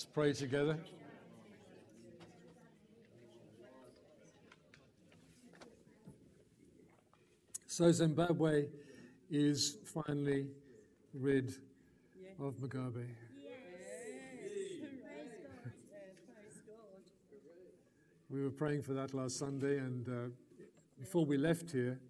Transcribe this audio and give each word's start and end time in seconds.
Let's 0.00 0.08
pray 0.14 0.32
together. 0.32 0.78
So 7.66 7.92
Zimbabwe 7.92 8.68
is 9.30 9.76
finally 9.84 10.46
rid 11.12 11.54
of 12.40 12.54
Mugabe. 12.54 13.04
We 18.30 18.42
were 18.42 18.48
praying 18.48 18.80
for 18.84 18.94
that 18.94 19.12
last 19.12 19.36
Sunday, 19.38 19.76
and 19.80 20.08
uh, 20.08 20.12
before 20.98 21.26
we 21.26 21.36
left 21.36 21.72
here, 21.72 22.00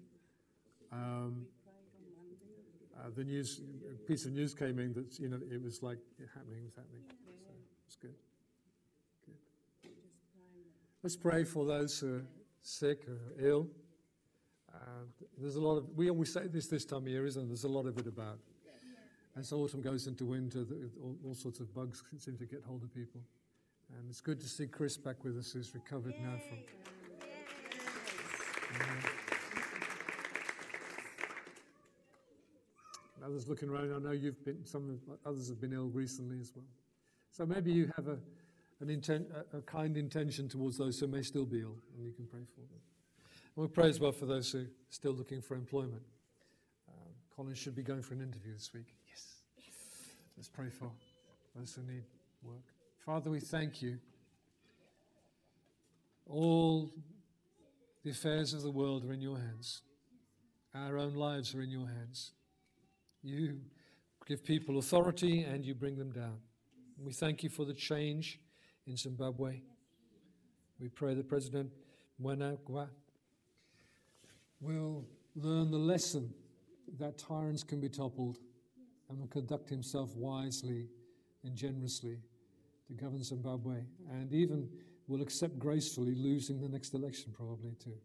um, 0.93 1.45
uh, 2.97 3.11
the 3.17 3.25
news, 3.25 3.63
piece 4.07 4.27
of 4.27 4.31
news 4.31 4.55
came 4.55 4.79
in 4.79 4.93
that 4.93 5.19
you 5.19 5.29
know 5.29 5.41
it 5.51 5.61
was 5.61 5.83
like 5.83 5.99
happening, 6.33 6.61
it 6.61 6.67
was 6.67 6.77
happening. 6.77 7.30
Good. 8.01 8.15
Good. 9.27 9.35
Let's 11.03 11.17
pray 11.17 11.45
for 11.45 11.65
those 11.65 11.99
who 11.99 12.17
are 12.17 12.23
sick 12.63 13.07
or 13.09 13.19
ill. 13.39 13.69
Uh, 14.73 15.05
there's 15.39 15.57
a 15.57 15.61
lot 15.61 15.77
of 15.77 15.85
we 15.97 16.11
always 16.11 16.33
say 16.33 16.47
this 16.47 16.69
this 16.69 16.85
time 16.85 17.03
of 17.03 17.09
year, 17.09 17.27
isn't 17.27 17.41
there? 17.41 17.49
There's 17.49 17.65
a 17.65 17.69
lot 17.69 17.87
of 17.87 17.99
it 17.99 18.07
about. 18.07 18.39
As 19.37 19.53
autumn 19.53 19.81
goes 19.81 20.09
into 20.09 20.25
winter, 20.25 20.67
all, 21.01 21.17
all, 21.25 21.35
sorts 21.35 21.61
of 21.61 21.73
bugs 21.73 22.03
seem 22.19 22.37
to 22.37 22.47
get 22.47 22.65
hold 22.67 22.83
of 22.83 22.93
people. 22.93 23.21
And 23.97 24.11
it's 24.11 24.21
good 24.21 24.41
to 24.41 24.49
see 24.49 24.67
Chris 24.67 24.97
back 24.97 25.23
with 25.23 25.39
us, 25.39 25.53
who's 25.53 25.73
recovered 25.73 26.15
Yay. 26.15 26.23
now 26.23 26.37
from. 26.49 26.59
others 33.31 33.49
looking 33.49 33.69
around, 33.69 33.93
I 33.95 33.99
know 33.99 34.11
you've 34.11 34.45
been, 34.45 34.65
some 34.67 34.99
others 35.25 35.49
have 35.49 35.61
been 35.61 35.73
ill 35.73 35.89
recently 35.89 36.41
as 36.41 36.53
well. 36.55 36.65
So 37.41 37.47
maybe 37.47 37.73
you 37.73 37.91
have 37.97 38.07
a, 38.07 38.19
an 38.81 38.91
intent, 38.91 39.29
a, 39.35 39.57
a 39.57 39.63
kind 39.63 39.97
intention 39.97 40.47
towards 40.47 40.77
those 40.77 41.01
who 41.01 41.07
may 41.07 41.23
still 41.23 41.47
be 41.47 41.63
ill, 41.63 41.79
and 41.97 42.05
you 42.05 42.13
can 42.13 42.27
pray 42.27 42.43
for 42.55 42.61
them. 42.61 42.83
And 43.57 43.63
we 43.63 43.67
pray 43.67 43.89
as 43.89 43.99
well 43.99 44.13
for 44.13 44.27
those 44.27 44.53
who 44.53 44.59
are 44.59 44.67
still 44.91 45.13
looking 45.13 45.41
for 45.41 45.55
employment. 45.55 46.03
Um, 46.87 47.09
Colin 47.35 47.55
should 47.55 47.75
be 47.75 47.83
going 47.83 48.03
for 48.03 48.13
an 48.13 48.21
interview 48.21 48.53
this 48.53 48.75
week. 48.75 48.95
Yes. 49.09 49.37
Let's 50.37 50.51
pray 50.51 50.69
for 50.69 50.91
those 51.57 51.73
who 51.73 51.91
need 51.91 52.03
work. 52.43 52.61
Father, 53.07 53.31
we 53.31 53.41
thank 53.41 53.81
you. 53.81 53.97
All 56.29 56.93
the 58.05 58.11
affairs 58.11 58.53
of 58.53 58.61
the 58.61 58.71
world 58.71 59.07
are 59.07 59.15
in 59.15 59.23
your 59.23 59.39
hands. 59.39 59.81
Our 60.75 60.99
own 60.99 61.15
lives 61.15 61.55
are 61.55 61.63
in 61.63 61.71
your 61.71 61.87
hands. 61.87 62.33
You 63.23 63.61
give 64.27 64.45
people 64.45 64.77
authority 64.77 65.45
and 65.45 65.65
you 65.65 65.75
bring 65.75 65.97
them 65.97 66.13
down. 66.13 66.37
We 67.03 67.13
thank 67.13 67.43
you 67.43 67.49
for 67.49 67.65
the 67.65 67.73
change 67.73 68.39
in 68.87 68.95
Zimbabwe. 68.95 69.63
We 70.79 70.89
pray 70.89 71.15
that 71.15 71.29
President 71.29 71.71
Mnangagwa 72.23 72.89
will 74.61 75.07
learn 75.35 75.71
the 75.71 75.79
lesson 75.79 76.35
that 76.99 77.17
tyrants 77.17 77.63
can 77.63 77.81
be 77.81 77.89
toppled 77.89 78.37
and 79.09 79.19
will 79.19 79.29
conduct 79.29 79.71
himself 79.71 80.15
wisely 80.15 80.89
and 81.43 81.57
generously 81.57 82.19
to 82.87 82.93
govern 82.93 83.25
Zimbabwe, 83.25 83.77
and 84.11 84.35
even 84.35 84.69
will 85.09 85.23
accept 85.23 85.59
gracefully 85.59 86.15
losing 86.15 86.61
the 86.61 86.69
next 86.69 86.93
election, 86.93 87.33
probably 87.33 87.77
too. 87.83 87.97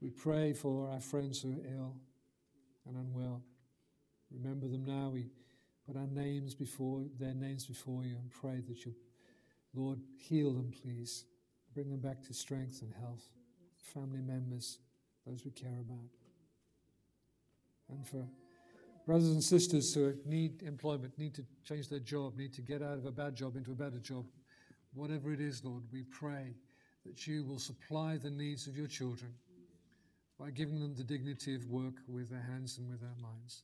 We 0.00 0.10
pray 0.10 0.54
for 0.54 0.90
our 0.90 1.00
friends 1.00 1.40
who 1.40 1.52
are 1.52 1.72
ill 1.72 1.94
and 2.88 2.96
unwell. 2.96 3.42
Remember 4.32 4.66
them 4.66 4.84
now. 4.84 5.10
We 5.10 5.28
put 5.86 5.96
our 5.96 6.06
names 6.06 6.54
before 6.54 7.04
their 7.18 7.34
names 7.34 7.66
before 7.66 8.04
you 8.04 8.16
and 8.16 8.30
pray 8.30 8.60
that 8.68 8.84
you, 8.84 8.94
Lord, 9.74 9.98
heal 10.16 10.52
them, 10.52 10.72
please. 10.82 11.24
Bring 11.74 11.90
them 11.90 12.00
back 12.00 12.22
to 12.24 12.34
strength 12.34 12.82
and 12.82 12.92
health. 12.94 13.24
Family 13.94 14.20
members, 14.20 14.78
those 15.26 15.44
we 15.44 15.50
care 15.50 15.80
about. 15.80 16.10
And 17.88 18.06
for 18.06 18.26
brothers 19.06 19.30
and 19.30 19.42
sisters 19.42 19.92
who 19.94 20.14
need 20.24 20.62
employment, 20.62 21.18
need 21.18 21.34
to 21.34 21.44
change 21.64 21.88
their 21.88 21.98
job, 21.98 22.36
need 22.36 22.52
to 22.54 22.62
get 22.62 22.82
out 22.82 22.98
of 22.98 23.06
a 23.06 23.10
bad 23.10 23.34
job 23.34 23.56
into 23.56 23.72
a 23.72 23.74
better 23.74 23.98
job, 23.98 24.26
whatever 24.94 25.32
it 25.32 25.40
is, 25.40 25.64
Lord, 25.64 25.82
we 25.92 26.04
pray 26.04 26.54
that 27.04 27.26
you 27.26 27.44
will 27.44 27.58
supply 27.58 28.16
the 28.16 28.30
needs 28.30 28.66
of 28.66 28.76
your 28.76 28.86
children 28.86 29.32
by 30.38 30.50
giving 30.50 30.80
them 30.80 30.94
the 30.94 31.04
dignity 31.04 31.54
of 31.54 31.66
work 31.66 31.94
with 32.06 32.30
their 32.30 32.42
hands 32.42 32.78
and 32.78 32.88
with 32.88 33.00
their 33.00 33.16
minds. 33.20 33.62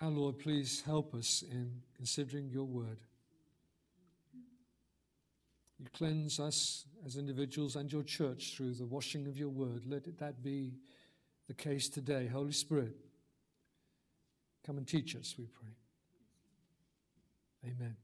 Now, 0.00 0.08
Lord, 0.08 0.38
please 0.38 0.82
help 0.86 1.14
us 1.14 1.44
in 1.50 1.82
considering 1.94 2.48
your 2.48 2.64
word. 2.64 2.96
You 5.78 5.86
cleanse 5.92 6.40
us 6.40 6.86
as 7.04 7.16
individuals 7.16 7.76
and 7.76 7.92
your 7.92 8.02
church 8.02 8.54
through 8.56 8.72
the 8.74 8.86
washing 8.86 9.26
of 9.26 9.36
your 9.36 9.50
word. 9.50 9.82
Let 9.86 10.04
that 10.18 10.42
be 10.42 10.78
the 11.46 11.52
case 11.52 11.90
today. 11.90 12.26
Holy 12.26 12.52
Spirit, 12.52 12.96
come 14.64 14.78
and 14.78 14.88
teach 14.88 15.14
us, 15.14 15.34
we 15.36 15.44
pray. 15.44 15.74
Amen. 17.66 17.96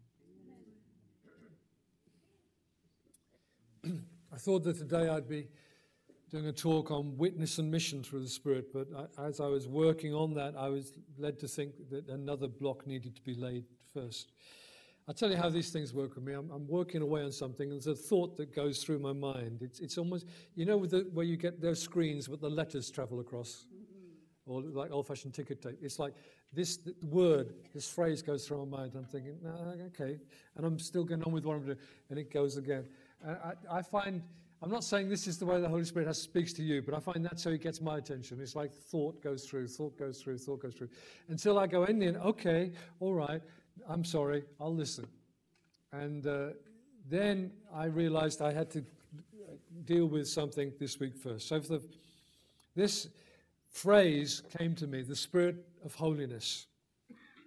I 4.35 4.37
thought 4.37 4.63
that 4.65 4.77
today 4.77 5.09
I'd 5.09 5.29
be 5.29 5.47
doing 6.31 6.47
a 6.47 6.53
talk 6.53 6.91
on 6.91 7.17
witness 7.17 7.59
and 7.59 7.71
mission 7.71 8.03
through 8.03 8.21
the 8.21 8.29
Spirit, 8.29 8.73
but 8.73 8.89
I, 9.19 9.27
as 9.27 9.41
I 9.41 9.47
was 9.47 9.67
working 9.67 10.15
on 10.15 10.35
that, 10.35 10.55
I 10.57 10.69
was 10.69 10.93
led 11.17 11.39
to 11.41 11.49
think 11.49 11.73
that 11.91 12.09
another 12.09 12.49
block 12.49 12.87
needed 12.87 13.17
to 13.17 13.23
be 13.23 13.35
laid 13.35 13.65
first. 13.95 14.33
I'll 15.07 15.15
tell 15.15 15.31
you 15.31 15.39
how 15.39 15.49
these 15.49 15.71
things 15.71 15.95
work 15.95 16.17
with 16.17 16.25
me. 16.25 16.35
I'm, 16.35 16.51
I'm, 16.51 16.69
working 16.69 17.01
away 17.01 17.23
on 17.23 17.33
something, 17.33 17.71
and 17.71 17.81
there's 17.81 17.87
a 17.87 17.95
thought 17.95 18.37
that 18.37 18.55
goes 18.55 18.85
through 18.85 18.99
my 18.99 19.15
mind. 19.15 19.63
It's, 19.63 19.81
it's 19.81 19.97
almost, 19.97 20.27
you 20.55 20.67
know, 20.67 20.85
the, 20.85 21.09
where 21.15 21.25
you 21.25 21.39
get 21.39 21.63
those 21.63 21.81
screens, 21.81 22.29
but 22.29 22.43
the 22.43 22.51
letters 22.51 22.91
travel 22.91 23.21
across, 23.21 23.65
mm-hmm. 23.75 24.53
or 24.53 24.61
like 24.61 24.93
old 24.93 25.07
fashioned 25.07 25.33
ticket 25.33 25.63
tape. 25.63 25.79
It's 25.81 25.99
like 25.99 26.13
this 26.53 26.79
word, 27.03 27.55
this 27.75 27.89
phrase 27.89 28.21
goes 28.21 28.47
through 28.47 28.67
my 28.67 28.79
mind. 28.81 28.93
I'm 28.97 29.07
thinking, 29.07 29.39
no, 29.43 29.75
okay. 29.87 30.19
And 30.57 30.67
I'm 30.67 30.79
still 30.79 31.05
going 31.05 31.23
on 31.23 31.33
with 31.33 31.47
what 31.47 31.57
I'm 31.57 31.65
doing, 31.65 31.79
and 32.11 32.19
it 32.19 32.31
goes 32.31 32.59
again. 32.59 32.85
I, 33.27 33.79
I 33.79 33.83
find 33.83 34.23
I'm 34.61 34.71
not 34.71 34.83
saying 34.83 35.09
this 35.09 35.29
is 35.29 35.39
the 35.39 35.47
way 35.47 35.61
the 35.61 35.69
Holy 35.69 35.85
Spirit 35.85 36.15
speaks 36.17 36.53
to 36.55 36.63
you, 36.63 36.83
but 36.83 36.93
I 36.93 36.99
find 36.99 37.25
that's 37.25 37.45
how 37.45 37.51
He 37.51 37.59
gets 37.59 37.81
my 37.81 37.99
attention. 37.99 38.41
It's 38.41 38.57
like 38.57 38.73
thought 38.73 39.23
goes 39.23 39.45
through, 39.45 39.69
thought 39.69 39.97
goes 39.97 40.21
through, 40.21 40.39
thought 40.39 40.63
goes 40.63 40.75
through. 40.75 40.89
Until 41.29 41.59
I 41.59 41.67
go 41.67 41.85
in 41.85 41.99
there, 41.99 42.15
okay, 42.17 42.73
all 42.99 43.15
right, 43.15 43.41
I'm 43.89 44.05
sorry, 44.05 44.45
I'll 44.61 44.75
listen. 44.75 45.07
And 45.93 46.27
uh, 46.27 46.49
then 47.09 47.53
I 47.73 47.85
realized 47.85 48.43
I 48.43 48.53
had 48.53 48.71
to 48.73 48.85
deal 49.85 50.07
with 50.07 50.29
something 50.29 50.73
this 50.79 50.99
week 50.99 51.17
first. 51.17 51.49
So 51.49 51.59
the, 51.61 51.81
this 52.75 53.09
phrase 53.71 54.43
came 54.59 54.75
to 54.77 54.87
me 54.87 55.03
the 55.03 55.17
Spirit 55.17 55.57
of 55.85 55.95
holiness. 55.95 56.67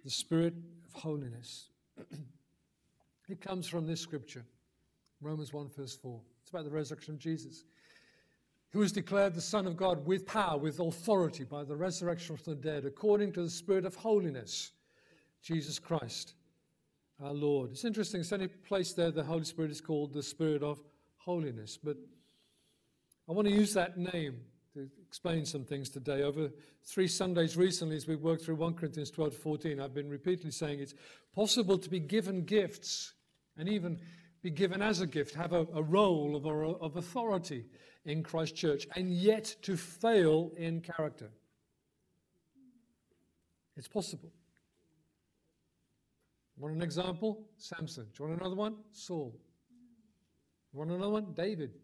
The 0.04 0.10
Spirit 0.10 0.54
of 0.86 1.00
holiness. 1.00 1.68
it 3.28 3.40
comes 3.40 3.66
from 3.66 3.86
this 3.86 4.00
scripture, 4.00 4.44
Romans 5.22 5.52
1, 5.52 5.70
verse 5.76 5.96
4 5.96 6.20
It's 6.40 6.50
about 6.50 6.64
the 6.64 6.70
resurrection 6.70 7.14
of 7.14 7.20
Jesus, 7.20 7.64
who 8.70 8.80
was 8.80 8.92
declared 8.92 9.34
the 9.34 9.40
Son 9.40 9.66
of 9.66 9.76
God 9.76 10.04
with 10.06 10.26
power, 10.26 10.58
with 10.58 10.80
authority 10.80 11.44
by 11.44 11.64
the 11.64 11.76
resurrection 11.76 12.36
from 12.36 12.54
the 12.54 12.60
dead, 12.60 12.84
according 12.84 13.32
to 13.32 13.42
the 13.42 13.50
Spirit 13.50 13.84
of 13.84 13.94
holiness, 13.94 14.72
Jesus 15.42 15.78
Christ, 15.78 16.34
our 17.22 17.32
Lord. 17.32 17.70
It's 17.70 17.84
interesting, 17.84 18.20
it's 18.20 18.32
only 18.32 18.48
place 18.48 18.92
there 18.92 19.10
the 19.10 19.22
Holy 19.22 19.44
Spirit 19.44 19.70
is 19.70 19.80
called 19.80 20.12
the 20.12 20.22
Spirit 20.22 20.62
of 20.62 20.80
holiness. 21.18 21.78
But 21.82 21.96
I 23.28 23.32
want 23.32 23.46
to 23.46 23.54
use 23.54 23.72
that 23.74 23.96
name 23.96 24.40
to 24.74 24.88
explain 25.06 25.44
some 25.44 25.64
things 25.64 25.90
today. 25.90 26.22
Over 26.22 26.50
three 26.84 27.06
Sundays 27.06 27.56
recently, 27.56 27.96
as 27.96 28.08
we 28.08 28.16
worked 28.16 28.44
through 28.44 28.56
1 28.56 28.74
Corinthians 28.74 29.10
12 29.10 29.34
to 29.34 29.38
14, 29.38 29.80
I've 29.80 29.94
been 29.94 30.08
repeatedly 30.08 30.50
saying 30.50 30.80
it's 30.80 30.94
possible 31.34 31.78
to 31.78 31.90
be 31.90 32.00
given 32.00 32.44
gifts 32.44 33.12
and 33.56 33.68
even 33.68 34.00
be 34.42 34.50
given 34.50 34.82
as 34.82 35.00
a 35.00 35.06
gift, 35.06 35.34
have 35.34 35.52
a, 35.52 35.66
a 35.74 35.82
role 35.82 36.34
of, 36.36 36.44
of 36.82 36.96
authority 36.96 37.64
in 38.04 38.22
Christ 38.22 38.56
Church, 38.56 38.86
and 38.96 39.12
yet 39.12 39.54
to 39.62 39.76
fail 39.76 40.50
in 40.56 40.80
character. 40.80 41.30
It's 43.76 43.88
possible. 43.88 44.32
Want 46.58 46.74
an 46.74 46.82
example? 46.82 47.46
Samson. 47.56 48.04
Do 48.04 48.24
you 48.24 48.28
want 48.28 48.40
another 48.40 48.56
one? 48.56 48.76
Saul. 48.92 49.34
Want 50.72 50.90
another 50.90 51.10
one? 51.10 51.32
David, 51.34 51.74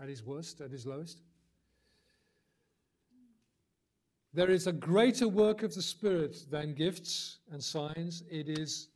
at 0.00 0.08
his 0.08 0.24
worst, 0.24 0.60
at 0.60 0.70
his 0.70 0.86
lowest. 0.86 1.20
There 4.32 4.50
is 4.50 4.66
a 4.66 4.72
greater 4.72 5.28
work 5.28 5.62
of 5.62 5.74
the 5.74 5.82
Spirit 5.82 6.46
than 6.50 6.74
gifts 6.74 7.38
and 7.50 7.62
signs. 7.62 8.22
It 8.30 8.48
is 8.48 8.88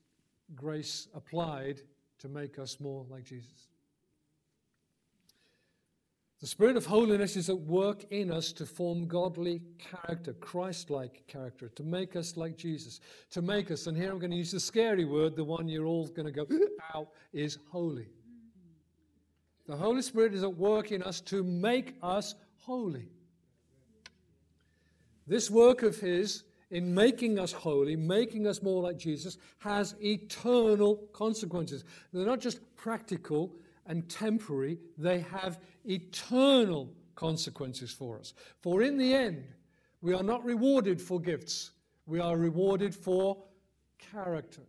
grace 0.55 1.09
applied 1.15 1.81
to 2.25 2.31
make 2.31 2.59
us 2.59 2.81
more 2.81 3.05
like 3.11 3.23
Jesus. 3.25 3.69
The 6.41 6.47
Spirit 6.47 6.79
of 6.79 6.87
holiness 6.87 7.37
is 7.37 7.51
at 7.51 7.61
work 7.61 8.05
in 8.11 8.31
us 8.31 8.51
to 8.55 8.65
form 8.65 9.07
godly 9.07 9.61
character, 9.79 10.33
Christ 10.33 10.89
like 10.89 11.27
character, 11.27 11.69
to 11.69 11.83
make 11.83 12.17
us 12.17 12.39
like 12.39 12.57
Jesus, 12.57 13.01
to 13.31 13.43
make 13.43 13.71
us, 13.71 13.87
and 13.87 13.95
here 13.95 14.11
I'm 14.11 14.19
going 14.19 14.31
to 14.31 14.39
use 14.39 14.53
the 14.53 14.61
scary 14.61 15.05
word, 15.05 15.37
the 15.37 15.45
one 15.45 15.69
you're 15.69 15.85
all 15.85 16.07
going 16.07 16.25
to 16.25 16.33
go, 16.33 16.47
out, 16.95 17.09
is 17.35 17.59
holy. 17.71 18.09
The 19.67 19.77
Holy 19.77 20.01
Spirit 20.01 20.33
is 20.33 20.45
at 20.45 20.57
work 20.57 20.93
in 20.93 21.03
us 21.03 21.21
to 21.23 21.45
make 21.45 21.97
us 22.03 22.35
holy. 22.57 23.11
This 25.27 25.51
work 25.51 25.83
of 25.83 25.99
His 26.01 26.45
in 26.75 26.93
making 26.93 27.39
us 27.39 27.53
holy, 27.53 27.95
making 27.95 28.49
us 28.49 28.61
more 28.61 28.83
like 28.83 28.99
Jesus, 28.99 29.39
has 29.59 29.95
eternal 30.03 30.97
consequences. 31.13 31.85
They're 32.13 32.27
not 32.27 32.41
just 32.41 32.59
practical 32.75 33.55
and 33.87 34.09
temporary, 34.09 34.81
they 34.99 35.21
have 35.21 35.61
eternal 35.85 36.93
consequences 37.15 37.93
for 37.93 38.19
us. 38.19 38.35
For 38.61 38.83
in 38.83 38.99
the 38.99 39.15
end, 39.15 39.45
we 40.03 40.15
are 40.15 40.25
not 40.25 40.45
rewarded 40.45 41.01
for 41.01 41.21
gifts, 41.21 41.71
we 42.07 42.19
are 42.19 42.37
rewarded 42.37 42.93
for 42.93 43.45
character. 43.97 44.63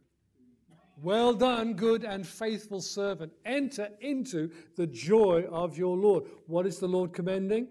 Well 1.02 1.34
done, 1.34 1.74
good 1.74 2.04
and 2.04 2.26
faithful 2.26 2.82
servant. 2.82 3.34
Enter 3.46 3.90
into 4.00 4.52
the 4.76 4.88
joy 4.88 5.46
of 5.50 5.76
your 5.76 5.98
Lord. 5.98 6.26
What 6.46 6.68
is 6.68 6.78
the 6.78 6.88
Lord 6.88 7.14
commending? 7.14 7.68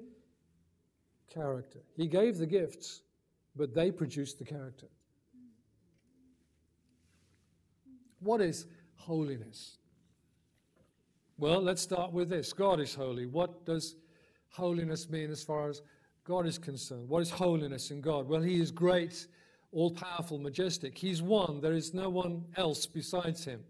Character. 1.32 1.78
He 1.96 2.08
gave 2.08 2.36
the 2.36 2.46
gifts, 2.46 3.00
but 3.56 3.74
they 3.74 3.90
produce 3.90 4.34
the 4.34 4.44
character. 4.44 4.86
What 8.20 8.40
is 8.40 8.66
holiness? 8.96 9.76
Well, 11.36 11.60
let's 11.60 11.82
start 11.82 12.12
with 12.12 12.28
this 12.28 12.52
God 12.52 12.80
is 12.80 12.94
holy. 12.94 13.26
What 13.26 13.64
does 13.66 13.96
holiness 14.50 15.10
mean 15.10 15.30
as 15.30 15.42
far 15.42 15.68
as 15.68 15.82
God 16.24 16.46
is 16.46 16.58
concerned? 16.58 17.08
What 17.08 17.22
is 17.22 17.30
holiness 17.30 17.90
in 17.90 18.00
God? 18.00 18.28
Well, 18.28 18.40
He 18.40 18.60
is 18.60 18.70
great, 18.70 19.26
all 19.72 19.90
powerful, 19.90 20.38
majestic. 20.38 20.96
He's 20.96 21.22
one, 21.22 21.60
there 21.60 21.74
is 21.74 21.92
no 21.92 22.08
one 22.08 22.44
else 22.56 22.86
besides 22.86 23.44
Him. 23.44 23.62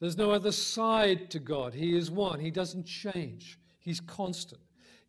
There's 0.00 0.16
no 0.16 0.30
other 0.30 0.52
side 0.52 1.30
to 1.30 1.38
God. 1.38 1.74
He 1.74 1.96
is 1.96 2.10
one, 2.10 2.40
He 2.40 2.50
doesn't 2.50 2.86
change, 2.86 3.58
He's 3.78 4.00
constant. 4.00 4.60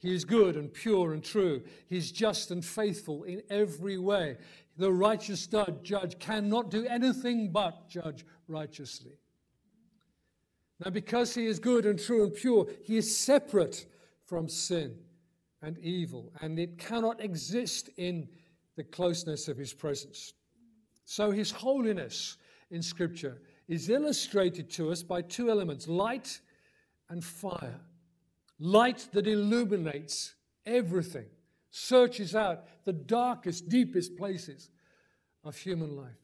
He 0.03 0.13
is 0.13 0.25
good 0.25 0.57
and 0.57 0.71
pure 0.71 1.13
and 1.13 1.23
true. 1.23 1.63
He's 1.87 2.11
just 2.11 2.51
and 2.51 2.63
faithful 2.63 3.23
in 3.23 3.41
every 3.49 3.97
way. 3.97 4.35
The 4.75 4.91
righteous 4.91 5.47
judge 5.47 6.19
cannot 6.19 6.69
do 6.69 6.85
anything 6.85 7.53
but 7.53 7.87
judge 7.87 8.25
righteously. 8.49 9.13
Now, 10.83 10.91
because 10.91 11.33
he 11.33 11.45
is 11.45 11.57
good 11.57 11.85
and 11.85 11.97
true 11.97 12.25
and 12.25 12.33
pure, 12.33 12.67
he 12.83 12.97
is 12.97 13.17
separate 13.17 13.85
from 14.25 14.49
sin 14.49 14.97
and 15.61 15.77
evil, 15.79 16.33
and 16.41 16.59
it 16.59 16.77
cannot 16.77 17.23
exist 17.23 17.89
in 17.95 18.27
the 18.75 18.83
closeness 18.83 19.47
of 19.47 19.55
his 19.55 19.73
presence. 19.73 20.33
So, 21.05 21.31
his 21.31 21.49
holiness 21.49 22.35
in 22.71 22.81
Scripture 22.81 23.41
is 23.69 23.87
illustrated 23.87 24.69
to 24.71 24.91
us 24.91 25.01
by 25.01 25.21
two 25.21 25.49
elements 25.49 25.87
light 25.87 26.41
and 27.09 27.23
fire 27.23 27.79
light 28.63 29.09
that 29.11 29.27
illuminates 29.27 30.35
everything, 30.65 31.25
searches 31.69 32.33
out 32.33 32.63
the 32.85 32.93
darkest, 32.93 33.67
deepest 33.67 34.15
places 34.15 34.69
of 35.43 35.57
human 35.57 35.97
life, 35.97 36.21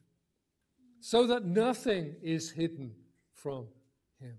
so 1.00 1.26
that 1.26 1.44
nothing 1.44 2.16
is 2.22 2.50
hidden 2.50 2.94
from 3.30 3.66
Him. 4.18 4.38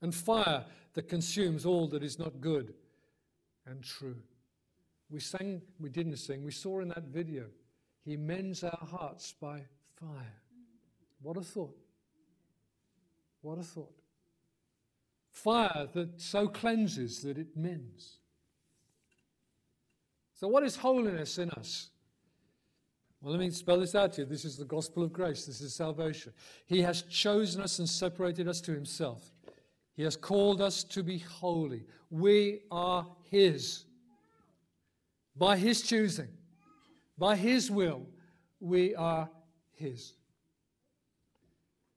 And 0.00 0.12
fire 0.12 0.64
that 0.94 1.08
consumes 1.08 1.64
all 1.64 1.86
that 1.88 2.02
is 2.02 2.18
not 2.18 2.40
good 2.40 2.74
and 3.64 3.82
true. 3.82 4.18
We 5.08 5.20
sang, 5.20 5.62
we 5.78 5.88
didn't 5.88 6.16
sing, 6.16 6.42
we 6.42 6.50
saw 6.50 6.80
in 6.80 6.88
that 6.88 7.04
video, 7.04 7.44
He 8.04 8.16
mends 8.16 8.64
our 8.64 8.88
hearts 8.90 9.32
by 9.40 9.62
fire. 10.00 10.40
What 11.20 11.36
a 11.36 11.42
thought! 11.42 11.76
What 13.40 13.58
a 13.58 13.62
thought 13.62 14.01
fire 15.32 15.88
that 15.94 16.20
so 16.20 16.46
cleanses 16.46 17.22
that 17.22 17.38
it 17.38 17.56
mends. 17.56 18.18
So, 20.34 20.48
what 20.48 20.62
is 20.62 20.76
holiness 20.76 21.38
in 21.38 21.50
us? 21.50 21.90
Well, 23.20 23.32
let 23.32 23.40
me 23.40 23.50
spell 23.50 23.78
this 23.78 23.94
out 23.94 24.14
to 24.14 24.22
you. 24.22 24.26
This 24.26 24.44
is 24.44 24.56
the 24.56 24.64
gospel 24.64 25.04
of 25.04 25.12
grace. 25.12 25.46
This 25.46 25.60
is 25.60 25.74
salvation. 25.74 26.32
He 26.66 26.82
has 26.82 27.02
chosen 27.02 27.62
us 27.62 27.78
and 27.78 27.88
separated 27.88 28.48
us 28.48 28.60
to 28.62 28.72
himself. 28.72 29.30
He 29.94 30.02
has 30.02 30.16
called 30.16 30.60
us 30.60 30.82
to 30.84 31.02
be 31.04 31.18
holy. 31.18 31.84
We 32.10 32.62
are 32.70 33.06
his. 33.30 33.84
By 35.36 35.56
his 35.56 35.82
choosing, 35.82 36.28
by 37.16 37.36
his 37.36 37.70
will, 37.70 38.06
we 38.60 38.94
are 38.94 39.30
his. 39.72 40.14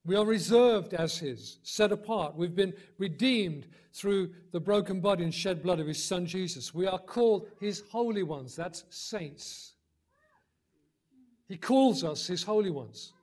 We 0.06 0.14
are 0.14 0.24
reserved 0.24 0.94
as 0.94 1.18
His, 1.18 1.58
set 1.64 1.90
apart. 1.90 2.36
We've 2.36 2.54
been 2.54 2.74
redeemed 2.96 3.66
through 3.92 4.30
the 4.52 4.60
broken 4.60 5.00
body 5.00 5.24
and 5.24 5.34
shed 5.34 5.64
blood 5.64 5.80
of 5.80 5.88
His 5.88 6.02
Son 6.02 6.26
Jesus. 6.26 6.72
We 6.72 6.86
are 6.86 6.98
called 6.98 7.48
His 7.60 7.82
holy 7.90 8.22
ones. 8.22 8.54
That's 8.54 8.84
saints. 8.88 9.74
He 11.48 11.56
calls 11.56 12.04
us 12.04 12.28
His 12.28 12.44
holy 12.44 12.70
ones. 12.70 13.14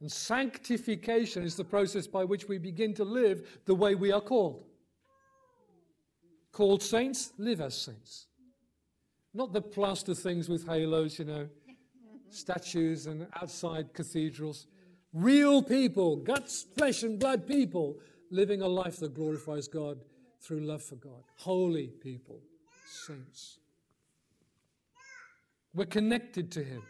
And 0.00 0.10
sanctification 0.10 1.42
is 1.42 1.56
the 1.56 1.64
process 1.64 2.06
by 2.06 2.24
which 2.24 2.48
we 2.48 2.56
begin 2.56 2.94
to 2.94 3.04
live 3.04 3.60
the 3.66 3.74
way 3.74 3.94
we 3.94 4.12
are 4.12 4.22
called. 4.22 4.64
Called 6.52 6.82
saints, 6.82 7.32
live 7.36 7.60
as 7.60 7.76
saints. 7.76 8.28
Not 9.34 9.52
the 9.52 9.60
plaster 9.60 10.14
things 10.14 10.48
with 10.48 10.66
halos, 10.66 11.18
you 11.18 11.26
know, 11.26 11.48
statues 12.30 13.06
and 13.06 13.26
outside 13.40 13.92
cathedrals. 13.92 14.68
Real 15.14 15.62
people, 15.62 16.16
guts, 16.16 16.66
flesh, 16.76 17.04
and 17.04 17.20
blood 17.20 17.46
people 17.46 18.00
living 18.30 18.62
a 18.62 18.66
life 18.66 18.98
that 18.98 19.14
glorifies 19.14 19.68
God 19.68 20.00
through 20.40 20.60
love 20.60 20.82
for 20.82 20.96
God. 20.96 21.22
Holy 21.36 21.86
people, 21.86 22.40
saints. 22.88 23.58
We're 25.72 25.86
connected 25.86 26.50
to 26.52 26.64
Him, 26.64 26.82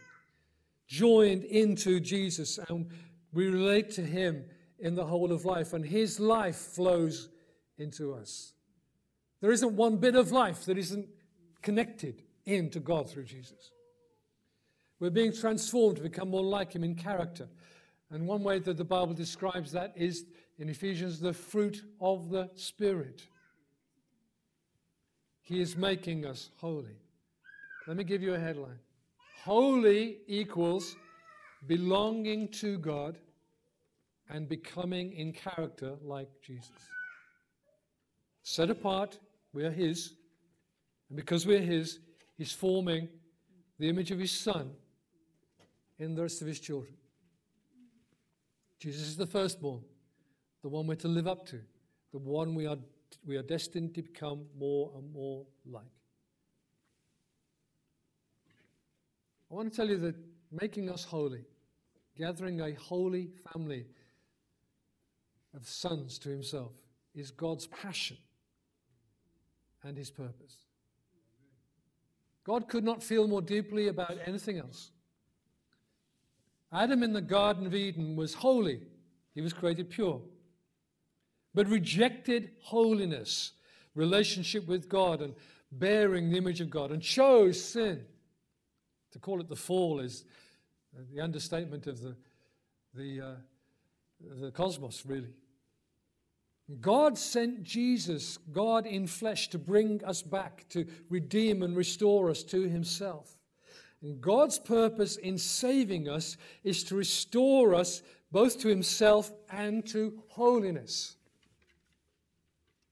joined 0.87 1.43
into 1.43 1.99
Jesus, 1.99 2.57
and 2.67 2.89
we 3.31 3.47
relate 3.47 3.91
to 3.91 4.01
Him 4.01 4.45
in 4.79 4.95
the 4.95 5.05
whole 5.05 5.31
of 5.31 5.45
life, 5.45 5.73
and 5.73 5.85
His 5.85 6.19
life 6.19 6.55
flows 6.55 7.29
into 7.77 8.11
us. 8.13 8.53
There 9.39 9.51
isn't 9.51 9.75
one 9.75 9.97
bit 9.97 10.15
of 10.15 10.31
life 10.31 10.65
that 10.65 10.79
isn't 10.79 11.07
connected 11.61 12.23
into 12.47 12.79
God 12.79 13.07
through 13.07 13.25
Jesus. 13.25 13.71
We're 14.99 15.11
being 15.11 15.33
transformed 15.33 15.97
to 15.97 16.03
become 16.03 16.29
more 16.29 16.43
like 16.43 16.73
Him 16.73 16.83
in 16.83 16.95
character. 16.95 17.47
And 18.11 18.27
one 18.27 18.43
way 18.43 18.59
that 18.59 18.77
the 18.77 18.83
Bible 18.83 19.13
describes 19.13 19.71
that 19.71 19.93
is 19.95 20.25
in 20.57 20.69
Ephesians 20.69 21.19
the 21.19 21.33
fruit 21.33 21.83
of 21.99 22.29
the 22.29 22.49
Spirit. 22.55 23.23
He 25.41 25.61
is 25.61 25.75
making 25.75 26.25
us 26.25 26.49
holy. 26.57 26.97
Let 27.87 27.97
me 27.97 28.03
give 28.03 28.23
you 28.23 28.33
a 28.33 28.39
headline 28.39 28.79
Holy 29.43 30.17
equals 30.27 30.95
belonging 31.67 32.47
to 32.47 32.79
God 32.79 33.17
and 34.29 34.49
becoming 34.49 35.13
in 35.13 35.33
character 35.33 35.93
like 36.01 36.29
Jesus. 36.41 36.71
Set 38.41 38.71
apart, 38.71 39.19
we 39.53 39.63
are 39.63 39.71
His. 39.71 40.13
And 41.09 41.15
because 41.15 41.45
we're 41.45 41.61
His, 41.61 41.99
He's 42.37 42.51
forming 42.51 43.07
the 43.77 43.87
image 43.87 44.09
of 44.09 44.19
His 44.19 44.31
Son 44.31 44.71
in 45.99 46.15
the 46.15 46.23
rest 46.23 46.41
of 46.41 46.47
His 46.47 46.59
children. 46.59 46.93
Jesus 48.79 49.07
is 49.07 49.17
the 49.17 49.27
firstborn, 49.27 49.81
the 50.61 50.69
one 50.69 50.87
we're 50.87 50.95
to 50.95 51.07
live 51.07 51.27
up 51.27 51.45
to, 51.47 51.59
the 52.11 52.19
one 52.19 52.55
we 52.55 52.65
are, 52.65 52.77
we 53.25 53.37
are 53.37 53.43
destined 53.43 53.95
to 53.95 54.01
become 54.01 54.45
more 54.57 54.91
and 54.97 55.11
more 55.13 55.45
like. 55.65 55.83
I 59.49 59.53
want 59.53 59.71
to 59.71 59.75
tell 59.75 59.87
you 59.87 59.97
that 59.97 60.15
making 60.51 60.89
us 60.89 61.03
holy, 61.03 61.45
gathering 62.17 62.61
a 62.61 62.73
holy 62.73 63.29
family 63.53 63.85
of 65.55 65.67
sons 65.67 66.19
to 66.19 66.29
himself, 66.29 66.73
is 67.13 67.31
God's 67.31 67.67
passion 67.67 68.17
and 69.83 69.97
his 69.97 70.11
purpose. 70.11 70.57
God 72.43 72.67
could 72.67 72.83
not 72.83 73.01
feel 73.01 73.27
more 73.27 73.41
deeply 73.41 73.87
about 73.87 74.17
anything 74.25 74.59
else 74.59 74.91
Adam 76.75 77.03
in 77.03 77.13
the 77.13 77.21
Garden 77.21 77.65
of 77.65 77.73
Eden 77.73 78.17
was 78.17 78.33
holy, 78.33 78.81
he 79.33 79.41
was 79.41 79.53
created 79.53 79.89
pure, 79.89 80.21
but 81.53 81.69
rejected 81.69 82.51
holiness, 82.61 83.53
relationship 83.93 84.67
with 84.67 84.89
God, 84.89 85.21
and 85.21 85.33
bearing 85.71 86.29
the 86.29 86.37
image 86.37 86.59
of 86.59 86.69
God, 86.69 86.91
and 86.91 87.01
chose 87.01 87.63
sin. 87.63 88.03
To 89.13 89.19
call 89.19 89.39
it 89.39 89.47
the 89.47 89.55
fall 89.55 90.01
is 90.01 90.25
the 91.13 91.21
understatement 91.21 91.87
of 91.87 92.01
the, 92.01 92.15
the, 92.93 93.21
uh, 93.21 93.35
the 94.41 94.51
cosmos, 94.51 95.05
really. 95.05 95.33
God 96.81 97.17
sent 97.17 97.63
Jesus, 97.63 98.37
God 98.51 98.85
in 98.85 99.07
flesh, 99.07 99.49
to 99.49 99.57
bring 99.57 100.03
us 100.03 100.21
back, 100.21 100.65
to 100.69 100.85
redeem 101.09 101.63
and 101.63 101.73
restore 101.73 102.29
us 102.29 102.43
to 102.43 102.63
Himself. 102.63 103.37
And 104.05 104.21
God's 104.21 104.59
purpose 104.59 105.17
in 105.17 105.35
saving 105.39 106.07
us 106.07 106.37
is 106.63 106.83
to 106.85 106.95
restore 106.95 107.73
us 107.73 108.03
both 108.31 108.59
to 108.59 108.67
Himself 108.67 109.31
and 109.49 109.83
to 109.87 110.21
holiness, 110.27 111.15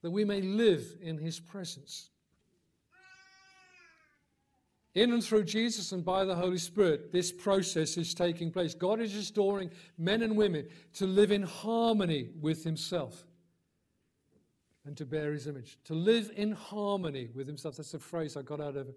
that 0.02 0.10
we 0.10 0.26
may 0.26 0.42
live 0.42 0.98
in 1.00 1.20
His 1.20 1.40
presence. 1.40 2.10
In 4.96 5.14
and 5.14 5.24
through 5.24 5.44
Jesus 5.44 5.92
and 5.92 6.04
by 6.04 6.26
the 6.26 6.36
Holy 6.36 6.58
Spirit, 6.58 7.12
this 7.12 7.32
process 7.32 7.96
is 7.96 8.16
taking 8.16 8.50
place. 8.50 8.74
God 8.74 9.00
is 9.00 9.16
restoring 9.16 9.70
men 10.00 10.24
and 10.24 10.36
women 10.36 10.68
to 10.96 11.06
live 11.06 11.32
in 11.32 11.44
harmony 11.44 12.30
with 12.42 12.64
Himself 12.64 13.24
and 14.84 14.98
to 14.98 15.06
bear 15.06 15.32
His 15.34 15.46
image. 15.46 15.78
To 15.86 15.94
live 15.94 16.32
in 16.36 16.54
harmony 16.54 17.30
with 17.36 17.46
Himself. 17.46 17.78
That's 17.78 17.94
a 17.94 18.00
phrase 18.00 18.36
I 18.36 18.42
got 18.42 18.60
out 18.60 18.78
of 18.78 18.88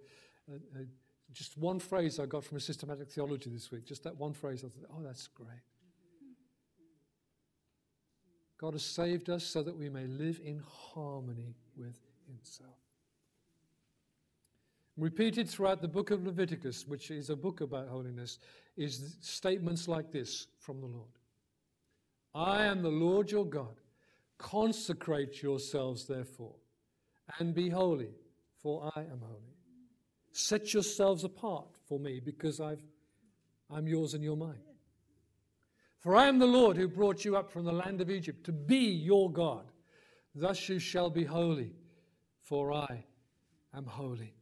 uh, 0.51 0.55
uh, 0.75 0.85
just 1.33 1.59
one 1.59 1.79
phrase 1.79 2.19
I 2.19 2.27
got 2.27 2.45
from 2.45 2.57
a 2.57 2.61
systematic 2.61 3.11
theology 3.11 3.51
this 3.51 3.71
week. 3.71 3.85
Just 3.85 4.05
that 4.05 4.17
one 4.17 4.33
phrase. 4.33 4.65
I 4.65 4.69
thought, 4.69 4.91
oh, 4.97 5.03
that's 5.03 5.27
great. 5.27 5.49
God 8.59 8.73
has 8.73 8.85
saved 8.85 9.29
us 9.29 9.45
so 9.45 9.63
that 9.63 9.77
we 9.77 9.89
may 9.89 10.07
live 10.07 10.41
in 10.43 10.63
harmony 10.95 11.55
with 11.77 11.99
Himself. 12.27 12.79
Repeated 14.97 15.49
throughout 15.49 15.83
the 15.83 15.89
book 15.89 16.11
of 16.11 16.25
Leviticus, 16.25 16.87
which 16.87 17.11
is 17.11 17.29
a 17.29 17.37
book 17.37 17.61
about 17.61 17.89
holiness, 17.89 18.39
is 18.79 19.17
statements 19.21 19.89
like 19.89 20.11
this 20.11 20.47
from 20.59 20.81
the 20.81 20.87
Lord 20.87 21.11
I 22.35 22.65
am 22.65 22.83
the 22.83 22.89
Lord 22.89 23.31
your 23.31 23.47
God. 23.47 23.81
Consecrate 24.39 25.43
yourselves, 25.43 26.07
therefore, 26.07 26.55
and 27.39 27.55
be 27.55 27.71
holy, 27.71 28.11
for 28.59 28.91
I 28.95 29.01
am 29.01 29.21
holy. 29.23 29.56
Set 30.39 30.75
yourselves 30.75 31.25
apart 31.25 31.65
for 31.89 31.99
me, 31.99 32.21
because 32.21 32.61
I've, 32.61 32.83
I'm 33.71 33.89
yours 33.89 34.13
and 34.13 34.23
you're 34.23 34.37
mine. 34.37 34.61
For 36.01 36.15
I 36.15 36.29
am 36.29 36.39
the 36.39 36.45
Lord 36.45 36.77
who 36.77 36.89
brought 36.89 37.25
you 37.25 37.39
up 37.39 37.51
from 37.51 37.65
the 37.65 37.73
land 37.73 38.03
of 38.03 38.11
Egypt 38.11 38.45
to 38.45 38.53
be 38.53 38.77
your 38.77 39.33
God. 39.33 39.65
Thus 40.35 40.69
you 40.69 40.79
shall 40.79 41.09
be 41.09 41.25
holy, 41.25 41.73
for 42.43 42.71
I 42.71 43.03
am 43.75 43.87
holy. 43.87 44.35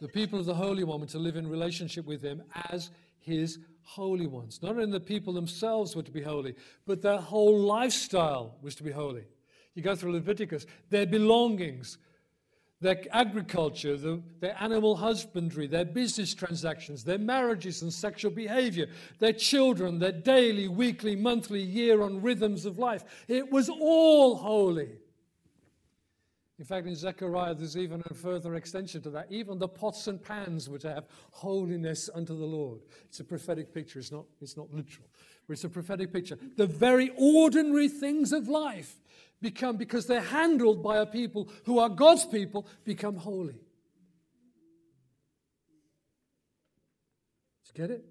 The 0.00 0.08
people 0.08 0.38
of 0.38 0.46
the 0.46 0.54
Holy 0.54 0.84
One 0.84 1.00
were 1.00 1.06
to 1.08 1.18
live 1.18 1.36
in 1.36 1.46
relationship 1.46 2.06
with 2.06 2.22
Him 2.22 2.42
as 2.70 2.90
His 3.18 3.58
holy 3.82 4.26
ones. 4.26 4.60
Not 4.62 4.78
only 4.78 4.90
the 4.90 5.00
people 5.00 5.34
themselves 5.34 5.94
were 5.94 6.02
to 6.02 6.10
be 6.10 6.22
holy, 6.22 6.54
but 6.86 7.02
their 7.02 7.18
whole 7.18 7.58
lifestyle 7.58 8.56
was 8.62 8.74
to 8.76 8.82
be 8.82 8.90
holy. 8.90 9.26
You 9.74 9.82
go 9.82 9.94
through 9.94 10.12
Leviticus, 10.12 10.64
their 10.88 11.04
belongings, 11.04 11.98
their 12.80 13.02
agriculture, 13.10 13.96
the, 13.96 14.22
their 14.40 14.56
animal 14.60 14.96
husbandry, 14.96 15.66
their 15.66 15.84
business 15.84 16.34
transactions, 16.34 17.02
their 17.02 17.18
marriages 17.18 17.82
and 17.82 17.92
sexual 17.92 18.30
behavior, 18.30 18.86
their 19.18 19.32
children, 19.32 19.98
their 19.98 20.12
daily, 20.12 20.68
weekly, 20.68 21.16
monthly, 21.16 21.60
year 21.60 22.02
on 22.02 22.22
rhythms 22.22 22.64
of 22.64 22.78
life. 22.78 23.04
It 23.26 23.50
was 23.50 23.68
all 23.68 24.36
holy. 24.36 24.90
In 26.58 26.64
fact, 26.64 26.86
in 26.86 26.96
Zechariah, 26.96 27.54
there's 27.54 27.76
even 27.76 28.02
a 28.10 28.14
further 28.14 28.56
extension 28.56 29.00
to 29.02 29.10
that. 29.10 29.26
Even 29.30 29.58
the 29.58 29.68
pots 29.68 30.08
and 30.08 30.22
pans 30.22 30.68
were 30.68 30.78
to 30.78 30.92
have 30.92 31.06
holiness 31.30 32.10
unto 32.12 32.36
the 32.36 32.44
Lord. 32.44 32.80
It's 33.08 33.20
a 33.20 33.24
prophetic 33.24 33.72
picture, 33.72 34.00
it's 34.00 34.10
not, 34.10 34.24
it's 34.40 34.56
not 34.56 34.72
literal, 34.72 35.06
it's 35.48 35.64
a 35.64 35.68
prophetic 35.68 36.12
picture. 36.12 36.36
The 36.56 36.66
very 36.66 37.12
ordinary 37.16 37.88
things 37.88 38.32
of 38.32 38.48
life 38.48 38.96
become, 39.40 39.76
because 39.76 40.06
they're 40.06 40.20
handled 40.20 40.82
by 40.82 40.98
a 40.98 41.06
people 41.06 41.48
who 41.64 41.78
are 41.78 41.88
God's 41.88 42.26
people, 42.26 42.66
become 42.84 43.16
holy. 43.16 43.60
Did 47.64 47.66
you 47.66 47.72
get 47.74 47.90
it? 47.90 48.04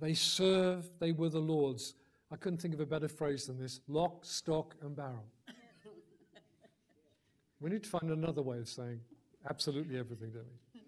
They 0.00 0.14
serve, 0.14 0.90
they 0.98 1.12
were 1.12 1.28
the 1.28 1.38
Lord's. 1.38 1.94
I 2.32 2.36
couldn't 2.36 2.58
think 2.58 2.74
of 2.74 2.80
a 2.80 2.86
better 2.86 3.08
phrase 3.08 3.46
than 3.46 3.58
this 3.58 3.80
lock, 3.86 4.24
stock, 4.24 4.74
and 4.82 4.96
barrel. 4.96 5.24
we 7.60 7.70
need 7.70 7.84
to 7.84 7.88
find 7.88 8.10
another 8.10 8.42
way 8.42 8.58
of 8.58 8.68
saying 8.68 9.00
absolutely 9.48 9.98
everything, 9.98 10.30
don't 10.30 10.44
we? 10.44 10.80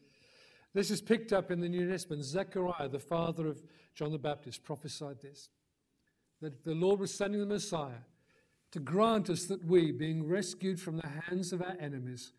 This 0.74 0.90
is 0.90 1.00
picked 1.00 1.32
up 1.32 1.52
in 1.52 1.60
the 1.60 1.68
New 1.68 1.88
Testament. 1.88 2.24
Zechariah, 2.24 2.88
the 2.88 2.98
father 2.98 3.46
of 3.46 3.62
John 3.94 4.10
the 4.10 4.18
Baptist, 4.18 4.64
prophesied 4.64 5.20
this 5.20 5.48
that 6.44 6.62
the 6.62 6.74
Lord 6.74 7.00
was 7.00 7.12
sending 7.12 7.40
the 7.40 7.46
Messiah 7.46 8.02
to 8.70 8.78
grant 8.78 9.30
us 9.30 9.44
that 9.44 9.64
we, 9.64 9.92
being 9.92 10.28
rescued 10.28 10.78
from 10.78 10.98
the 10.98 11.08
hands 11.08 11.54
of 11.54 11.62
our 11.62 11.74
enemies, 11.80 12.32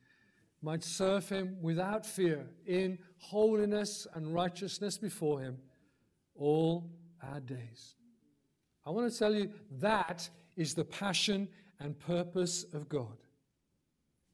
might 0.61 0.83
serve 0.83 1.27
him 1.27 1.57
without 1.59 2.05
fear 2.05 2.45
in 2.67 2.99
holiness 3.17 4.05
and 4.13 4.31
righteousness 4.31 4.97
before 4.97 5.39
him 5.41 5.57
all 6.35 6.91
our 7.31 7.39
days. 7.39 7.95
I 8.85 8.91
want 8.91 9.11
to 9.11 9.17
tell 9.17 9.33
you 9.33 9.49
that 9.79 10.29
is 10.55 10.75
the 10.75 10.85
passion 10.85 11.47
and 11.79 11.99
purpose 11.99 12.63
of 12.73 12.87
God. 12.87 13.17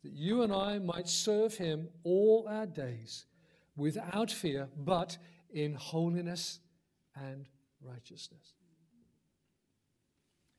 That 0.04 0.12
you 0.12 0.44
and 0.44 0.52
I 0.52 0.80
might 0.80 1.08
serve 1.08 1.56
him 1.56 1.88
all 2.04 2.46
our 2.50 2.66
days 2.66 3.26
without 3.78 4.32
fear, 4.32 4.68
but 4.76 5.18
in 5.54 5.76
holiness 5.76 6.60
and 7.16 7.46
righteousness. 7.82 8.54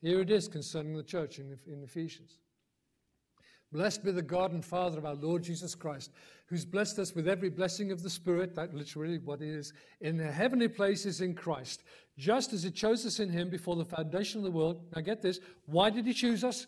Here 0.03 0.19
it 0.19 0.29
is 0.29 0.49
concerning 0.49 0.97
the 0.97 1.01
church 1.01 1.39
in, 1.39 1.57
in 1.65 1.81
Ephesians. 1.81 2.39
Blessed 3.71 4.03
be 4.03 4.11
the 4.11 4.21
God 4.21 4.51
and 4.51 4.63
Father 4.63 4.97
of 4.97 5.05
our 5.05 5.15
Lord 5.15 5.43
Jesus 5.43 5.73
Christ, 5.75 6.11
who's 6.45 6.65
blessed 6.65 6.99
us 6.99 7.15
with 7.15 7.25
every 7.27 7.49
blessing 7.49 7.89
of 7.89 8.03
the 8.03 8.09
Spirit, 8.09 8.53
that 8.53 8.75
literally 8.75 9.17
what 9.17 9.41
it 9.41 9.47
is, 9.47 9.71
in 10.01 10.17
the 10.17 10.29
heavenly 10.29 10.67
places 10.67 11.21
in 11.21 11.33
Christ, 11.33 11.83
just 12.17 12.51
as 12.51 12.63
He 12.63 12.69
chose 12.69 13.05
us 13.05 13.21
in 13.21 13.29
Him 13.29 13.49
before 13.49 13.77
the 13.77 13.85
foundation 13.85 14.39
of 14.39 14.43
the 14.43 14.51
world. 14.51 14.81
Now 14.93 15.01
get 15.01 15.21
this. 15.21 15.39
Why 15.67 15.89
did 15.89 16.05
He 16.05 16.13
choose 16.13 16.43
us? 16.43 16.67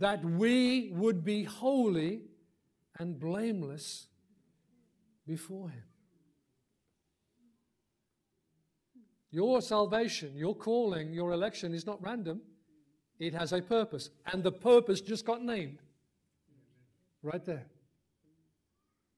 That 0.00 0.24
we 0.24 0.90
would 0.92 1.24
be 1.24 1.44
holy 1.44 2.22
and 2.98 3.18
blameless 3.18 4.08
before 5.24 5.70
Him. 5.70 5.84
Your 9.30 9.62
salvation, 9.62 10.32
your 10.34 10.56
calling, 10.56 11.12
your 11.12 11.30
election 11.30 11.72
is 11.72 11.86
not 11.86 12.02
random. 12.02 12.40
It 13.18 13.34
has 13.34 13.52
a 13.52 13.62
purpose. 13.62 14.10
And 14.32 14.42
the 14.42 14.52
purpose 14.52 15.00
just 15.00 15.24
got 15.24 15.42
named. 15.42 15.78
Right 17.22 17.44
there. 17.44 17.66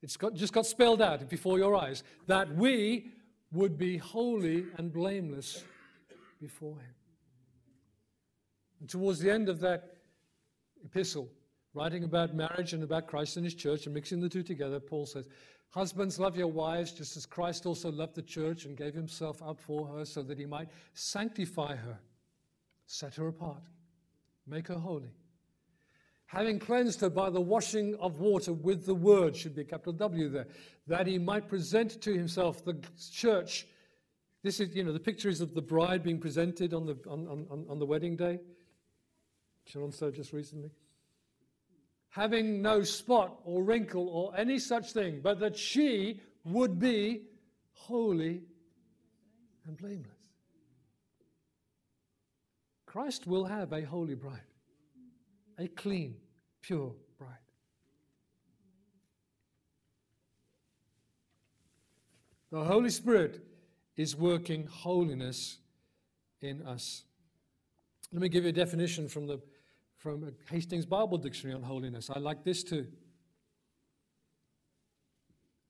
It's 0.02 0.16
got, 0.16 0.34
just 0.34 0.52
got 0.52 0.66
spelled 0.66 1.02
out 1.02 1.28
before 1.28 1.58
your 1.58 1.74
eyes 1.74 2.04
that 2.26 2.54
we 2.54 3.10
would 3.50 3.76
be 3.76 3.96
holy 3.96 4.66
and 4.76 4.92
blameless 4.92 5.64
before 6.40 6.76
Him. 6.76 6.94
And 8.80 8.88
towards 8.88 9.18
the 9.18 9.30
end 9.30 9.48
of 9.48 9.58
that 9.60 9.96
epistle, 10.84 11.28
writing 11.74 12.04
about 12.04 12.34
marriage 12.34 12.74
and 12.74 12.84
about 12.84 13.08
Christ 13.08 13.36
and 13.36 13.44
His 13.44 13.54
church 13.54 13.86
and 13.86 13.94
mixing 13.94 14.20
the 14.20 14.28
two 14.28 14.44
together, 14.44 14.78
Paul 14.78 15.06
says, 15.06 15.28
Husbands, 15.70 16.18
love 16.18 16.36
your 16.36 16.46
wives 16.46 16.92
just 16.92 17.16
as 17.16 17.26
Christ 17.26 17.66
also 17.66 17.90
loved 17.90 18.14
the 18.14 18.22
church 18.22 18.64
and 18.64 18.76
gave 18.76 18.94
himself 18.94 19.42
up 19.42 19.60
for 19.60 19.86
her 19.88 20.04
so 20.06 20.22
that 20.22 20.38
he 20.38 20.46
might 20.46 20.68
sanctify 20.94 21.76
her, 21.76 21.98
set 22.86 23.16
her 23.16 23.28
apart 23.28 23.62
make 24.48 24.68
her 24.68 24.78
holy. 24.78 25.10
Having 26.26 26.58
cleansed 26.58 27.00
her 27.00 27.08
by 27.08 27.30
the 27.30 27.40
washing 27.40 27.94
of 27.96 28.20
water 28.20 28.52
with 28.52 28.84
the 28.84 28.94
word, 28.94 29.34
should 29.34 29.54
be 29.54 29.62
a 29.62 29.64
capital 29.64 29.94
W 29.94 30.28
there, 30.28 30.46
that 30.86 31.06
he 31.06 31.18
might 31.18 31.48
present 31.48 32.00
to 32.02 32.12
himself 32.12 32.64
the 32.64 32.78
church. 33.12 33.66
This 34.42 34.60
is, 34.60 34.74
you 34.74 34.84
know, 34.84 34.92
the 34.92 35.00
picture 35.00 35.30
is 35.30 35.40
of 35.40 35.54
the 35.54 35.62
bride 35.62 36.02
being 36.02 36.18
presented 36.18 36.74
on 36.74 36.84
the, 36.84 36.98
on, 37.08 37.26
on, 37.28 37.66
on 37.68 37.78
the 37.78 37.86
wedding 37.86 38.14
day. 38.14 38.40
Sharon 39.64 39.90
said 39.90 40.14
just 40.14 40.32
recently. 40.32 40.70
Having 42.10 42.62
no 42.62 42.82
spot 42.82 43.40
or 43.44 43.62
wrinkle 43.62 44.08
or 44.08 44.36
any 44.36 44.58
such 44.58 44.92
thing, 44.92 45.20
but 45.22 45.40
that 45.40 45.56
she 45.56 46.20
would 46.44 46.78
be 46.78 47.22
holy 47.72 48.42
and 49.66 49.76
blameless. 49.78 50.17
Christ 52.88 53.26
will 53.26 53.44
have 53.44 53.74
a 53.74 53.82
holy 53.82 54.14
bride, 54.14 54.40
a 55.58 55.68
clean, 55.68 56.16
pure 56.62 56.94
bride. 57.18 57.36
The 62.50 62.64
Holy 62.64 62.88
Spirit 62.88 63.44
is 63.98 64.16
working 64.16 64.66
holiness 64.66 65.58
in 66.40 66.62
us. 66.62 67.04
Let 68.10 68.22
me 68.22 68.30
give 68.30 68.44
you 68.44 68.50
a 68.50 68.52
definition 68.54 69.06
from 69.06 69.26
the 69.26 69.38
from 69.98 70.32
Hastings 70.48 70.86
Bible 70.86 71.18
Dictionary 71.18 71.56
on 71.56 71.62
holiness. 71.62 72.08
I 72.08 72.18
like 72.20 72.42
this 72.42 72.62
too. 72.62 72.86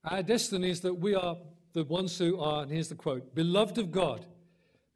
Our 0.05 0.23
destiny 0.23 0.71
is 0.71 0.83
that 0.83 0.95
we 0.95 1.17
are 1.17 1.37
the 1.73 1.83
ones 1.83 2.17
who 2.17 2.39
are, 2.39 2.63
and 2.63 2.71
here's 2.71 2.91
the 2.91 2.95
quote, 2.95 3.35
beloved 3.35 3.79
of 3.79 3.91
God 3.91 4.25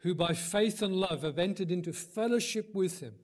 who 0.02 0.14
by 0.14 0.32
faith 0.32 0.82
and 0.82 0.96
love 0.96 1.22
have 1.22 1.38
entered 1.38 1.70
into 1.70 1.92
fellowship 1.92 2.74
with 2.74 3.00
him, 3.00 3.14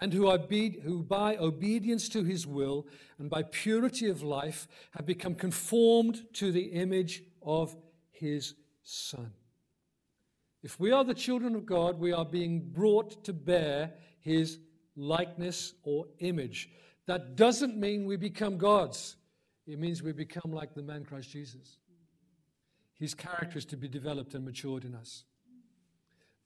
and 0.00 0.12
who, 0.12 0.30
who 0.30 1.02
by 1.02 1.36
obedience 1.36 2.08
to 2.08 2.24
his 2.24 2.46
will 2.46 2.86
and 3.18 3.28
by 3.28 3.42
purity 3.42 4.08
of 4.08 4.22
life 4.22 4.66
have 4.92 5.04
become 5.04 5.34
conformed 5.34 6.22
to 6.34 6.52
the 6.52 6.72
image 6.72 7.22
of 7.42 7.76
his 8.10 8.54
Son. 8.82 9.32
If 10.62 10.78
we 10.78 10.92
are 10.92 11.04
the 11.04 11.14
children 11.14 11.54
of 11.54 11.64
God, 11.64 11.98
we 11.98 12.12
are 12.12 12.24
being 12.24 12.70
brought 12.70 13.24
to 13.24 13.32
bear 13.32 13.92
his 14.20 14.58
likeness 14.96 15.74
or 15.84 16.06
image. 16.18 16.70
That 17.06 17.36
doesn't 17.36 17.78
mean 17.78 18.04
we 18.04 18.16
become 18.16 18.58
gods, 18.58 19.16
it 19.66 19.78
means 19.78 20.02
we 20.02 20.12
become 20.12 20.52
like 20.52 20.74
the 20.74 20.82
man 20.82 21.04
Christ 21.04 21.30
Jesus. 21.30 21.78
His 22.94 23.14
character 23.14 23.56
is 23.56 23.64
to 23.66 23.76
be 23.76 23.88
developed 23.88 24.34
and 24.34 24.44
matured 24.44 24.84
in 24.84 24.94
us. 24.94 25.24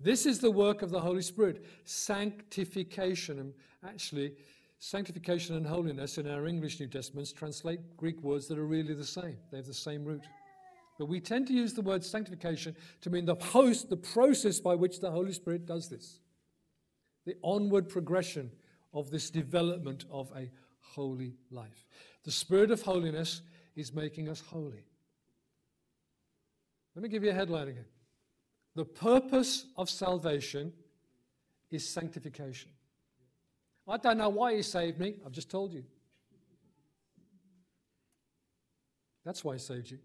This 0.04 0.26
is 0.26 0.38
the 0.38 0.50
work 0.50 0.82
of 0.82 0.90
the 0.90 1.00
Holy 1.00 1.22
Spirit 1.22 1.64
sanctification. 1.84 3.38
And 3.38 3.54
actually, 3.82 4.34
sanctification 4.78 5.56
and 5.56 5.66
holiness 5.66 6.18
in 6.18 6.30
our 6.30 6.46
English 6.46 6.78
New 6.78 6.88
Testaments 6.88 7.32
translate 7.32 7.96
Greek 7.96 8.22
words 8.22 8.46
that 8.48 8.58
are 8.58 8.66
really 8.66 8.92
the 8.92 9.06
same, 9.06 9.38
they 9.50 9.56
have 9.56 9.66
the 9.66 9.72
same 9.72 10.04
root. 10.04 10.20
But 10.98 11.06
we 11.06 11.20
tend 11.20 11.46
to 11.46 11.54
use 11.54 11.72
the 11.72 11.80
word 11.80 12.04
sanctification 12.04 12.76
to 13.00 13.08
mean 13.08 13.24
the 13.24 13.34
host, 13.36 13.88
the 13.88 13.96
process 13.96 14.60
by 14.60 14.74
which 14.74 15.00
the 15.00 15.10
Holy 15.10 15.32
Spirit 15.32 15.64
does 15.64 15.88
this, 15.88 16.20
the 17.24 17.36
onward 17.42 17.88
progression 17.88 18.50
of 18.92 19.10
this 19.10 19.30
development 19.30 20.04
of 20.10 20.30
a 20.36 20.50
holy 20.82 21.32
life. 21.50 21.86
The 22.24 22.30
Spirit 22.30 22.70
of 22.70 22.82
holiness 22.82 23.40
is 23.74 23.94
making 23.94 24.28
us 24.28 24.40
holy. 24.40 24.84
Let 26.94 27.02
me 27.02 27.08
give 27.08 27.24
you 27.24 27.30
a 27.30 27.34
headline 27.34 27.68
again. 27.68 27.86
The 28.74 28.84
purpose 28.84 29.66
of 29.76 29.88
salvation 29.88 30.72
is 31.70 31.88
sanctification. 31.88 32.70
I 33.86 33.98
don't 33.98 34.18
know 34.18 34.30
why 34.30 34.56
He 34.56 34.62
saved 34.62 34.98
me, 34.98 35.14
I've 35.24 35.32
just 35.32 35.50
told 35.50 35.72
you. 35.72 35.84
That's 39.24 39.44
why 39.44 39.54
He 39.54 39.58
saved 39.58 39.90
you 39.90 39.98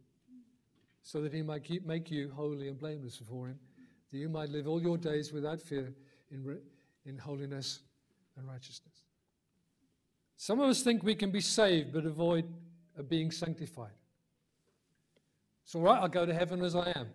so 1.09 1.21
that 1.21 1.33
he 1.33 1.41
might 1.41 1.63
keep, 1.63 1.85
make 1.87 2.11
you 2.11 2.31
holy 2.35 2.67
and 2.67 2.77
blameless 2.77 3.17
before 3.17 3.47
him, 3.47 3.59
that 4.11 4.17
you 4.19 4.29
might 4.29 4.49
live 4.49 4.67
all 4.67 4.79
your 4.79 4.95
days 4.95 5.33
without 5.33 5.59
fear 5.59 5.91
in, 6.29 6.59
in 7.03 7.17
holiness 7.17 7.79
and 8.37 8.47
righteousness. 8.47 8.93
Some 10.37 10.59
of 10.59 10.69
us 10.69 10.83
think 10.83 11.01
we 11.01 11.15
can 11.15 11.31
be 11.31 11.41
saved 11.41 11.93
but 11.93 12.05
avoid 12.05 12.45
uh, 12.97 13.01
being 13.01 13.31
sanctified. 13.31 13.97
It's 15.63 15.73
all 15.73 15.81
right, 15.81 15.99
I'll 15.99 16.07
go 16.07 16.27
to 16.27 16.33
heaven 16.33 16.61
as 16.61 16.75
I 16.75 16.93
am. 16.95 17.07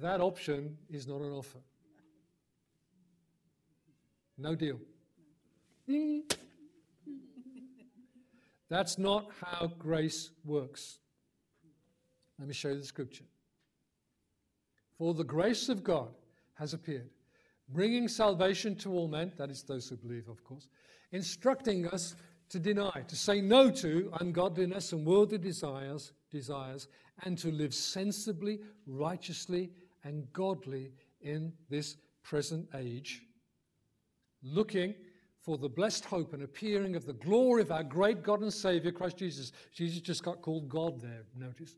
That 0.00 0.20
option 0.20 0.78
is 0.88 1.06
not 1.06 1.20
an 1.20 1.32
offer. 1.32 1.58
No 4.38 4.54
deal. 4.54 4.78
That's 8.70 8.98
not 8.98 9.28
how 9.44 9.72
grace 9.78 10.30
works. 10.44 10.98
Let 12.38 12.48
me 12.48 12.54
show 12.54 12.68
you 12.68 12.78
the 12.78 12.84
scripture. 12.84 13.24
For 14.96 15.12
the 15.12 15.24
grace 15.24 15.68
of 15.68 15.84
God 15.84 16.08
has 16.54 16.72
appeared, 16.72 17.10
bringing 17.68 18.08
salvation 18.08 18.76
to 18.76 18.92
all 18.92 19.08
men, 19.08 19.32
that 19.36 19.50
is, 19.50 19.62
those 19.62 19.88
who 19.88 19.96
believe, 19.96 20.28
of 20.28 20.42
course, 20.44 20.68
instructing 21.12 21.86
us 21.88 22.14
to 22.48 22.58
deny, 22.58 23.04
to 23.06 23.16
say 23.16 23.40
no 23.40 23.70
to 23.70 24.10
ungodliness 24.20 24.92
and 24.92 25.04
worldly 25.04 25.38
desires, 25.38 26.12
desires, 26.30 26.88
and 27.24 27.36
to 27.38 27.50
live 27.50 27.74
sensibly, 27.74 28.60
righteously, 28.86 29.70
and 30.04 30.32
godly 30.32 30.92
in 31.20 31.52
this 31.68 31.96
present 32.22 32.68
age, 32.74 33.22
looking 34.42 34.94
for 35.40 35.56
the 35.58 35.68
blessed 35.68 36.04
hope 36.04 36.32
and 36.32 36.42
appearing 36.42 36.96
of 36.96 37.06
the 37.06 37.12
glory 37.14 37.62
of 37.62 37.72
our 37.72 37.82
great 37.82 38.22
God 38.22 38.42
and 38.42 38.52
Savior, 38.52 38.92
Christ 38.92 39.16
Jesus. 39.16 39.52
Jesus 39.72 40.00
just 40.00 40.22
got 40.22 40.42
called 40.42 40.68
God 40.68 41.00
there, 41.00 41.24
notice 41.34 41.76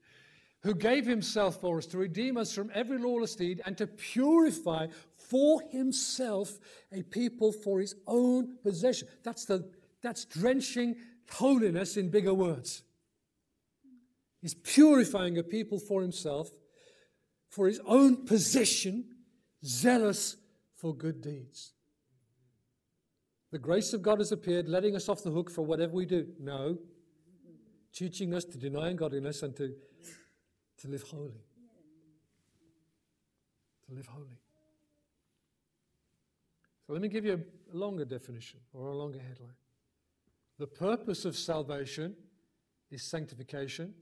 who 0.63 0.75
gave 0.75 1.05
himself 1.05 1.61
for 1.61 1.79
us 1.79 1.87
to 1.87 1.99
redeem 1.99 2.37
us 2.37 2.55
from 2.55 2.71
every 2.73 2.99
lawless 2.99 3.35
deed 3.35 3.61
and 3.67 3.77
to 3.77 3.87
purify 3.87 4.87
for 5.17 5.61
himself 5.71 6.59
a 6.93 7.03
people 7.03 7.53
for 7.53 7.81
his 7.81 7.97
own 8.07 8.57
possession. 8.63 9.09
That's, 9.25 9.45
the, 9.45 9.69
that's 10.03 10.25
drenching 10.25 10.97
holiness 11.31 11.97
in 11.97 12.11
bigger 12.11 12.35
words. 12.35 12.83
He's 14.41 14.55
purifying 14.55 15.39
a 15.39 15.43
people 15.43 15.79
for 15.79 16.01
himself, 16.03 16.51
for 17.53 17.69
his 17.69 17.81
own 17.87 18.25
possession, 18.25 19.05
zealous 19.63 20.37
for 20.75 20.97
good 20.97 21.21
deeds. 21.21 21.75
The 23.53 23.59
grace 23.59 23.93
of 23.93 24.01
God 24.01 24.19
has 24.19 24.33
appeared, 24.33 24.69
letting 24.69 24.97
us 24.97 25.09
off 25.09 25.23
the 25.23 25.31
hook 25.31 25.51
for 25.51 25.63
whatever 25.63 25.93
we 25.93 26.07
do. 26.07 26.29
No. 26.41 26.79
Teaching 27.93 28.33
us 28.33 28.45
to 28.47 28.57
deny 28.57 28.89
ungodliness 28.89 29.43
and 29.43 29.55
to 29.57 29.75
to 30.79 30.89
live 30.89 31.03
holy. 31.03 31.45
To 33.87 33.95
live 33.95 34.07
holy. 34.07 34.41
So 36.87 36.95
let 36.95 37.03
me 37.03 37.09
give 37.09 37.25
you 37.25 37.35
a 37.73 37.77
longer 37.77 38.07
definition 38.07 38.61
or 38.73 38.89
a 38.89 38.97
longer 38.97 39.21
headline. 39.21 39.55
The 40.59 40.67
purpose 40.67 41.25
of 41.25 41.37
salvation 41.37 42.17
is 42.91 43.03
sanctification, 43.03 43.95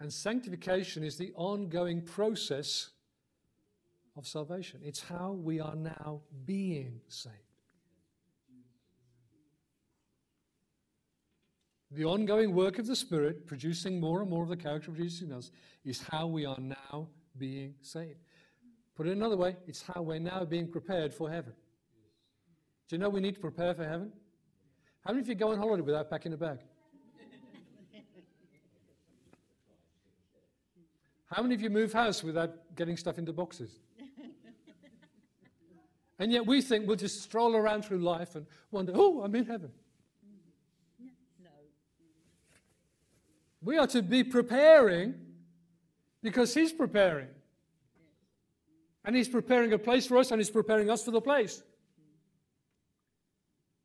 and 0.00 0.12
sanctification 0.12 1.04
is 1.04 1.16
the 1.16 1.32
ongoing 1.34 2.02
process 2.02 2.90
of 4.16 4.26
salvation. 4.26 4.80
It's 4.82 5.00
how 5.00 5.32
we 5.32 5.60
are 5.60 5.76
now 5.76 6.22
being 6.44 7.00
saved. 7.08 7.36
The 11.90 12.04
ongoing 12.04 12.54
work 12.54 12.80
of 12.80 12.86
the 12.86 12.96
Spirit, 12.96 13.46
producing 13.46 14.00
more 14.00 14.20
and 14.20 14.28
more 14.28 14.42
of 14.42 14.48
the 14.48 14.56
character 14.56 14.90
of 14.90 14.96
Jesus 14.96 15.22
in 15.22 15.32
us, 15.32 15.52
is 15.84 16.02
how 16.10 16.26
we 16.26 16.44
are 16.44 16.58
now 16.58 17.08
being 17.38 17.74
saved. 17.82 18.18
Put 18.96 19.06
it 19.06 19.12
another 19.12 19.36
way, 19.36 19.56
it's 19.66 19.82
how 19.82 20.02
we're 20.02 20.18
now 20.18 20.44
being 20.44 20.68
prepared 20.68 21.14
for 21.14 21.30
heaven. 21.30 21.52
Do 22.88 22.96
you 22.96 23.00
know 23.00 23.08
we 23.08 23.20
need 23.20 23.36
to 23.36 23.40
prepare 23.40 23.74
for 23.74 23.84
heaven? 23.84 24.12
How 25.04 25.12
many 25.12 25.22
of 25.22 25.28
you 25.28 25.34
go 25.34 25.52
on 25.52 25.58
holiday 25.58 25.82
without 25.82 26.10
packing 26.10 26.32
a 26.32 26.36
bag? 26.36 26.58
How 31.34 31.42
many 31.42 31.56
of 31.56 31.60
you 31.62 31.68
move 31.68 31.92
house 31.92 32.22
without 32.22 32.54
getting 32.76 32.96
stuff 32.96 33.18
into 33.18 33.32
boxes? 33.32 33.80
and 36.20 36.30
yet 36.30 36.46
we 36.46 36.62
think 36.62 36.86
we'll 36.86 36.94
just 36.94 37.22
stroll 37.22 37.56
around 37.56 37.84
through 37.84 37.98
life 37.98 38.36
and 38.36 38.46
wonder, 38.70 38.92
oh, 38.94 39.20
I'm 39.20 39.34
in 39.34 39.44
heaven. 39.44 39.72
No. 41.42 41.50
We 43.62 43.78
are 43.78 43.88
to 43.88 44.00
be 44.00 44.22
preparing 44.22 45.14
because 46.22 46.54
He's 46.54 46.72
preparing. 46.72 47.26
And 49.04 49.16
He's 49.16 49.28
preparing 49.28 49.72
a 49.72 49.78
place 49.78 50.06
for 50.06 50.18
us 50.18 50.30
and 50.30 50.40
He's 50.40 50.50
preparing 50.50 50.88
us 50.88 51.04
for 51.04 51.10
the 51.10 51.20
place. 51.20 51.64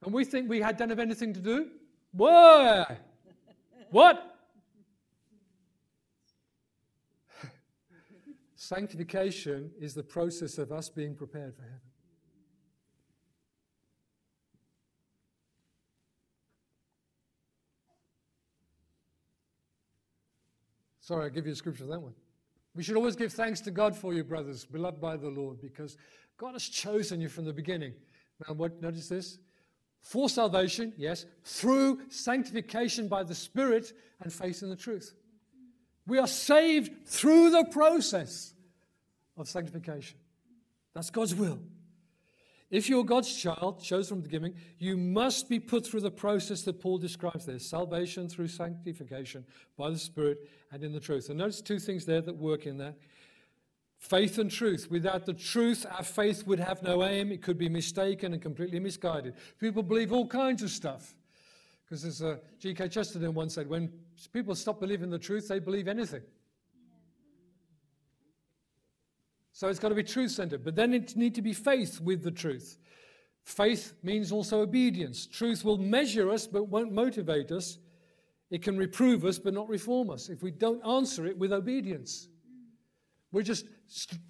And 0.05 0.13
we 0.13 0.23
think 0.23 0.47
we 0.47 0.61
had 0.61 0.77
don't 0.77 0.89
have 0.89 0.99
anything 0.99 1.33
to 1.33 1.41
do? 1.41 1.69
Why? 2.11 2.95
what? 3.89 4.28
Sanctification 8.61 9.71
is 9.79 9.93
the 9.93 10.03
process 10.03 10.57
of 10.57 10.73
us 10.73 10.89
being 10.89 11.15
prepared 11.15 11.55
for 11.55 11.61
heaven. 11.61 11.79
Sorry, 20.99 21.23
I'll 21.23 21.29
give 21.29 21.45
you 21.45 21.53
a 21.53 21.55
scripture 21.55 21.85
for 21.85 21.89
that 21.89 22.01
one. 22.01 22.11
We 22.75 22.83
should 22.83 22.97
always 22.97 23.15
give 23.15 23.31
thanks 23.31 23.61
to 23.61 23.71
God 23.71 23.95
for 23.95 24.13
you, 24.13 24.25
brothers, 24.25 24.65
beloved 24.65 24.99
by 24.99 25.15
the 25.15 25.29
Lord, 25.29 25.61
because 25.61 25.95
God 26.37 26.51
has 26.51 26.67
chosen 26.67 27.21
you 27.21 27.29
from 27.29 27.45
the 27.45 27.53
beginning. 27.53 27.93
Now, 28.45 28.55
what, 28.55 28.81
notice 28.81 29.07
this? 29.07 29.39
For 30.01 30.27
salvation, 30.27 30.91
yes, 30.97 31.25
through 31.45 32.01
sanctification 32.09 33.07
by 33.07 33.23
the 33.23 33.35
Spirit 33.35 33.93
and 34.19 34.33
faith 34.33 34.63
in 34.63 34.69
the 34.69 34.75
truth. 34.75 35.15
We 36.09 36.17
are 36.17 36.27
saved 36.27 37.05
through 37.05 37.51
the 37.51 37.65
process 37.65 38.53
of 39.37 39.47
sanctification. 39.47 40.17
That's 40.93 41.09
God's 41.09 41.35
will. 41.35 41.59
If 42.71 42.87
you're 42.87 43.03
God's 43.03 43.35
child, 43.35 43.81
chosen 43.81 44.09
from 44.09 44.21
the 44.21 44.27
beginning, 44.27 44.55
you 44.77 44.95
must 44.97 45.49
be 45.49 45.59
put 45.59 45.85
through 45.85 46.01
the 46.01 46.11
process 46.11 46.63
that 46.63 46.79
Paul 46.79 46.97
describes 46.99 47.45
there 47.45 47.57
salvation 47.57 48.29
through 48.29 48.47
sanctification 48.47 49.45
by 49.77 49.89
the 49.89 49.97
Spirit 49.97 50.49
and 50.71 50.83
in 50.83 50.93
the 50.93 50.99
truth. 50.99 51.29
And 51.29 51.39
notice 51.39 51.61
two 51.61 51.79
things 51.79 52.05
there 52.05 52.21
that 52.21 52.35
work 52.35 52.65
in 52.65 52.77
that 52.77 52.97
faith 53.97 54.37
and 54.37 54.49
truth. 54.49 54.87
Without 54.89 55.25
the 55.25 55.33
truth, 55.33 55.85
our 55.91 56.03
faith 56.03 56.45
would 56.47 56.59
have 56.59 56.81
no 56.81 57.03
aim, 57.03 57.31
it 57.31 57.41
could 57.41 57.57
be 57.57 57.69
mistaken 57.69 58.33
and 58.33 58.41
completely 58.41 58.79
misguided. 58.79 59.33
People 59.59 59.83
believe 59.83 60.13
all 60.13 60.27
kinds 60.27 60.63
of 60.63 60.69
stuff. 60.69 61.15
Because 61.89 62.05
as 62.05 62.21
uh, 62.21 62.37
G.K. 62.59 62.87
Chesterton 62.89 63.33
once 63.33 63.55
said, 63.55 63.67
when 63.67 63.91
people 64.31 64.53
stop 64.53 64.79
believing 64.79 65.09
the 65.09 65.17
truth, 65.17 65.47
they 65.47 65.57
believe 65.57 65.87
anything. 65.87 66.21
So 69.53 69.67
it's 69.69 69.79
got 69.79 69.89
to 69.89 69.95
be 69.95 70.03
truth 70.03 70.31
centered. 70.31 70.63
But 70.63 70.75
then 70.75 70.93
it 70.93 71.15
needs 71.15 71.35
to 71.37 71.41
be 71.41 71.51
faith 71.51 71.99
with 71.99 72.23
the 72.23 72.31
truth. 72.31 72.77
Faith 73.43 73.93
means 74.03 74.31
also 74.31 74.61
obedience. 74.61 75.25
Truth 75.25 75.65
will 75.65 75.79
measure 75.79 76.29
us 76.29 76.45
but 76.45 76.65
won't 76.69 76.93
motivate 76.93 77.51
us. 77.51 77.79
It 78.51 78.61
can 78.61 78.77
reprove 78.77 79.25
us 79.25 79.39
but 79.39 79.55
not 79.55 79.67
reform 79.67 80.11
us 80.11 80.29
if 80.29 80.43
we 80.43 80.51
don't 80.51 80.85
answer 80.85 81.25
it 81.25 81.37
with 81.37 81.51
obedience. 81.51 82.27
We're 83.31 83.41
just, 83.41 83.65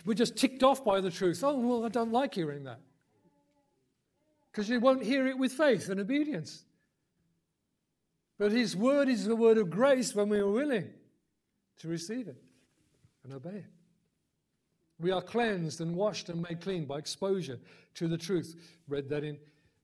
we're 0.06 0.14
just 0.14 0.38
ticked 0.38 0.64
off 0.64 0.84
by 0.86 1.02
the 1.02 1.12
truth. 1.12 1.44
Oh, 1.44 1.58
well, 1.58 1.86
I 1.86 1.90
don't 1.90 2.12
like 2.12 2.36
hearing 2.36 2.64
that. 2.64 2.80
Because 4.52 4.70
you 4.70 4.80
won't 4.80 5.04
hear 5.04 5.28
it 5.28 5.38
with 5.38 5.52
faith 5.52 5.90
and 5.90 6.00
obedience. 6.00 6.64
But 8.40 8.54
His 8.54 8.76
word 8.76 9.10
is 9.10 9.26
the 9.26 9.36
word 9.36 9.60
of 9.60 9.70
grace 9.70 10.16
when 10.16 10.30
we 10.30 10.40
are 10.40 10.50
willing 10.50 10.90
to 11.80 11.88
receive 11.88 12.28
it 12.28 12.42
and 13.24 13.34
obey 13.34 13.58
it. 13.58 13.66
We 15.00 15.12
are 15.12 15.22
cleansed 15.22 15.82
and 15.82 15.96
washed 15.96 16.30
and 16.30 16.42
made 16.42 16.62
clean 16.62 16.86
by 16.86 16.98
exposure 16.98 17.60
to 17.96 18.08
the 18.08 18.18
truth. 18.18 18.56
Read 18.88 19.08
that 19.10 19.24
in, 19.24 19.38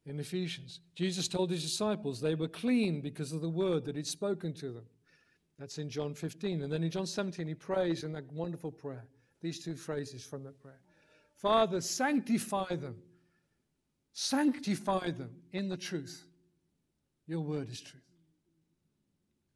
in 0.06 0.20
Ephesians. 0.20 0.80
Jesus 0.96 1.28
told 1.28 1.52
his 1.52 1.64
disciples 1.64 2.20
they 2.20 2.36
were 2.36 2.48
clean 2.48 3.02
because 3.02 3.32
of 3.32 3.42
the 3.42 3.50
word 3.50 3.86
that 3.86 3.96
he'd 3.96 4.08
spoken 4.08 4.54
to 4.56 4.72
them. 4.72 4.86
That's 5.60 5.78
in 5.78 5.90
John 5.90 6.14
15. 6.14 6.64
And 6.64 6.72
then 6.72 6.84
in 6.84 6.92
John 6.92 7.06
17, 7.06 7.48
he 7.48 7.54
prays 7.54 8.04
in 8.04 8.12
that 8.14 8.32
wonderful 8.32 8.72
prayer. 8.72 9.06
These 9.42 9.64
two 9.64 9.76
phrases 9.76 10.24
from 10.24 10.44
that 10.44 10.60
prayer 10.60 10.80
Father, 11.36 11.82
sanctify 11.82 12.76
them. 12.76 12.96
Sanctify 14.14 15.12
them 15.12 15.30
in 15.52 15.68
the 15.68 15.78
truth. 15.78 16.26
Your 17.28 17.42
word 17.42 17.70
is 17.70 17.82
truth. 17.82 18.02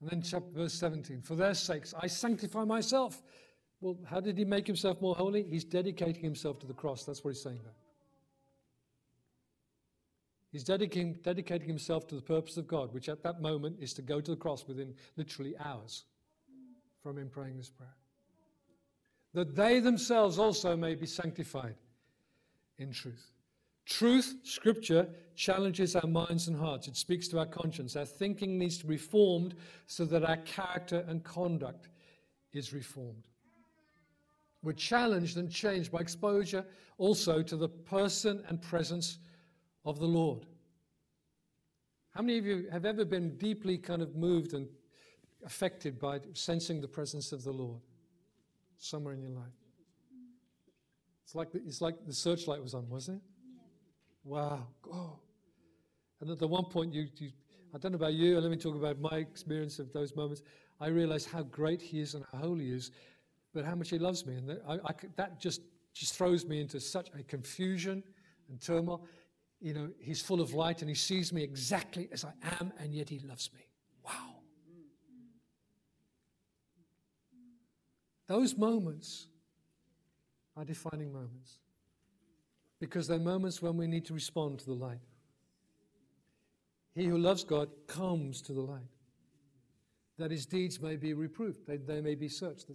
And 0.01 0.09
then 0.09 0.21
chapter 0.21 0.51
verse 0.51 0.73
17, 0.73 1.21
for 1.21 1.35
their 1.35 1.53
sakes 1.53 1.93
I 1.99 2.07
sanctify 2.07 2.63
myself 2.63 3.21
well, 3.81 3.97
how 4.05 4.19
did 4.19 4.37
he 4.37 4.45
make 4.45 4.67
himself 4.67 4.99
more 5.01 5.15
holy? 5.15 5.43
He's 5.43 5.63
dedicating 5.63 6.23
himself 6.23 6.59
to 6.59 6.67
the 6.67 6.73
cross. 6.73 7.05
That's 7.05 7.23
what 7.23 7.33
he's 7.33 7.41
saying 7.41 7.59
there. 7.63 7.73
He's 10.51 10.63
dedicating, 10.63 11.13
dedicating 11.23 11.67
himself 11.67 12.07
to 12.07 12.15
the 12.15 12.21
purpose 12.21 12.57
of 12.57 12.67
God, 12.67 12.93
which 12.93 13.07
at 13.07 13.23
that 13.23 13.41
moment 13.41 13.77
is 13.79 13.93
to 13.93 14.01
go 14.01 14.19
to 14.19 14.31
the 14.31 14.37
cross 14.37 14.67
within 14.67 14.95
literally 15.15 15.55
hours 15.63 16.05
from 17.03 17.17
him 17.17 17.29
praying 17.29 17.57
this 17.57 17.69
prayer. 17.69 17.95
That 19.33 19.55
they 19.55 19.79
themselves 19.79 20.39
also 20.39 20.75
may 20.75 20.95
be 20.95 21.05
sanctified 21.05 21.75
in 22.79 22.91
truth. 22.91 23.31
Truth, 23.89 24.35
Scripture, 24.43 25.09
challenges 25.35 25.95
our 25.95 26.07
minds 26.07 26.47
and 26.47 26.55
hearts. 26.55 26.87
It 26.87 26.95
speaks 26.95 27.27
to 27.29 27.39
our 27.39 27.47
conscience. 27.47 27.95
Our 27.95 28.05
thinking 28.05 28.59
needs 28.59 28.77
to 28.77 28.85
be 28.85 28.97
formed 28.97 29.55
so 29.87 30.05
that 30.05 30.23
our 30.23 30.37
character 30.37 31.03
and 31.07 31.23
conduct 31.23 31.89
is 32.53 32.71
reformed. 32.71 33.27
We're 34.61 34.73
challenged 34.73 35.37
and 35.37 35.49
changed 35.49 35.91
by 35.91 36.01
exposure 36.01 36.65
also 36.99 37.41
to 37.41 37.55
the 37.55 37.67
person 37.67 38.43
and 38.47 38.61
presence 38.61 39.17
of 39.85 39.97
the 39.97 40.05
Lord. 40.05 40.45
How 42.11 42.21
many 42.21 42.37
of 42.37 42.45
you 42.45 42.67
have 42.71 42.85
ever 42.85 43.05
been 43.05 43.37
deeply 43.37 43.77
kind 43.77 44.03
of 44.03 44.15
moved 44.15 44.53
and 44.53 44.67
affected 45.43 45.97
by 45.97 46.19
sensing 46.33 46.79
the 46.79 46.87
presence 46.87 47.31
of 47.31 47.43
the 47.43 47.51
Lord 47.51 47.81
somewhere 48.77 49.15
in 49.15 49.21
your 49.21 49.31
life? 49.31 49.45
It's 51.23 51.33
like 51.33 51.51
the, 51.51 51.59
it's 51.65 51.81
like 51.81 51.95
the 52.05 52.13
searchlight 52.13 52.61
was 52.61 52.75
on, 52.75 52.87
wasn't 52.87 53.17
it? 53.17 53.38
Wow. 54.23 54.67
And 56.21 56.29
at 56.29 56.39
the 56.39 56.47
one 56.47 56.65
point, 56.65 56.93
you, 56.93 57.07
you, 57.17 57.31
I 57.73 57.77
don't 57.77 57.91
know 57.93 57.97
about 57.97 58.13
you, 58.13 58.39
let 58.39 58.51
me 58.51 58.57
talk 58.57 58.75
about 58.75 58.99
my 58.99 59.17
experience 59.17 59.79
of 59.79 59.91
those 59.93 60.15
moments. 60.15 60.41
I 60.79 60.87
realized 60.87 61.29
how 61.29 61.43
great 61.43 61.81
He 61.81 61.99
is 61.99 62.13
and 62.13 62.25
how 62.31 62.39
holy 62.39 62.65
He 62.65 62.71
is 62.71 62.91
but 63.53 63.65
how 63.65 63.75
much 63.75 63.89
he 63.89 63.99
loves 63.99 64.25
me. 64.25 64.35
And 64.35 64.49
that, 64.49 64.61
I, 64.67 64.73
I, 64.73 64.93
that 65.15 65.39
just, 65.39 65.61
just 65.93 66.15
throws 66.15 66.45
me 66.45 66.61
into 66.61 66.79
such 66.79 67.09
a 67.17 67.23
confusion 67.23 68.03
and 68.49 68.61
turmoil. 68.61 69.05
You 69.59 69.73
know, 69.73 69.89
he's 69.99 70.21
full 70.21 70.41
of 70.41 70.53
light 70.53 70.81
and 70.81 70.89
he 70.89 70.95
sees 70.95 71.33
me 71.33 71.43
exactly 71.43 72.07
as 72.11 72.23
I 72.23 72.31
am, 72.59 72.71
and 72.79 72.93
yet 72.93 73.09
he 73.09 73.19
loves 73.19 73.49
me. 73.53 73.61
Wow. 74.05 74.35
Those 78.27 78.55
moments 78.55 79.27
are 80.55 80.63
defining 80.63 81.11
moments 81.11 81.59
because 82.79 83.07
there 83.07 83.17
are 83.17 83.21
moments 83.21 83.61
when 83.61 83.77
we 83.77 83.87
need 83.87 84.05
to 84.05 84.13
respond 84.13 84.59
to 84.59 84.65
the 84.65 84.73
light. 84.73 84.99
He 86.95 87.05
who 87.05 87.17
loves 87.17 87.43
God 87.43 87.69
comes 87.87 88.41
to 88.43 88.53
the 88.53 88.61
light, 88.61 88.89
that 90.17 90.31
his 90.31 90.45
deeds 90.45 90.81
may 90.81 90.95
be 90.95 91.13
reproved, 91.13 91.65
they, 91.67 91.77
they 91.77 92.01
may 92.01 92.15
be 92.15 92.29
searched. 92.29 92.71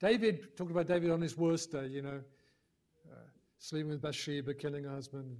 David, 0.00 0.56
talked 0.56 0.70
about 0.70 0.86
David 0.86 1.10
on 1.10 1.20
his 1.20 1.36
worst 1.36 1.72
day, 1.72 1.86
you 1.86 2.02
know, 2.02 2.20
uh, 3.10 3.16
sleeping 3.58 3.90
with 3.90 4.02
Bathsheba, 4.02 4.54
killing 4.54 4.84
her 4.84 4.90
husband, 4.90 5.36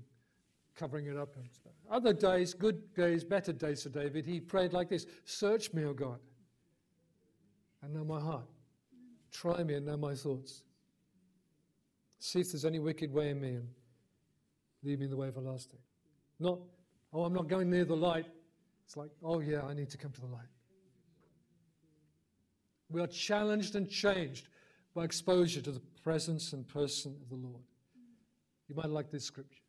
covering 0.75 1.07
it 1.07 1.17
up 1.17 1.37
and 1.37 1.51
stuff. 1.51 1.73
Other 1.91 2.13
days, 2.13 2.55
good 2.55 2.95
days, 2.95 3.25
better 3.25 3.53
days 3.53 3.83
for 3.83 3.89
David, 3.89 4.25
he 4.25 4.41
prayed 4.41 4.73
like 4.73 4.89
this 4.89 5.07
Search 5.25 5.73
me, 5.73 5.85
O 5.85 5.93
God, 5.93 6.21
and 7.83 7.93
know 7.93 8.05
my 8.05 8.21
heart. 8.21 8.47
Try 9.31 9.63
me 9.63 9.75
and 9.75 9.85
know 9.85 9.97
my 9.97 10.15
thoughts. 10.15 10.63
See 12.19 12.41
if 12.41 12.53
there's 12.53 12.65
any 12.65 12.79
wicked 12.79 13.13
way 13.13 13.31
in 13.31 13.41
me 13.41 13.59
lead 14.87 15.01
me 15.01 15.05
in 15.07 15.11
the 15.11 15.17
way 15.17 15.29
of 15.29 15.37
everlasting. 15.37 15.81
Not, 16.39 16.59
oh, 17.13 17.25
I'm 17.25 17.33
not 17.33 17.49
going 17.49 17.69
near 17.69 17.85
the 17.85 17.97
light. 17.97 18.27
It's 18.85 18.97
like, 18.97 19.11
oh, 19.23 19.41
yeah, 19.41 19.63
I 19.63 19.75
need 19.75 19.91
to 19.91 19.99
come 19.99 20.13
to 20.13 20.21
the 20.21 20.27
light. 20.29 20.47
We 22.89 23.01
are 23.01 23.09
challenged 23.09 23.75
and 23.75 23.91
changed 23.91 24.49
by 24.95 25.05
exposure 25.05 25.61
to 25.61 25.73
the 25.73 25.83
presence 26.03 26.53
and 26.53 26.67
person 26.69 27.17
of 27.21 27.29
the 27.29 27.35
Lord. 27.35 27.65
You 28.69 28.77
might 28.77 28.91
like 28.91 29.11
this 29.11 29.25
scripture. 29.25 29.63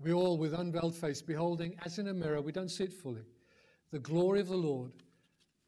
We 0.00 0.12
all, 0.12 0.36
with 0.36 0.54
unveiled 0.54 0.94
face, 0.94 1.22
beholding 1.22 1.76
as 1.84 1.98
in 1.98 2.08
a 2.08 2.14
mirror, 2.14 2.40
we 2.40 2.52
don't 2.52 2.68
see 2.68 2.84
it 2.84 2.92
fully, 2.92 3.24
the 3.90 3.98
glory 3.98 4.40
of 4.40 4.48
the 4.48 4.56
Lord, 4.56 4.92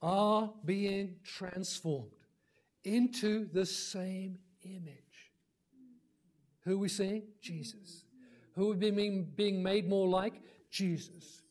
are 0.03 0.51
being 0.65 1.17
transformed 1.25 2.11
into 2.85 3.47
the 3.53 3.67
same 3.67 4.39
image. 4.63 5.10
Who 6.71 6.77
are 6.77 6.79
we 6.79 6.89
seeing? 6.89 7.25
Jesus. 7.41 8.05
Who 8.55 8.71
are 8.71 8.75
we 8.77 8.91
being, 8.93 9.61
made 9.61 9.89
more 9.89 10.07
like? 10.07 10.35
Jesus. 10.71 11.43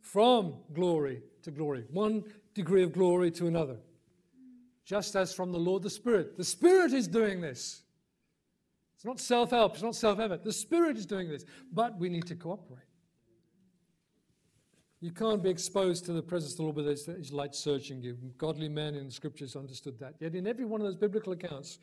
From 0.00 0.54
glory 0.72 1.24
to 1.42 1.50
glory. 1.50 1.86
One 1.90 2.22
degree 2.54 2.84
of 2.84 2.92
glory 2.92 3.32
to 3.32 3.48
another. 3.48 3.78
Just 4.84 5.16
as 5.16 5.34
from 5.34 5.50
the 5.50 5.58
Lord 5.58 5.82
the 5.82 5.90
Spirit. 5.90 6.36
The 6.36 6.44
Spirit 6.44 6.92
is 6.92 7.08
doing 7.08 7.40
this. 7.40 7.82
It's 8.94 9.04
not 9.04 9.18
self 9.18 9.50
help, 9.50 9.74
it's 9.74 9.82
not 9.82 9.96
self 9.96 10.20
evident. 10.20 10.44
The 10.44 10.52
Spirit 10.52 10.96
is 10.96 11.04
doing 11.04 11.28
this, 11.28 11.44
but 11.72 11.98
we 11.98 12.08
need 12.08 12.26
to 12.26 12.36
cooperate. 12.36 12.86
You 15.00 15.10
can't 15.10 15.42
be 15.42 15.50
exposed 15.50 16.04
to 16.04 16.12
the 16.12 16.22
presence 16.22 16.52
of 16.52 16.58
the 16.58 16.62
Lord 16.62 16.76
without 16.76 17.16
His 17.18 17.32
light 17.32 17.56
searching 17.56 18.00
you. 18.00 18.16
Godly 18.38 18.68
men 18.68 18.94
in 18.94 19.06
the 19.06 19.12
scriptures 19.12 19.56
understood 19.56 19.98
that. 19.98 20.14
Yet 20.20 20.36
in 20.36 20.46
every 20.46 20.64
one 20.64 20.80
of 20.80 20.86
those 20.86 20.94
biblical 20.94 21.32
accounts, 21.32 21.80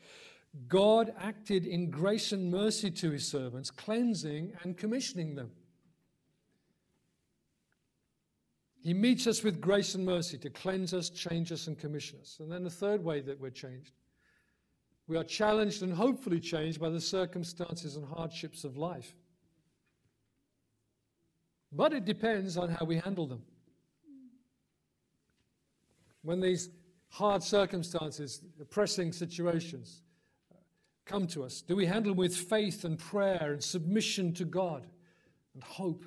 God 0.66 1.12
acted 1.18 1.66
in 1.66 1.90
grace 1.90 2.32
and 2.32 2.50
mercy 2.50 2.90
to 2.90 3.10
His 3.10 3.26
servants, 3.26 3.70
cleansing 3.70 4.52
and 4.62 4.76
commissioning 4.76 5.34
them. 5.34 5.50
He 8.82 8.94
meets 8.94 9.26
us 9.26 9.42
with 9.42 9.60
grace 9.60 9.94
and 9.94 10.04
mercy 10.04 10.38
to 10.38 10.50
cleanse 10.50 10.94
us, 10.94 11.10
change 11.10 11.52
us, 11.52 11.66
and 11.66 11.78
commission 11.78 12.18
us. 12.20 12.38
And 12.40 12.50
then 12.50 12.64
the 12.64 12.70
third 12.70 13.04
way 13.04 13.20
that 13.20 13.38
we're 13.38 13.50
changed 13.50 13.92
we 15.10 15.16
are 15.16 15.24
challenged 15.24 15.82
and 15.82 15.92
hopefully 15.92 16.38
changed 16.38 16.78
by 16.78 16.88
the 16.88 17.00
circumstances 17.00 17.96
and 17.96 18.06
hardships 18.06 18.62
of 18.62 18.76
life. 18.76 19.16
But 21.72 21.92
it 21.92 22.04
depends 22.04 22.56
on 22.56 22.68
how 22.68 22.84
we 22.84 22.98
handle 22.98 23.26
them. 23.26 23.42
When 26.22 26.38
these 26.38 26.70
hard 27.08 27.42
circumstances, 27.42 28.44
oppressing 28.60 29.10
situations 29.10 30.02
come 31.10 31.26
to 31.26 31.42
us, 31.42 31.60
do 31.60 31.74
we 31.74 31.86
handle 31.86 32.12
them 32.12 32.18
with 32.18 32.36
faith 32.36 32.84
and 32.84 32.96
prayer 32.96 33.50
and 33.52 33.62
submission 33.62 34.32
to 34.34 34.44
God 34.44 34.86
and 35.54 35.62
hope? 35.62 36.04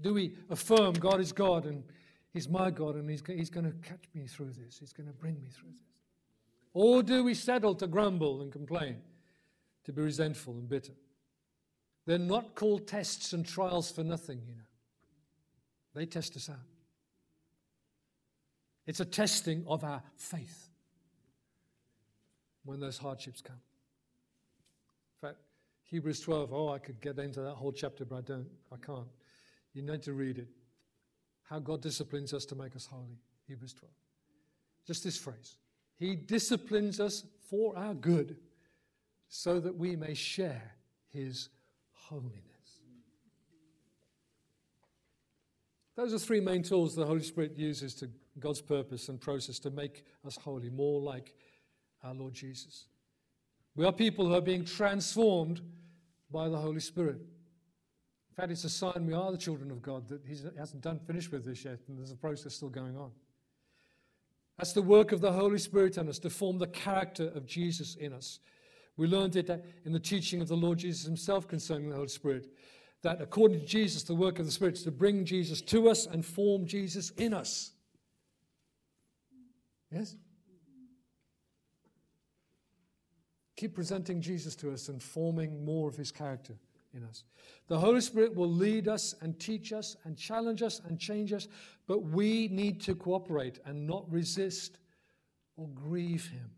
Do 0.00 0.14
we 0.14 0.34
affirm 0.50 0.94
God 0.94 1.20
is 1.20 1.32
God 1.32 1.64
and 1.64 1.84
He's 2.32 2.48
my 2.48 2.72
God 2.72 2.96
and 2.96 3.08
He's, 3.08 3.22
he's 3.26 3.50
going 3.50 3.66
to 3.66 3.88
catch 3.88 4.04
me 4.12 4.26
through 4.26 4.52
this? 4.52 4.78
He's 4.80 4.92
going 4.92 5.06
to 5.06 5.12
bring 5.12 5.40
me 5.40 5.48
through 5.48 5.70
this? 5.70 6.00
Or 6.72 7.04
do 7.04 7.22
we 7.22 7.34
settle 7.34 7.76
to 7.76 7.86
grumble 7.86 8.42
and 8.42 8.50
complain, 8.50 8.96
to 9.84 9.92
be 9.92 10.02
resentful 10.02 10.54
and 10.54 10.68
bitter? 10.68 10.94
They're 12.04 12.18
not 12.18 12.56
called 12.56 12.88
tests 12.88 13.32
and 13.32 13.46
trials 13.46 13.92
for 13.92 14.02
nothing, 14.02 14.42
you 14.48 14.56
know. 14.56 14.62
They 15.94 16.06
test 16.06 16.34
us 16.34 16.50
out. 16.50 16.56
It's 18.86 18.98
a 18.98 19.04
testing 19.04 19.64
of 19.68 19.84
our 19.84 20.02
faith 20.16 20.68
when 22.64 22.80
those 22.80 22.98
hardships 22.98 23.40
come. 23.40 23.60
Hebrews 25.84 26.20
12, 26.20 26.52
oh, 26.52 26.70
I 26.70 26.78
could 26.78 27.00
get 27.00 27.18
into 27.18 27.40
that 27.40 27.54
whole 27.54 27.72
chapter, 27.72 28.04
but 28.04 28.16
I 28.16 28.20
don't. 28.22 28.48
I 28.72 28.76
can't. 28.76 29.08
You 29.72 29.82
need 29.82 30.02
to 30.02 30.12
read 30.12 30.38
it. 30.38 30.48
How 31.42 31.58
God 31.58 31.82
disciplines 31.82 32.32
us 32.32 32.44
to 32.46 32.54
make 32.54 32.74
us 32.74 32.86
holy. 32.86 33.18
Hebrews 33.46 33.74
12. 33.74 33.92
Just 34.86 35.04
this 35.04 35.16
phrase 35.16 35.56
He 35.96 36.16
disciplines 36.16 37.00
us 37.00 37.24
for 37.48 37.76
our 37.76 37.94
good, 37.94 38.36
so 39.28 39.60
that 39.60 39.76
we 39.76 39.96
may 39.96 40.14
share 40.14 40.74
his 41.08 41.48
holiness. 41.92 42.40
Those 45.96 46.12
are 46.12 46.18
three 46.18 46.40
main 46.40 46.62
tools 46.62 46.96
the 46.96 47.06
Holy 47.06 47.22
Spirit 47.22 47.56
uses 47.56 47.94
to 47.96 48.10
God's 48.38 48.60
purpose 48.60 49.08
and 49.08 49.20
process 49.20 49.60
to 49.60 49.70
make 49.70 50.04
us 50.26 50.36
holy, 50.36 50.70
more 50.70 51.00
like 51.00 51.34
our 52.02 52.14
Lord 52.14 52.34
Jesus. 52.34 52.86
We 53.76 53.84
are 53.84 53.92
people 53.92 54.26
who 54.26 54.34
are 54.34 54.40
being 54.40 54.64
transformed 54.64 55.60
by 56.30 56.48
the 56.48 56.56
Holy 56.56 56.80
Spirit. 56.80 57.16
In 57.16 58.36
fact, 58.36 58.50
it's 58.50 58.64
a 58.64 58.68
sign 58.68 59.06
we 59.06 59.14
are 59.14 59.30
the 59.30 59.38
children 59.38 59.70
of 59.70 59.82
God 59.82 60.08
that 60.08 60.22
He 60.26 60.36
hasn't 60.58 60.82
done 60.82 61.00
finished 61.06 61.32
with 61.32 61.44
this 61.44 61.64
yet, 61.64 61.78
and 61.88 61.98
there's 61.98 62.10
a 62.10 62.16
process 62.16 62.54
still 62.54 62.68
going 62.68 62.96
on. 62.96 63.10
That's 64.58 64.72
the 64.72 64.82
work 64.82 65.12
of 65.12 65.20
the 65.20 65.32
Holy 65.32 65.58
Spirit 65.58 65.98
in 65.98 66.08
us 66.08 66.18
to 66.20 66.30
form 66.30 66.58
the 66.58 66.68
character 66.68 67.28
of 67.34 67.46
Jesus 67.46 67.96
in 67.96 68.12
us. 68.12 68.38
We 68.96 69.08
learned 69.08 69.34
it 69.34 69.50
in 69.84 69.92
the 69.92 69.98
teaching 69.98 70.40
of 70.40 70.48
the 70.48 70.56
Lord 70.56 70.78
Jesus 70.78 71.04
Himself 71.04 71.48
concerning 71.48 71.90
the 71.90 71.96
Holy 71.96 72.08
Spirit. 72.08 72.46
That 73.02 73.20
according 73.20 73.60
to 73.60 73.66
Jesus, 73.66 74.04
the 74.04 74.14
work 74.14 74.38
of 74.38 74.46
the 74.46 74.52
Spirit 74.52 74.76
is 74.76 74.84
to 74.84 74.92
bring 74.92 75.24
Jesus 75.24 75.60
to 75.62 75.88
us 75.88 76.06
and 76.06 76.24
form 76.24 76.66
Jesus 76.66 77.10
in 77.10 77.34
us. 77.34 77.72
Yes? 79.90 80.16
Keep 83.56 83.74
presenting 83.74 84.20
Jesus 84.20 84.56
to 84.56 84.72
us 84.72 84.88
and 84.88 85.02
forming 85.02 85.64
more 85.64 85.88
of 85.88 85.96
his 85.96 86.10
character 86.10 86.54
in 86.94 87.04
us. 87.04 87.24
The 87.68 87.78
Holy 87.78 88.00
Spirit 88.00 88.34
will 88.34 88.50
lead 88.50 88.88
us 88.88 89.14
and 89.20 89.38
teach 89.38 89.72
us 89.72 89.96
and 90.04 90.16
challenge 90.16 90.62
us 90.62 90.80
and 90.86 90.98
change 90.98 91.32
us, 91.32 91.48
but 91.86 92.02
we 92.02 92.48
need 92.48 92.80
to 92.82 92.94
cooperate 92.94 93.60
and 93.64 93.86
not 93.86 94.10
resist 94.10 94.78
or 95.56 95.68
grieve 95.68 96.26
him. 96.26 96.50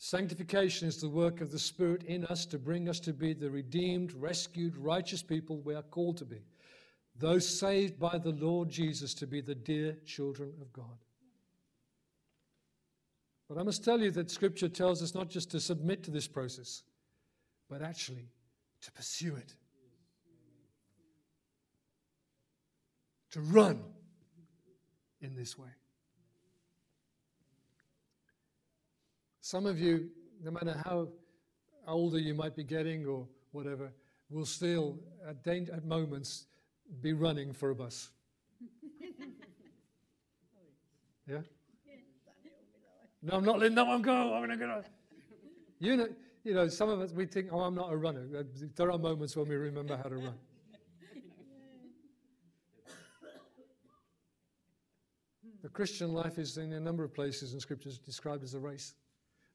Sanctification 0.00 0.86
is 0.86 1.00
the 1.00 1.08
work 1.08 1.40
of 1.40 1.50
the 1.50 1.58
Spirit 1.58 2.04
in 2.04 2.24
us 2.26 2.46
to 2.46 2.58
bring 2.58 2.88
us 2.88 3.00
to 3.00 3.12
be 3.12 3.34
the 3.34 3.50
redeemed, 3.50 4.12
rescued, 4.12 4.76
righteous 4.76 5.22
people 5.22 5.58
we 5.58 5.74
are 5.74 5.82
called 5.82 6.16
to 6.18 6.24
be. 6.24 6.40
Those 7.18 7.48
saved 7.48 7.98
by 7.98 8.16
the 8.16 8.30
Lord 8.30 8.68
Jesus 8.68 9.12
to 9.14 9.26
be 9.26 9.40
the 9.40 9.56
dear 9.56 9.96
children 10.06 10.52
of 10.60 10.72
God. 10.72 10.98
But 13.48 13.56
I 13.56 13.62
must 13.62 13.82
tell 13.82 14.00
you 14.00 14.10
that 14.10 14.30
Scripture 14.30 14.68
tells 14.68 15.02
us 15.02 15.14
not 15.14 15.30
just 15.30 15.50
to 15.52 15.60
submit 15.60 16.02
to 16.04 16.10
this 16.10 16.28
process, 16.28 16.82
but 17.70 17.80
actually 17.80 18.28
to 18.82 18.92
pursue 18.92 19.36
it, 19.36 19.54
to 23.30 23.40
run 23.40 23.82
in 25.20 25.34
this 25.34 25.58
way. 25.58 25.68
Some 29.40 29.64
of 29.64 29.80
you, 29.80 30.10
no 30.44 30.50
matter 30.50 30.78
how 30.84 31.08
older 31.86 32.18
you 32.18 32.34
might 32.34 32.54
be 32.54 32.64
getting 32.64 33.06
or 33.06 33.26
whatever, 33.52 33.90
will 34.28 34.44
still, 34.44 34.98
at, 35.26 35.46
at 35.46 35.86
moments, 35.86 36.44
be 37.00 37.14
running 37.14 37.54
for 37.54 37.70
a 37.70 37.74
bus. 37.74 38.10
yeah? 41.26 41.40
No, 43.22 43.36
I'm 43.36 43.44
not 43.44 43.58
letting 43.58 43.74
that 43.74 43.86
one 43.86 44.02
go. 44.02 44.34
I'm 44.34 44.46
going 44.46 44.58
to. 44.58 44.84
You 45.80 45.96
know, 45.96 46.08
you 46.44 46.54
know, 46.54 46.68
some 46.68 46.88
of 46.88 47.00
us, 47.00 47.12
we 47.12 47.26
think, 47.26 47.48
oh, 47.52 47.60
I'm 47.60 47.74
not 47.74 47.92
a 47.92 47.96
runner. 47.96 48.26
There 48.76 48.90
are 48.90 48.98
moments 48.98 49.36
when 49.36 49.48
we 49.48 49.56
remember 49.56 49.96
how 49.96 50.08
to 50.08 50.16
run. 50.16 50.34
The 55.62 55.68
Christian 55.68 56.12
life 56.12 56.38
is 56.38 56.56
in 56.56 56.72
a 56.72 56.80
number 56.80 57.04
of 57.04 57.12
places 57.12 57.52
in 57.52 57.60
scriptures 57.60 57.98
described 57.98 58.44
as 58.44 58.54
a 58.54 58.60
race. 58.60 58.94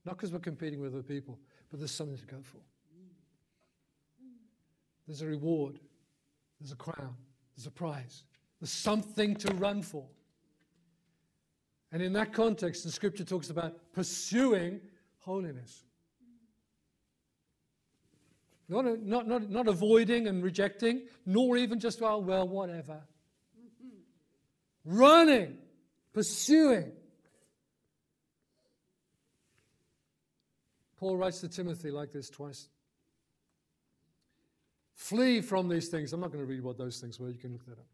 Not 0.05 0.17
because 0.17 0.31
we're 0.33 0.39
competing 0.39 0.81
with 0.81 0.93
other 0.93 1.03
people, 1.03 1.39
but 1.71 1.79
there's 1.79 1.91
something 1.91 2.17
to 2.17 2.25
go 2.25 2.41
for. 2.43 2.59
There's 5.07 5.21
a 5.21 5.27
reward, 5.27 5.79
there's 6.59 6.71
a 6.71 6.75
crown, 6.75 7.15
there's 7.55 7.67
a 7.67 7.71
prize, 7.71 8.23
there's 8.59 8.71
something 8.71 9.35
to 9.37 9.53
run 9.55 9.81
for. 9.81 10.05
And 11.93 12.01
in 12.01 12.11
that 12.13 12.33
context, 12.33 12.83
the 12.83 12.91
scripture 12.91 13.23
talks 13.23 13.51
about 13.51 13.93
pursuing 13.93 14.81
holiness. 15.19 15.83
Not, 18.67 18.85
not, 19.03 19.27
not, 19.27 19.49
not 19.51 19.67
avoiding 19.67 20.27
and 20.27 20.43
rejecting, 20.43 21.03
nor 21.27 21.55
even 21.55 21.79
just, 21.79 22.01
well, 22.01 22.23
well, 22.23 22.47
whatever. 22.47 23.01
Running, 24.83 25.57
pursuing. 26.13 26.91
Paul 30.97 31.17
writes 31.17 31.41
to 31.41 31.47
Timothy 31.47 31.91
like 31.91 32.11
this 32.11 32.27
twice. 32.31 32.69
Flee 34.95 35.41
from 35.41 35.69
these 35.69 35.89
things. 35.89 36.11
I'm 36.11 36.21
not 36.21 36.31
going 36.31 36.43
to 36.43 36.49
read 36.49 36.63
what 36.63 36.79
those 36.79 36.99
things 36.99 37.19
were. 37.19 37.29
You 37.29 37.37
can 37.37 37.51
look 37.51 37.65
that 37.65 37.73
up. 37.73 37.85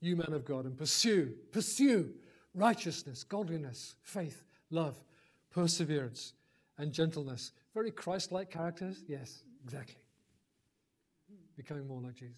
You 0.00 0.16
man 0.16 0.32
of 0.32 0.46
God, 0.46 0.64
and 0.64 0.76
pursue, 0.76 1.34
pursue 1.52 2.14
righteousness, 2.54 3.24
godliness, 3.24 3.96
faith, 4.02 4.44
love, 4.70 4.96
perseverance, 5.50 6.34
and 6.78 6.92
gentleness. 6.92 7.52
Very 7.74 7.90
Christ 7.90 8.32
like 8.32 8.50
characters? 8.50 9.02
Yes, 9.06 9.42
exactly. 9.64 9.96
Becoming 11.56 11.86
more 11.86 12.00
like 12.00 12.14
Jesus. 12.14 12.36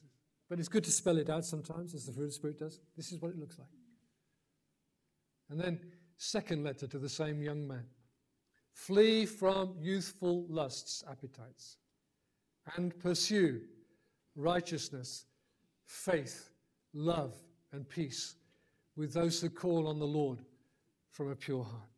But 0.49 0.59
it's 0.59 0.69
good 0.69 0.85
to 0.85 0.91
spell 0.91 1.17
it 1.19 1.31
out 1.31 1.45
sometimes, 1.45 1.95
as 1.95 2.07
the 2.07 2.13
fruit 2.13 2.25
of 2.25 2.31
the 2.31 2.35
Spirit 2.35 2.59
does. 2.59 2.81
This 2.97 3.13
is 3.13 3.21
what 3.21 3.31
it 3.31 3.39
looks 3.39 3.59
like. 3.59 3.69
And 5.51 5.61
then, 5.61 5.81
second 6.17 6.65
letter 6.65 6.87
to 6.87 6.99
the 6.99 7.09
same 7.09 7.43
young 7.43 7.67
man 7.67 7.85
flee 8.73 9.25
from 9.25 9.75
youthful 9.81 10.47
lusts, 10.49 11.05
appetites, 11.09 11.79
and 12.77 12.99
pursue 12.99 13.61
righteousness, 14.35 15.27
faith, 15.87 16.51
love, 16.93 17.35
and 17.73 17.89
peace 17.89 18.35
with 18.97 19.13
those 19.13 19.41
who 19.41 19.51
call 19.51 19.89
on 19.89 19.99
the 19.99 20.07
Lord 20.07 20.39
from 21.11 21.31
a 21.31 21.37
pure 21.37 21.65
heart. 21.65 21.89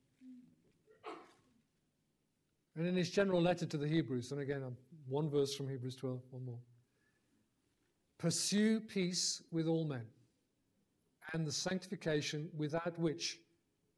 And 2.76 2.86
in 2.86 2.94
his 2.94 3.10
general 3.10 3.40
letter 3.40 3.64
to 3.66 3.76
the 3.78 3.88
Hebrews, 3.88 4.32
and 4.32 4.40
again, 4.40 4.62
one 5.08 5.30
verse 5.30 5.54
from 5.54 5.68
Hebrews 5.68 5.96
12, 5.96 6.20
one 6.30 6.44
more. 6.44 6.58
Pursue 8.18 8.80
peace 8.80 9.42
with 9.50 9.66
all 9.66 9.84
men 9.84 10.04
and 11.32 11.46
the 11.46 11.52
sanctification 11.52 12.48
without 12.56 12.98
which 12.98 13.38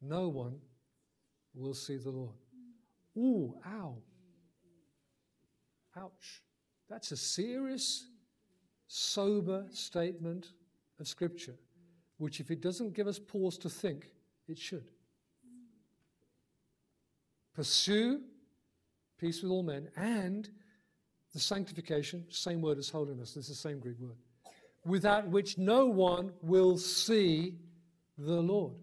no 0.01 0.29
one 0.29 0.55
will 1.53 1.73
see 1.73 1.97
the 1.97 2.09
Lord. 2.09 2.35
Ooh, 3.17 3.55
ow. 3.65 3.95
Ouch. 5.97 6.41
That's 6.89 7.11
a 7.11 7.17
serious, 7.17 8.07
sober 8.87 9.65
statement 9.71 10.53
of 10.99 11.07
Scripture 11.07 11.55
which, 12.19 12.39
if 12.39 12.51
it 12.51 12.61
doesn't 12.61 12.93
give 12.93 13.07
us 13.07 13.17
pause 13.17 13.57
to 13.57 13.69
think, 13.69 14.11
it 14.47 14.57
should. 14.57 14.85
Pursue 17.55 18.21
peace 19.17 19.41
with 19.41 19.51
all 19.51 19.63
men 19.63 19.89
and 19.97 20.49
the 21.33 21.39
sanctification, 21.39 22.25
same 22.29 22.61
word 22.61 22.77
as 22.77 22.89
holiness, 22.89 23.33
this 23.33 23.49
is 23.49 23.49
the 23.49 23.69
same 23.69 23.79
Greek 23.79 23.99
word, 23.99 24.17
without 24.85 25.27
which 25.27 25.57
no 25.57 25.85
one 25.85 26.31
will 26.41 26.77
see 26.77 27.55
the 28.17 28.41
Lord. 28.41 28.73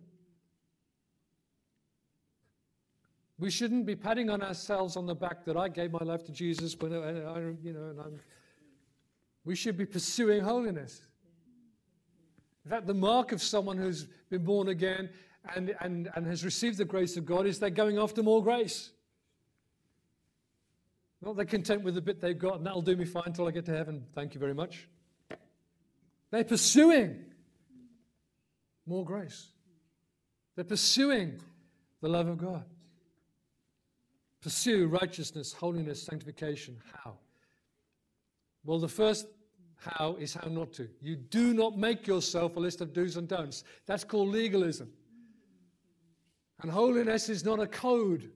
We 3.38 3.51
shouldn't 3.51 3.85
be 3.85 3.96
patting 3.96 4.31
on 4.31 4.42
ourselves 4.42 4.96
on 4.96 5.07
the 5.07 5.14
back 5.14 5.44
that 5.44 5.57
I 5.57 5.68
gave 5.68 5.92
my 5.92 6.03
life 6.03 6.25
to 6.25 6.33
Jesus 6.33 6.75
when 6.79 6.94
uh, 6.94 7.33
I, 7.35 7.40
you 7.62 7.72
know, 7.75 7.90
and 7.90 8.01
I'm. 8.01 8.20
We 9.44 9.55
should 9.55 9.77
be 9.77 9.85
pursuing 9.85 10.40
holiness. 10.40 11.03
In 12.66 12.70
fact, 12.70 12.88
the 12.88 12.94
mark 12.94 13.31
of 13.31 13.40
someone 13.40 13.79
who's 13.79 14.09
been 14.29 14.42
born 14.42 14.66
again 14.66 15.09
and, 15.55 15.72
and, 15.81 16.11
and 16.16 16.26
has 16.26 16.44
received 16.44 16.79
the 16.79 16.85
grace 16.85 17.16
of 17.16 17.24
God 17.24 17.46
is 17.46 17.61
they're 17.61 17.70
going 17.70 17.96
after 17.96 18.24
more 18.24 18.42
grace. 18.42 18.90
Not 21.22 21.37
they're 21.37 21.44
content 21.44 21.85
with 21.85 21.94
the 21.94 22.00
bit 22.00 22.20
they've 22.20 22.37
got, 22.37 22.57
and 22.57 22.66
that'll 22.66 22.83
do 22.83 22.96
me 22.96 23.05
fine 23.05 23.22
until 23.26 23.46
I 23.46 23.52
get 23.52 23.66
to 23.66 23.76
heaven. 23.76 24.05
Thank 24.16 24.35
you 24.35 24.40
very 24.40 24.52
much. 24.52 24.88
They're 26.33 26.42
pursuing 26.42 27.24
more 28.85 29.05
grace. 29.05 29.46
They're 30.57 30.64
pursuing 30.64 31.38
the 32.00 32.09
love 32.09 32.26
of 32.26 32.38
God. 32.38 32.64
Pursue 34.42 34.88
righteousness, 34.88 35.52
holiness, 35.52 36.02
sanctification. 36.02 36.79
How? 37.05 37.14
Well, 38.64 38.81
the 38.81 38.88
first 38.88 39.29
how 39.76 40.16
is 40.18 40.34
how 40.34 40.48
not 40.48 40.72
to. 40.74 40.88
You 41.00 41.16
do 41.16 41.54
not 41.54 41.78
make 41.78 42.06
yourself 42.06 42.56
a 42.56 42.60
list 42.60 42.80
of 42.80 42.92
do's 42.92 43.16
and 43.16 43.28
don'ts. 43.28 43.64
That's 43.86 44.04
called 44.04 44.28
legalism. 44.28 44.90
And 46.62 46.70
holiness 46.70 47.28
is 47.28 47.44
not 47.44 47.60
a 47.60 47.66
code. 47.66 48.30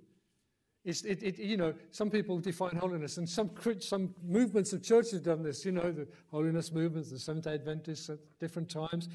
It's, 0.85 1.03
it, 1.03 1.23
it, 1.23 1.39
you 1.39 1.57
know, 1.57 1.75
some 1.91 2.11
people 2.11 2.39
define 2.39 2.77
holiness, 2.77 3.19
and 3.19 3.29
some, 3.29 3.51
some 3.81 4.15
movements 4.23 4.73
of 4.73 4.83
churches 4.83 5.13
have 5.13 5.23
done 5.25 5.43
this. 5.43 5.65
You 5.65 5.73
know, 5.73 5.93
the 5.93 6.07
holiness 6.31 6.73
movements, 6.73 7.11
the 7.11 7.19
Seventh 7.19 7.45
day 7.45 7.55
Adventists 7.55 8.09
at 8.09 8.19
different 8.39 8.71
times. 8.71 9.09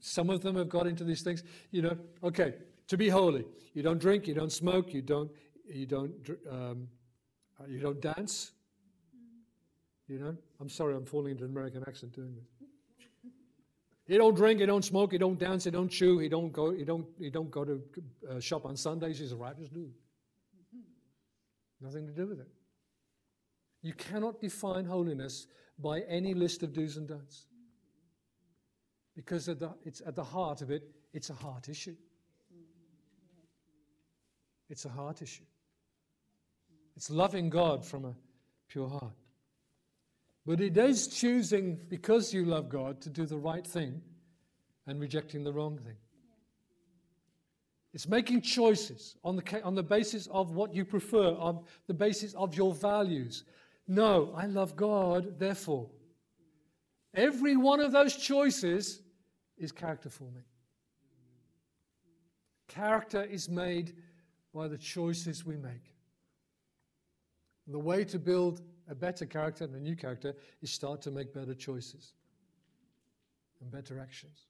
Some 0.00 0.30
of 0.30 0.42
them 0.42 0.56
have 0.56 0.68
got 0.68 0.86
into 0.86 1.04
these 1.04 1.22
things. 1.22 1.42
You 1.70 1.82
know, 1.82 1.98
okay, 2.22 2.54
to 2.88 2.96
be 2.96 3.08
holy. 3.08 3.44
You 3.74 3.82
don't 3.82 3.98
drink, 3.98 4.26
you 4.26 4.34
don't 4.34 4.52
smoke, 4.52 4.94
you 4.94 5.02
don't, 5.02 5.30
you 5.66 5.86
don't, 5.86 6.12
um, 6.50 6.88
uh, 7.60 7.66
you 7.66 7.80
don't 7.80 8.00
dance. 8.00 8.52
You 10.08 10.18
know, 10.18 10.36
I'm 10.60 10.68
sorry, 10.68 10.94
I'm 10.94 11.06
falling 11.06 11.32
into 11.32 11.44
an 11.44 11.50
American 11.50 11.82
accent 11.86 12.12
doing 12.12 12.34
this. 12.34 12.68
He 14.06 14.18
don't 14.18 14.34
drink, 14.34 14.60
he 14.60 14.66
don't 14.66 14.84
smoke, 14.84 15.12
he 15.12 15.18
don't 15.18 15.38
dance, 15.38 15.64
he 15.64 15.70
don't 15.70 15.88
chew, 15.88 16.18
he 16.18 16.28
don't 16.28 16.52
go, 16.52 16.72
you 16.72 16.84
don't, 16.84 17.06
you 17.18 17.30
don't 17.30 17.50
go 17.50 17.64
to 17.64 17.82
uh, 18.30 18.38
shop 18.38 18.66
on 18.66 18.76
Sundays. 18.76 19.18
He's 19.18 19.32
a 19.32 19.36
righteous 19.36 19.68
dude. 19.70 19.94
Nothing 21.80 22.06
to 22.06 22.12
do 22.12 22.26
with 22.26 22.40
it. 22.40 22.48
You 23.80 23.94
cannot 23.94 24.40
define 24.40 24.84
holiness 24.84 25.46
by 25.78 26.00
any 26.00 26.34
list 26.34 26.62
of 26.62 26.72
do's 26.72 26.98
and 26.98 27.08
don'ts. 27.08 27.46
Because 29.16 29.48
at 29.48 29.58
the, 29.58 29.70
it's 29.84 30.02
at 30.06 30.14
the 30.14 30.24
heart 30.24 30.60
of 30.60 30.70
it, 30.70 30.82
it's 31.14 31.30
a 31.30 31.34
heart 31.34 31.68
issue. 31.68 31.96
It's 34.68 34.84
a 34.84 34.88
heart 34.88 35.22
issue. 35.22 35.44
It's 36.96 37.10
loving 37.10 37.48
God 37.48 37.84
from 37.84 38.04
a 38.04 38.14
pure 38.68 38.88
heart. 38.88 39.14
But 40.46 40.60
it 40.60 40.76
is 40.76 41.08
choosing, 41.08 41.78
because 41.88 42.34
you 42.34 42.44
love 42.44 42.68
God, 42.68 43.00
to 43.02 43.10
do 43.10 43.24
the 43.24 43.38
right 43.38 43.66
thing 43.66 44.02
and 44.86 45.00
rejecting 45.00 45.42
the 45.42 45.52
wrong 45.52 45.78
thing. 45.78 45.96
It's 47.94 48.08
making 48.08 48.42
choices 48.42 49.16
on 49.24 49.36
the, 49.36 49.62
on 49.62 49.74
the 49.74 49.82
basis 49.82 50.26
of 50.26 50.50
what 50.50 50.74
you 50.74 50.84
prefer, 50.84 51.34
on 51.36 51.64
the 51.86 51.94
basis 51.94 52.34
of 52.34 52.56
your 52.56 52.74
values. 52.74 53.44
No, 53.86 54.34
I 54.36 54.46
love 54.46 54.76
God, 54.76 55.38
therefore. 55.38 55.88
Every 57.14 57.56
one 57.56 57.80
of 57.80 57.92
those 57.92 58.16
choices 58.16 59.00
is 59.56 59.70
character 59.70 60.10
forming. 60.10 60.42
Character 62.66 63.22
is 63.22 63.48
made 63.48 63.94
by 64.52 64.68
the 64.68 64.78
choices 64.78 65.46
we 65.46 65.56
make. 65.56 65.94
The 67.68 67.78
way 67.78 68.04
to 68.06 68.18
build 68.18 68.60
a 68.88 68.94
better 68.94 69.26
character 69.26 69.64
and 69.64 69.74
a 69.74 69.80
new 69.80 69.96
character 69.96 70.34
is 70.62 70.70
start 70.70 71.02
to 71.02 71.10
make 71.10 71.32
better 71.32 71.54
choices 71.54 72.12
and 73.60 73.70
better 73.70 73.98
actions. 73.98 74.46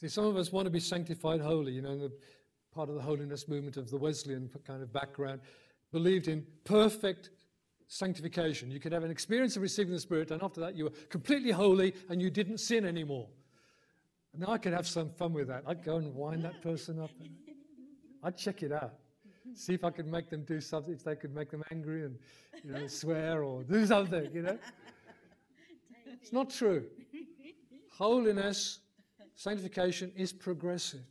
See, 0.00 0.08
some 0.08 0.24
of 0.24 0.36
us 0.36 0.52
want 0.52 0.66
to 0.66 0.70
be 0.70 0.80
sanctified 0.80 1.40
holy, 1.40 1.72
you 1.72 1.82
know, 1.82 2.10
part 2.74 2.88
of 2.88 2.96
the 2.96 3.02
holiness 3.02 3.46
movement 3.48 3.76
of 3.76 3.90
the 3.90 3.96
Wesleyan 3.96 4.50
kind 4.66 4.82
of 4.82 4.92
background, 4.92 5.40
believed 5.92 6.26
in 6.26 6.44
perfect 6.64 7.30
sanctification. 7.86 8.70
You 8.70 8.80
could 8.80 8.92
have 8.92 9.04
an 9.04 9.10
experience 9.10 9.54
of 9.54 9.62
receiving 9.62 9.92
the 9.92 10.00
Spirit, 10.00 10.32
and 10.32 10.42
after 10.42 10.60
that, 10.60 10.74
you 10.74 10.84
were 10.84 10.92
completely 11.10 11.52
holy 11.52 11.94
and 12.08 12.20
you 12.20 12.30
didn't 12.30 12.58
sin 12.58 12.84
anymore. 12.84 13.28
And 14.34 14.44
I 14.44 14.58
could 14.58 14.72
have 14.72 14.88
some 14.88 15.10
fun 15.10 15.32
with 15.32 15.46
that. 15.46 15.62
I'd 15.64 15.84
go 15.84 15.96
and 15.96 16.12
wind 16.12 16.44
that 16.44 16.60
person 16.60 16.98
up. 16.98 17.10
I'd 18.24 18.36
check 18.36 18.64
it 18.64 18.72
out 18.72 18.94
see 19.52 19.74
if 19.74 19.84
I 19.84 19.90
could 19.90 20.06
make 20.06 20.30
them 20.30 20.44
do 20.44 20.60
something, 20.60 20.94
if 20.94 21.04
they 21.04 21.16
could 21.16 21.34
make 21.34 21.50
them 21.50 21.62
angry 21.70 22.04
and 22.04 22.18
you 22.62 22.72
know, 22.72 22.86
swear 22.86 23.42
or 23.42 23.62
do 23.62 23.84
something, 23.86 24.30
you 24.32 24.42
know. 24.42 24.58
It's 26.22 26.32
not 26.32 26.50
true. 26.50 26.86
Holiness, 27.90 28.80
sanctification 29.34 30.10
is 30.16 30.32
progressive. 30.32 31.02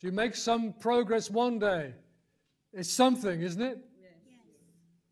Do 0.00 0.06
you 0.08 0.12
make 0.12 0.34
some 0.34 0.72
progress 0.72 1.30
one 1.30 1.58
day? 1.58 1.92
It's 2.72 2.90
something, 2.90 3.42
isn't 3.42 3.62
it? 3.62 3.78
Yes. 4.00 4.10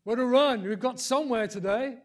What 0.03 0.19
a 0.19 0.25
run. 0.25 0.63
We've 0.63 0.79
got 0.79 0.99
somewhere 0.99 1.47
today. 1.47 1.97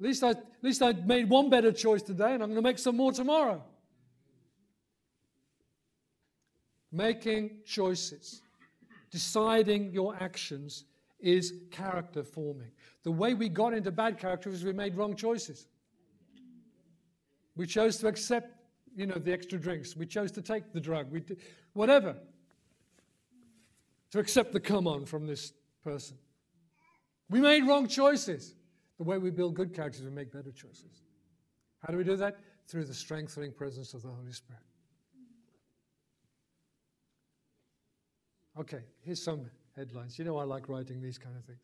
At 0.00 0.06
least, 0.06 0.22
I, 0.22 0.30
at 0.30 0.44
least 0.62 0.80
I 0.80 0.92
made 0.92 1.28
one 1.28 1.50
better 1.50 1.72
choice 1.72 2.00
today, 2.00 2.32
and 2.32 2.42
I'm 2.42 2.50
going 2.50 2.54
to 2.54 2.62
make 2.62 2.78
some 2.78 2.96
more 2.96 3.12
tomorrow. 3.12 3.62
Making 6.92 7.58
choices, 7.64 8.42
deciding 9.10 9.92
your 9.92 10.16
actions 10.20 10.84
is 11.20 11.54
character 11.70 12.24
forming. 12.24 12.70
The 13.04 13.10
way 13.10 13.34
we 13.34 13.48
got 13.48 13.74
into 13.74 13.90
bad 13.90 14.18
character 14.18 14.50
is 14.50 14.64
we 14.64 14.72
made 14.72 14.96
wrong 14.96 15.14
choices. 15.14 15.66
We 17.56 17.66
chose 17.66 17.98
to 17.98 18.08
accept, 18.08 18.56
you 18.96 19.06
know, 19.06 19.16
the 19.16 19.32
extra 19.32 19.58
drinks. 19.58 19.96
We 19.96 20.06
chose 20.06 20.32
to 20.32 20.42
take 20.42 20.72
the 20.72 20.80
drug. 20.80 21.10
We 21.10 21.20
did, 21.20 21.38
whatever. 21.74 22.16
To 24.12 24.18
accept 24.18 24.52
the 24.52 24.60
come 24.60 24.86
on 24.86 25.04
from 25.04 25.26
this 25.26 25.52
person. 25.84 26.16
We 27.28 27.40
made 27.40 27.66
wrong 27.66 27.86
choices. 27.86 28.54
The 28.98 29.04
way 29.04 29.18
we 29.18 29.30
build 29.30 29.54
good 29.54 29.74
characters, 29.74 30.02
we 30.02 30.10
make 30.10 30.32
better 30.32 30.50
choices. 30.50 31.02
How 31.78 31.92
do 31.92 31.98
we 31.98 32.04
do 32.04 32.16
that? 32.16 32.38
Through 32.66 32.84
the 32.84 32.94
strengthening 32.94 33.52
presence 33.52 33.94
of 33.94 34.02
the 34.02 34.08
Holy 34.08 34.32
Spirit. 34.32 34.62
Okay, 38.60 38.82
here's 39.00 39.22
some 39.22 39.46
headlines. 39.74 40.18
You 40.18 40.26
know, 40.26 40.36
I 40.36 40.44
like 40.44 40.68
writing 40.68 41.00
these 41.00 41.16
kind 41.16 41.34
of 41.34 41.42
things. 41.44 41.62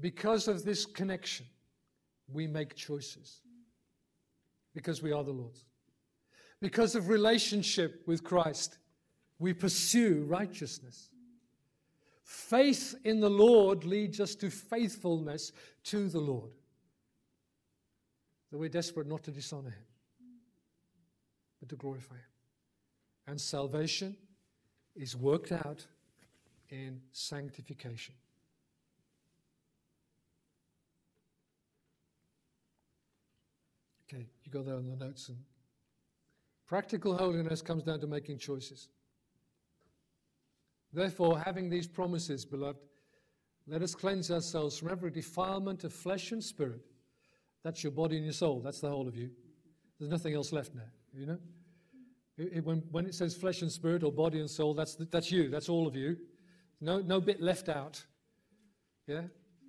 Because 0.00 0.48
of 0.48 0.64
this 0.64 0.84
connection, 0.84 1.46
we 2.32 2.48
make 2.48 2.74
choices. 2.74 3.42
Because 4.74 5.02
we 5.02 5.12
are 5.12 5.22
the 5.22 5.30
Lord's. 5.30 5.64
Because 6.60 6.96
of 6.96 7.08
relationship 7.08 8.02
with 8.06 8.24
Christ, 8.24 8.78
we 9.38 9.52
pursue 9.52 10.24
righteousness. 10.28 11.10
Faith 12.24 12.96
in 13.04 13.20
the 13.20 13.30
Lord 13.30 13.84
leads 13.84 14.18
us 14.18 14.34
to 14.36 14.50
faithfulness 14.50 15.52
to 15.84 16.08
the 16.08 16.18
Lord. 16.18 16.50
That 18.50 18.58
we're 18.58 18.68
desperate 18.68 19.06
not 19.06 19.22
to 19.24 19.30
dishonor 19.30 19.70
Him, 19.70 19.86
but 21.60 21.68
to 21.68 21.76
glorify 21.76 22.16
Him. 22.16 22.22
And 23.28 23.40
salvation 23.40 24.16
is 24.98 25.16
worked 25.16 25.52
out 25.52 25.86
in 26.70 27.00
sanctification. 27.12 28.14
Okay, 34.12 34.26
you 34.44 34.50
got 34.50 34.64
that 34.64 34.74
on 34.74 34.88
the 34.88 34.96
notes. 34.96 35.28
And 35.28 35.38
practical 36.66 37.16
holiness 37.16 37.62
comes 37.62 37.84
down 37.84 38.00
to 38.00 38.06
making 38.06 38.38
choices. 38.38 38.88
Therefore, 40.92 41.38
having 41.38 41.68
these 41.68 41.86
promises, 41.86 42.44
beloved, 42.44 42.80
let 43.66 43.82
us 43.82 43.94
cleanse 43.94 44.30
ourselves 44.30 44.78
from 44.78 44.90
every 44.90 45.10
defilement 45.10 45.84
of 45.84 45.92
flesh 45.92 46.32
and 46.32 46.42
spirit. 46.42 46.80
That's 47.62 47.84
your 47.84 47.92
body 47.92 48.16
and 48.16 48.24
your 48.24 48.32
soul. 48.32 48.60
That's 48.60 48.80
the 48.80 48.88
whole 48.88 49.06
of 49.06 49.14
you. 49.14 49.30
There's 49.98 50.10
nothing 50.10 50.34
else 50.34 50.52
left 50.52 50.74
now, 50.74 50.90
you 51.14 51.26
know? 51.26 51.38
It, 52.38 52.64
when, 52.64 52.82
when 52.92 53.06
it 53.06 53.14
says 53.14 53.34
flesh 53.34 53.62
and 53.62 53.70
spirit 53.70 54.04
or 54.04 54.12
body 54.12 54.38
and 54.38 54.48
soul, 54.48 54.72
that's, 54.72 54.94
that's 55.10 55.32
you. 55.32 55.50
That's 55.50 55.68
all 55.68 55.86
of 55.86 55.96
you. 55.96 56.16
No, 56.80 57.00
no 57.00 57.20
bit 57.20 57.40
left 57.40 57.68
out. 57.68 58.02
Yeah? 59.06 59.22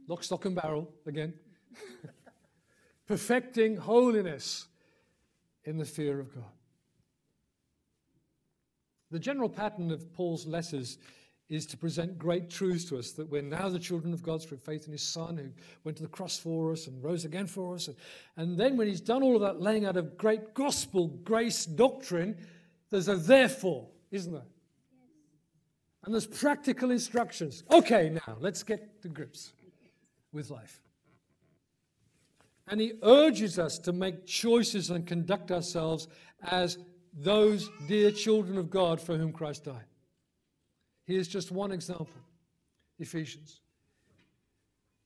Lock, 0.07 0.23
stock, 0.23 0.45
and 0.45 0.55
barrel 0.55 0.91
again. 1.07 1.33
Perfecting 3.07 3.77
holiness 3.77 4.67
in 5.63 5.77
the 5.77 5.85
fear 5.85 6.19
of 6.19 6.33
God. 6.33 6.43
The 9.11 9.19
general 9.19 9.49
pattern 9.49 9.89
of 9.89 10.13
Paul's 10.13 10.45
letters 10.45 10.99
is 11.49 11.65
to 11.65 11.77
present 11.77 12.19
great 12.19 12.47
truths 12.47 12.85
to 12.85 12.99
us 12.99 13.11
that 13.13 13.27
we're 13.27 13.41
now 13.41 13.69
the 13.69 13.79
children 13.79 14.13
of 14.13 14.21
God 14.21 14.43
through 14.43 14.57
faith 14.57 14.85
in 14.85 14.91
his 14.91 15.01
Son 15.01 15.35
who 15.35 15.49
went 15.83 15.97
to 15.97 16.03
the 16.03 16.09
cross 16.09 16.37
for 16.37 16.71
us 16.71 16.85
and 16.85 17.03
rose 17.03 17.25
again 17.25 17.47
for 17.47 17.73
us. 17.73 17.87
And, 17.87 17.97
and 18.37 18.57
then, 18.57 18.77
when 18.77 18.87
he's 18.87 19.01
done 19.01 19.23
all 19.23 19.35
of 19.35 19.41
that 19.41 19.59
laying 19.59 19.85
out 19.85 19.97
of 19.97 20.15
great 20.15 20.53
gospel 20.53 21.07
grace 21.23 21.65
doctrine, 21.65 22.37
there's 22.89 23.07
a 23.07 23.15
therefore, 23.15 23.87
isn't 24.11 24.33
there? 24.33 24.41
And 26.03 26.13
there's 26.13 26.27
practical 26.27 26.91
instructions. 26.91 27.63
Okay, 27.71 28.09
now 28.09 28.37
let's 28.39 28.63
get 28.63 29.01
to 29.01 29.09
grips 29.09 29.53
with 30.31 30.49
life. 30.49 30.81
And 32.67 32.79
he 32.79 32.93
urges 33.03 33.59
us 33.59 33.77
to 33.79 33.91
make 33.91 34.25
choices 34.25 34.91
and 34.91 35.05
conduct 35.05 35.51
ourselves 35.51 36.07
as 36.43 36.77
those 37.13 37.69
dear 37.87 38.11
children 38.11 38.57
of 38.57 38.69
God 38.69 39.01
for 39.01 39.17
whom 39.17 39.33
Christ 39.33 39.65
died. 39.65 39.85
Here's 41.05 41.27
just 41.27 41.51
one 41.51 41.71
example 41.71 42.21
Ephesians. 42.99 43.61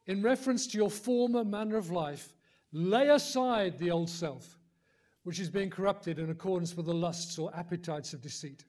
In 0.05 0.21
reference 0.21 0.67
to 0.67 0.77
your 0.77 0.89
former 0.89 1.45
manner 1.45 1.77
of 1.77 1.89
life, 1.89 2.33
lay 2.73 3.07
aside 3.07 3.77
the 3.77 3.91
old 3.91 4.09
self 4.09 4.57
which 5.23 5.39
is 5.39 5.49
being 5.49 5.69
corrupted 5.69 6.19
in 6.19 6.29
accordance 6.29 6.75
with 6.75 6.85
the 6.85 6.93
lusts 6.93 7.39
or 7.39 7.55
appetites 7.55 8.13
of 8.13 8.21
deceit. 8.21 8.65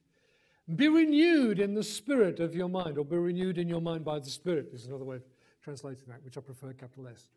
Be 0.76 0.88
renewed 0.88 1.60
in 1.60 1.74
the 1.74 1.82
spirit 1.82 2.40
of 2.40 2.54
your 2.54 2.68
mind, 2.68 2.96
or 2.96 3.04
be 3.04 3.16
renewed 3.16 3.58
in 3.58 3.68
your 3.68 3.82
mind 3.82 4.04
by 4.04 4.18
the 4.18 4.30
Spirit, 4.30 4.70
is 4.72 4.86
another 4.86 5.04
way 5.04 5.16
of 5.16 5.24
translating 5.62 6.04
that, 6.08 6.24
which 6.24 6.38
I 6.38 6.40
prefer 6.40 6.72
capital 6.72 7.08
S. 7.08 7.28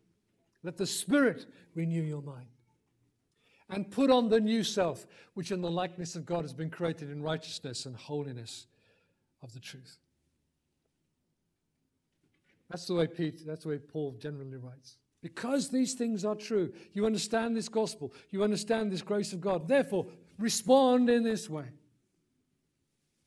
Let 0.62 0.76
the 0.78 0.86
Spirit 0.86 1.46
renew 1.74 2.02
your 2.02 2.22
mind. 2.22 2.46
And 3.68 3.90
put 3.90 4.10
on 4.10 4.30
the 4.30 4.40
new 4.40 4.64
self, 4.64 5.06
which 5.34 5.52
in 5.52 5.60
the 5.60 5.70
likeness 5.70 6.16
of 6.16 6.24
God 6.24 6.40
has 6.40 6.54
been 6.54 6.70
created 6.70 7.10
in 7.10 7.22
righteousness 7.22 7.84
and 7.84 7.94
holiness 7.94 8.66
of 9.42 9.52
the 9.52 9.60
truth. 9.60 9.98
That's 12.70 12.86
the 12.86 12.94
way 12.94 13.06
Pete, 13.06 13.46
that's 13.46 13.64
the 13.64 13.70
way 13.70 13.78
Paul 13.78 14.16
generally 14.18 14.56
writes. 14.56 14.96
Because 15.20 15.68
these 15.68 15.94
things 15.94 16.24
are 16.24 16.36
true, 16.36 16.72
you 16.92 17.04
understand 17.04 17.56
this 17.56 17.68
gospel, 17.68 18.12
you 18.30 18.44
understand 18.44 18.92
this 18.92 19.02
grace 19.02 19.32
of 19.32 19.40
God. 19.40 19.66
Therefore, 19.66 20.06
respond 20.38 21.10
in 21.10 21.24
this 21.24 21.50
way. 21.50 21.66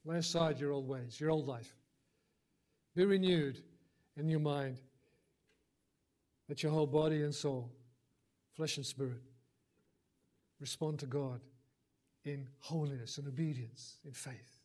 Lay 0.06 0.18
aside 0.18 0.60
your 0.60 0.72
old 0.72 0.88
ways, 0.88 1.20
your 1.20 1.32
old 1.32 1.48
life. 1.48 1.76
Be 2.96 3.06
renewed 3.06 3.62
in 4.18 4.30
your 4.30 4.40
mind. 4.40 4.82
Let 6.48 6.64
your 6.64 6.72
whole 6.72 6.88
body 6.88 7.24
and 7.24 7.34
soul, 7.34 7.72
flesh 8.56 8.78
and 8.78 8.86
spirit, 8.86 9.22
respond 10.60 11.00
to 11.00 11.06
God 11.06 11.42
in 12.24 12.48
holiness 12.60 13.18
and 13.18 13.28
obedience, 13.28 13.98
in 14.06 14.14
faith. 14.14 14.60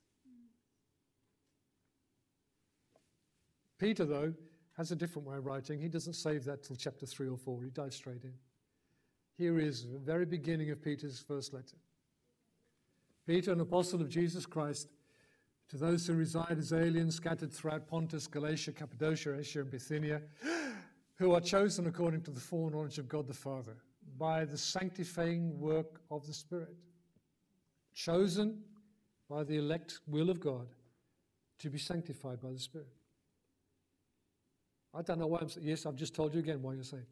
Peter, 3.79 4.05
though, 4.05 4.33
has 4.77 4.91
a 4.91 4.97
different 4.97 5.27
way 5.27 5.37
of 5.37 5.47
writing. 5.47 5.81
He 5.81 5.89
doesn't 5.89 6.15
save 6.15 6.45
that 6.45 6.63
till 6.63 6.77
chapter 6.77 7.07
3 7.07 7.29
or 7.29 7.37
4. 7.37 7.63
He 7.65 7.71
dives 7.71 7.97
straight 7.97 8.25
in. 8.25 8.35
Here 9.37 9.59
is 9.59 9.87
the 9.91 9.99
very 9.99 10.27
beginning 10.27 10.71
of 10.71 10.83
Peter's 10.83 11.19
first 11.19 11.53
letter. 11.53 11.77
Peter, 13.27 13.53
an 13.53 13.61
apostle 13.61 14.01
of 14.01 14.09
Jesus 14.09 14.47
Christ, 14.47 14.89
to 15.69 15.77
those 15.77 16.07
who 16.07 16.15
reside 16.15 16.59
as 16.59 16.73
aliens 16.73 17.17
scattered 17.17 17.53
throughout 17.53 17.89
Pontus, 17.89 18.27
Galatia, 18.27 18.73
Cappadocia, 18.73 19.37
Asia, 19.39 19.61
and 19.61 19.71
Bithynia, 19.71 20.23
who 21.17 21.33
are 21.33 21.41
chosen 21.41 21.87
according 21.87 22.23
to 22.23 22.31
the 22.31 22.41
foreknowledge 22.41 22.99
of 22.99 23.09
God 23.09 23.27
the 23.27 23.35
Father, 23.35 23.77
by 24.19 24.45
the 24.45 24.59
sanctifying 24.59 25.59
work 25.59 26.01
of 26.11 26.27
the 26.27 26.35
Spirit, 26.35 26.77
chosen 27.95 28.63
by 29.29 29.43
the 29.43 29.57
elect 29.57 30.01
will 30.07 30.31
of 30.31 30.39
God 30.39 30.69
to 31.59 31.71
be 31.71 31.79
sanctified 31.79 32.41
by 32.41 32.53
the 32.53 32.59
Spirit. 32.59 32.89
I 34.95 35.03
don't 35.03 35.19
know 35.19 35.27
why 35.27 35.39
I'm 35.41 35.49
saying, 35.49 35.67
yes, 35.67 35.87
I've 35.87 35.97
just 35.97 36.15
told 36.15 36.35
you 36.35 36.41
again 36.41 36.63
why 36.63 36.75
you're 36.75 36.83
saved. 36.83 37.05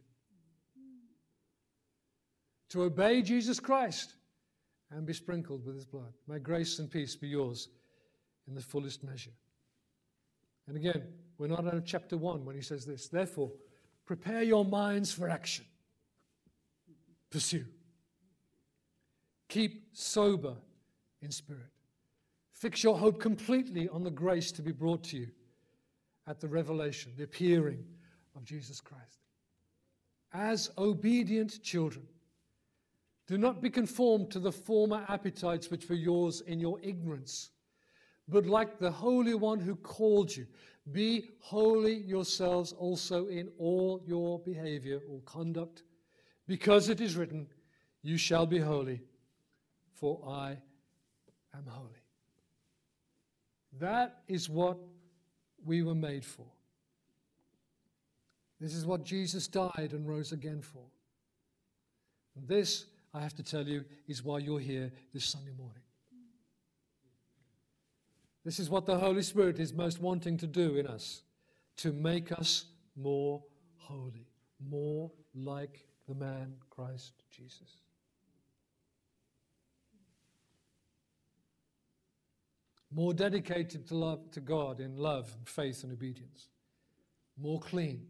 To 2.70 2.82
obey 2.84 3.22
Jesus 3.22 3.60
Christ 3.60 4.14
and 4.90 5.06
be 5.06 5.12
sprinkled 5.12 5.64
with 5.64 5.74
his 5.74 5.84
blood. 5.84 6.12
May 6.26 6.38
grace 6.38 6.78
and 6.78 6.90
peace 6.90 7.14
be 7.14 7.28
yours 7.28 7.68
in 8.48 8.54
the 8.54 8.62
fullest 8.62 9.04
measure. 9.04 9.32
And 10.66 10.76
again, 10.76 11.02
we're 11.38 11.48
not 11.48 11.66
of 11.66 11.84
chapter 11.84 12.16
1 12.16 12.44
when 12.44 12.56
he 12.56 12.62
says 12.62 12.84
this. 12.84 13.08
Therefore, 13.08 13.50
prepare 14.06 14.42
your 14.42 14.64
minds 14.64 15.12
for 15.12 15.28
action. 15.28 15.64
Pursue. 17.30 17.64
Keep 19.48 19.88
sober 19.92 20.54
in 21.20 21.30
spirit. 21.30 21.70
Fix 22.52 22.82
your 22.82 22.96
hope 22.96 23.20
completely 23.20 23.88
on 23.88 24.04
the 24.04 24.10
grace 24.10 24.52
to 24.52 24.62
be 24.62 24.72
brought 24.72 25.04
to 25.04 25.18
you 25.18 25.28
at 26.26 26.40
the 26.40 26.48
revelation, 26.48 27.12
the 27.16 27.24
appearing 27.24 27.84
of 28.36 28.44
Jesus 28.44 28.80
Christ. 28.80 29.20
As 30.32 30.70
obedient 30.78 31.62
children, 31.62 32.06
do 33.26 33.38
not 33.38 33.62
be 33.62 33.70
conformed 33.70 34.30
to 34.32 34.38
the 34.38 34.52
former 34.52 35.04
appetites 35.08 35.70
which 35.70 35.88
were 35.88 35.94
yours 35.94 36.42
in 36.42 36.60
your 36.60 36.78
ignorance, 36.82 37.50
but 38.28 38.46
like 38.46 38.78
the 38.78 38.90
Holy 38.90 39.34
One 39.34 39.60
who 39.60 39.76
called 39.76 40.34
you, 40.34 40.46
be 40.92 41.30
holy 41.40 41.94
yourselves 41.94 42.72
also 42.72 43.28
in 43.28 43.48
all 43.58 44.02
your 44.06 44.38
behavior 44.40 45.00
or 45.08 45.20
conduct, 45.24 45.84
because 46.46 46.90
it 46.90 47.00
is 47.00 47.16
written, 47.16 47.46
You 48.02 48.18
shall 48.18 48.44
be 48.44 48.58
holy, 48.58 49.00
for 49.94 50.20
I 50.28 50.58
am 51.54 51.64
holy. 51.66 52.02
That 53.78 54.20
is 54.28 54.50
what 54.50 54.78
we 55.64 55.82
were 55.82 55.94
made 55.94 56.24
for. 56.24 56.46
This 58.60 58.74
is 58.74 58.86
what 58.86 59.04
Jesus 59.04 59.46
died 59.46 59.90
and 59.92 60.08
rose 60.08 60.32
again 60.32 60.60
for. 60.60 60.84
And 62.36 62.48
this, 62.48 62.86
I 63.12 63.20
have 63.20 63.34
to 63.34 63.42
tell 63.42 63.66
you, 63.66 63.84
is 64.08 64.22
why 64.22 64.38
you're 64.38 64.60
here 64.60 64.92
this 65.12 65.24
Sunday 65.24 65.52
morning. 65.56 65.82
This 68.44 68.58
is 68.58 68.68
what 68.68 68.86
the 68.86 68.98
Holy 68.98 69.22
Spirit 69.22 69.58
is 69.58 69.72
most 69.72 70.00
wanting 70.00 70.36
to 70.38 70.46
do 70.46 70.76
in 70.76 70.86
us 70.86 71.22
to 71.78 71.92
make 71.92 72.30
us 72.30 72.66
more 72.96 73.42
holy, 73.76 74.28
more 74.60 75.10
like 75.34 75.86
the 76.06 76.14
man 76.14 76.54
Christ 76.70 77.12
Jesus. 77.30 77.83
More 82.94 83.12
dedicated 83.12 83.88
to 83.88 83.96
love 83.96 84.30
to 84.30 84.40
God 84.40 84.80
in 84.80 84.96
love 84.96 85.34
and 85.36 85.48
faith 85.48 85.82
and 85.82 85.92
obedience, 85.92 86.46
more 87.36 87.58
clean, 87.58 88.06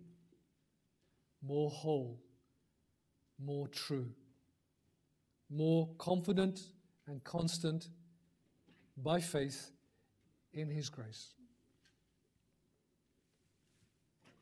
more 1.43 1.71
whole, 1.71 2.21
more 3.43 3.67
true, 3.69 4.11
more 5.49 5.89
confident 5.97 6.61
and 7.07 7.25
constant 7.25 7.89
by 8.99 9.21
faith 9.21 9.71
in 10.53 10.69
His 10.69 10.91
grace. 10.91 11.33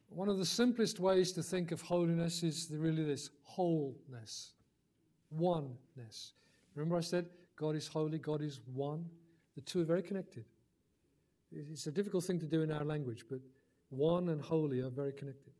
One 0.09 0.29
of 0.29 0.39
the 0.39 0.45
simplest 0.45 0.99
ways 0.99 1.33
to 1.33 1.43
think 1.43 1.71
of 1.71 1.81
holiness 1.81 2.43
is 2.43 2.69
really 2.71 3.05
this 3.05 3.31
wholeness, 3.45 4.53
oneness. 5.31 6.33
Remember, 6.75 6.97
I 6.97 7.01
said 7.01 7.27
God 7.57 7.77
is 7.77 7.87
holy, 7.87 8.19
God 8.19 8.43
is 8.43 8.61
one. 8.75 9.07
The 9.55 9.61
two 9.61 9.83
are 9.83 9.85
very 9.85 10.03
connected. 10.03 10.45
It's 11.53 11.87
a 11.87 11.91
difficult 11.91 12.25
thing 12.25 12.41
to 12.41 12.47
do 12.47 12.63
in 12.63 12.73
our 12.73 12.85
language, 12.85 13.25
but 13.29 13.41
one 13.91 14.31
and 14.31 14.41
holy 14.41 14.81
are 14.81 14.89
very 14.89 15.13
connected. 15.13 15.53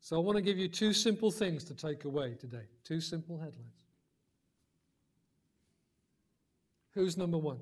So 0.00 0.16
I 0.16 0.18
want 0.18 0.36
to 0.36 0.42
give 0.42 0.58
you 0.58 0.66
two 0.66 0.92
simple 0.92 1.30
things 1.30 1.62
to 1.64 1.74
take 1.74 2.04
away 2.04 2.34
today. 2.34 2.64
Two 2.82 3.00
simple 3.00 3.38
headlines. 3.38 3.86
Who's 6.94 7.16
number 7.16 7.38
one? 7.38 7.60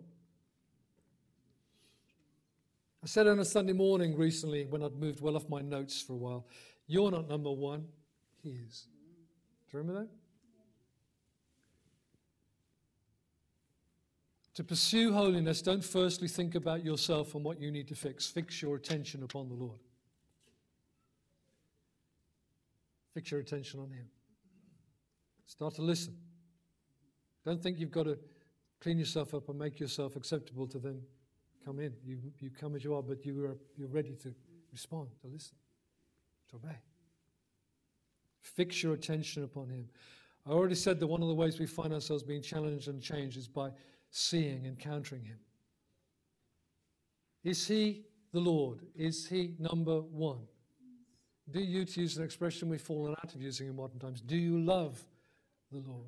I 3.03 3.07
said 3.07 3.27
on 3.27 3.39
a 3.39 3.45
Sunday 3.45 3.73
morning 3.73 4.17
recently 4.17 4.65
when 4.65 4.83
I'd 4.83 4.95
moved 4.95 5.21
well 5.21 5.37
off 5.37 5.49
my 5.49 5.61
notes 5.61 6.01
for 6.01 6.15
a 6.15 6.17
while, 6.17 6.47
You're 6.87 7.11
not 7.11 7.29
number 7.29 7.53
one, 7.53 7.87
He 8.43 8.51
is. 8.51 8.87
Do 9.71 9.77
you 9.77 9.79
remember 9.79 10.01
that? 10.01 10.09
To 14.61 14.65
pursue 14.65 15.11
holiness, 15.15 15.63
don't 15.63 15.83
firstly 15.83 16.29
think 16.29 16.55
about 16.55 16.85
yourself 16.85 17.35
and 17.35 17.43
what 17.43 17.59
you 17.59 17.71
need 17.71 17.89
to 17.89 17.95
fix. 17.95 18.27
Fix 18.27 18.61
your 18.61 18.77
attention 18.77 19.23
upon 19.23 19.49
the 19.49 19.55
Lord. 19.55 19.79
Fix 23.15 23.31
your 23.31 23.41
attention 23.41 23.81
on 23.81 23.91
Him. 23.91 24.05
Start 25.47 25.77
to 25.77 25.83
listen. 25.83 26.15
Don't 27.43 27.63
think 27.63 27.79
you've 27.79 27.91
got 27.91 28.03
to 28.03 28.19
clean 28.83 28.99
yourself 28.99 29.33
up 29.33 29.49
and 29.49 29.59
make 29.59 29.81
yourself 29.81 30.15
acceptable 30.15 30.67
to 30.67 30.79
them. 30.79 31.01
Come 31.65 31.81
in. 31.81 31.95
You, 32.05 32.19
you 32.39 32.51
come 32.51 32.77
as 32.77 32.85
you 32.85 32.95
are, 32.95 33.03
but 33.03 33.25
you 33.25 33.47
are, 33.47 33.57
you're 33.79 33.89
ready 33.89 34.15
to 34.25 34.35
respond, 34.73 35.09
to 35.23 35.29
listen, 35.29 35.57
to 36.51 36.57
obey. 36.57 36.77
Fix 38.43 38.83
your 38.83 38.93
attention 38.93 39.43
upon 39.43 39.71
Him. 39.71 39.89
I 40.47 40.51
already 40.51 40.75
said 40.75 41.01
that 41.01 41.07
one 41.07 41.23
of 41.23 41.29
the 41.29 41.35
ways 41.35 41.59
we 41.59 41.65
find 41.65 41.95
ourselves 41.95 42.23
being 42.23 42.43
challenged 42.43 42.89
and 42.89 43.01
changed 43.01 43.39
is 43.39 43.49
by 43.49 43.71
seeing, 44.11 44.67
encountering 44.67 45.25
Him? 45.25 45.39
Is 47.45 47.67
He 47.67 48.05
the 48.33 48.41
Lord? 48.41 48.81
Is 48.95 49.27
He 49.27 49.55
number 49.59 50.01
one? 50.01 50.41
Do 51.51 51.61
you, 51.61 51.85
to 51.85 52.01
use 52.01 52.17
an 52.17 52.25
expression 52.25 52.69
we've 52.69 52.81
fallen 52.81 53.15
out 53.25 53.35
of 53.35 53.43
using 53.43 53.69
in 53.69 53.77
modern 53.77 53.99
times, 53.99 54.21
do 54.21 54.37
you 54.37 54.59
love 54.61 55.03
the 55.73 55.79
Lord? 55.79 56.07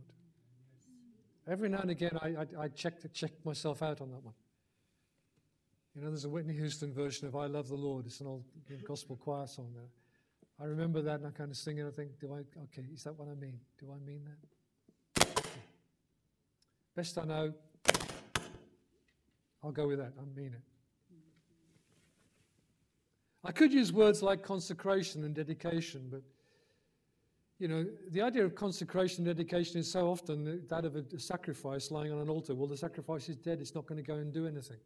Every 1.49 1.69
now 1.69 1.79
and 1.79 1.91
again, 1.91 2.17
I, 2.23 2.29
I, 2.29 2.65
I 2.65 2.69
check, 2.69 2.95
check 3.13 3.33
myself 3.45 3.83
out 3.83 4.01
on 4.01 4.11
that 4.11 4.23
one. 4.23 4.35
You 5.95 6.03
know, 6.03 6.09
there's 6.09 6.25
a 6.25 6.29
Whitney 6.29 6.55
Houston 6.55 6.93
version 6.93 7.27
of 7.27 7.35
I 7.35 7.47
Love 7.47 7.69
the 7.69 7.75
Lord. 7.75 8.07
It's 8.07 8.21
an 8.21 8.27
old 8.29 8.45
gospel 8.87 9.17
choir 9.17 9.47
song 9.47 9.73
there. 9.75 9.91
I 10.61 10.65
remember 10.65 11.03
that 11.03 11.19
and 11.19 11.27
I 11.27 11.31
kind 11.31 11.51
of 11.51 11.57
sing 11.57 11.79
it. 11.79 11.87
I 11.87 11.91
think, 11.91 12.21
do 12.21 12.33
I, 12.33 12.39
okay, 12.63 12.87
is 12.95 13.03
that 13.05 13.19
what 13.19 13.29
I 13.29 13.35
mean? 13.35 13.59
Do 13.81 13.89
I 13.93 13.99
mean 14.07 14.23
that? 14.25 15.45
Best 16.95 17.19
I 17.19 17.25
know, 17.25 17.53
I'll 19.63 19.73
go 19.73 19.87
with 19.87 19.99
that. 19.99 20.13
I 20.19 20.39
mean 20.39 20.53
it. 20.55 20.63
I 23.45 23.53
could 23.53 23.73
use 23.73 23.93
words 23.93 24.23
like 24.23 24.43
consecration 24.43 25.25
and 25.25 25.35
dedication, 25.35 26.09
but 26.11 26.23
you 27.59 27.69
know, 27.69 27.87
the 28.11 28.23
idea 28.23 28.45
of 28.45 28.55
consecration 28.55 29.27
and 29.27 29.37
dedication 29.37 29.79
is 29.79 29.91
so 29.91 30.11
often 30.11 30.63
that 30.69 30.85
of 30.85 30.97
a 30.97 31.19
sacrifice 31.19 31.91
lying 31.91 32.13
on 32.13 32.19
an 32.19 32.29
altar. 32.29 32.55
Well, 32.55 32.67
the 32.67 32.77
sacrifice 32.77 33.29
is 33.29 33.37
dead, 33.37 33.61
it's 33.61 33.75
not 33.75 33.87
going 33.87 34.03
to 34.03 34.07
go 34.07 34.15
and 34.15 34.33
do 34.33 34.47
anything. 34.47 34.79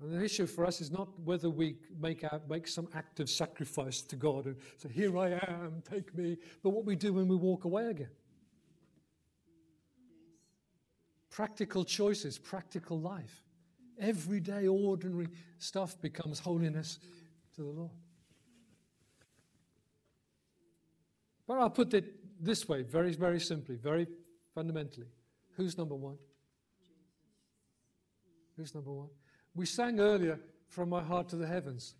And 0.00 0.12
the 0.12 0.24
issue 0.24 0.46
for 0.46 0.64
us 0.64 0.80
is 0.80 0.90
not 0.90 1.08
whether 1.24 1.50
we 1.50 1.76
make, 2.00 2.22
out, 2.24 2.48
make 2.48 2.68
some 2.68 2.88
act 2.94 3.18
of 3.20 3.28
sacrifice 3.28 4.00
to 4.02 4.16
God 4.16 4.46
and 4.46 4.56
say, 4.76 4.88
Here 4.88 5.16
I 5.18 5.30
am, 5.48 5.82
take 5.88 6.14
me, 6.16 6.36
but 6.62 6.70
what 6.70 6.84
we 6.84 6.94
do 6.94 7.12
when 7.12 7.26
we 7.26 7.36
walk 7.36 7.64
away 7.64 7.86
again. 7.86 8.10
Practical 11.38 11.84
choices, 11.84 12.36
practical 12.36 12.98
life. 12.98 13.44
Everyday, 14.00 14.66
ordinary 14.66 15.28
stuff 15.58 16.00
becomes 16.00 16.40
holiness 16.40 16.98
to 17.54 17.62
the 17.62 17.68
Lord. 17.68 17.92
But 21.46 21.58
I'll 21.58 21.70
put 21.70 21.94
it 21.94 22.44
this 22.44 22.68
way, 22.68 22.82
very, 22.82 23.12
very 23.12 23.38
simply, 23.38 23.76
very 23.76 24.08
fundamentally. 24.52 25.06
Who's 25.52 25.78
number 25.78 25.94
one? 25.94 26.18
Who's 28.56 28.74
number 28.74 28.90
one? 28.90 29.10
We 29.54 29.64
sang 29.64 30.00
earlier, 30.00 30.40
From 30.66 30.88
My 30.88 31.04
Heart 31.04 31.28
to 31.28 31.36
the 31.36 31.46
Heavens. 31.46 31.94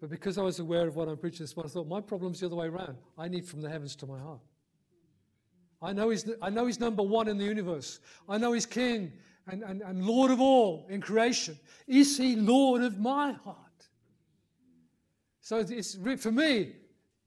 But 0.00 0.08
because 0.08 0.38
I 0.38 0.42
was 0.42 0.58
aware 0.58 0.88
of 0.88 0.96
what 0.96 1.06
I'm 1.06 1.18
preaching 1.18 1.44
this 1.44 1.54
morning, 1.54 1.70
I 1.70 1.74
thought 1.74 1.86
my 1.86 2.00
problem's 2.00 2.40
the 2.40 2.46
other 2.46 2.56
way 2.56 2.68
around. 2.68 2.96
I 3.18 3.28
need 3.28 3.46
from 3.46 3.60
the 3.60 3.68
heavens 3.68 3.94
to 3.96 4.06
my 4.06 4.18
heart. 4.18 4.40
I 5.84 5.92
know 5.92 6.08
he's, 6.08 6.28
I 6.40 6.50
know 6.50 6.66
he's 6.66 6.80
number 6.80 7.02
one 7.02 7.28
in 7.28 7.36
the 7.36 7.44
universe. 7.44 8.00
I 8.28 8.38
know 8.38 8.52
he's 8.52 8.66
king 8.66 9.12
and, 9.46 9.62
and, 9.62 9.82
and 9.82 10.04
Lord 10.04 10.30
of 10.30 10.40
all 10.40 10.86
in 10.88 11.00
creation. 11.00 11.58
Is 11.86 12.16
he 12.16 12.36
Lord 12.36 12.82
of 12.82 12.98
my 12.98 13.32
heart? 13.32 13.58
So 15.40 15.58
it's, 15.58 15.98
for 16.22 16.32
me, 16.32 16.72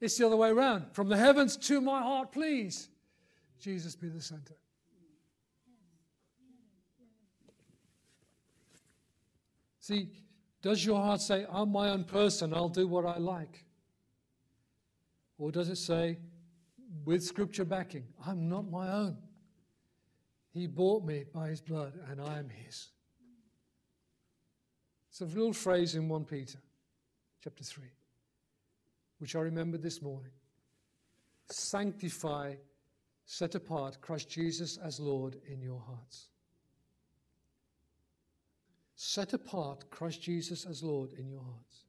it's 0.01 0.17
the 0.17 0.25
other 0.25 0.35
way 0.35 0.49
around. 0.49 0.85
From 0.93 1.07
the 1.07 1.17
heavens 1.17 1.55
to 1.57 1.79
my 1.81 2.01
heart, 2.01 2.31
please. 2.31 2.89
Jesus 3.59 3.95
be 3.95 4.09
the 4.09 4.21
center. 4.21 4.55
See, 9.79 10.09
does 10.61 10.83
your 10.83 10.99
heart 10.99 11.21
say, 11.21 11.45
I'm 11.49 11.71
my 11.71 11.89
own 11.89 12.03
person, 12.03 12.53
I'll 12.53 12.69
do 12.69 12.87
what 12.87 13.05
I 13.05 13.17
like? 13.19 13.65
Or 15.37 15.51
does 15.51 15.69
it 15.69 15.77
say, 15.77 16.17
with 17.05 17.23
scripture 17.23 17.65
backing, 17.65 18.05
I'm 18.25 18.49
not 18.49 18.69
my 18.69 18.91
own? 18.91 19.17
He 20.53 20.67
bought 20.67 21.03
me 21.03 21.25
by 21.33 21.49
his 21.49 21.61
blood, 21.61 21.93
and 22.09 22.19
I 22.19 22.39
am 22.39 22.49
his. 22.49 22.89
It's 25.09 25.21
a 25.21 25.25
little 25.25 25.53
phrase 25.53 25.95
in 25.95 26.09
1 26.09 26.25
Peter 26.25 26.59
chapter 27.43 27.63
3, 27.63 27.83
which 29.19 29.35
I 29.35 29.39
remembered 29.39 29.81
this 29.81 30.01
morning. 30.01 30.31
Sanctify, 31.49 32.55
set 33.25 33.55
apart 33.55 34.01
Christ 34.01 34.29
Jesus 34.29 34.77
as 34.77 34.99
Lord 34.99 35.37
in 35.47 35.61
your 35.61 35.79
hearts. 35.79 36.27
Set 38.95 39.33
apart 39.33 39.89
Christ 39.91 40.21
Jesus 40.21 40.65
as 40.65 40.81
Lord 40.81 41.13
in 41.13 41.29
your 41.29 41.41
hearts. 41.41 41.83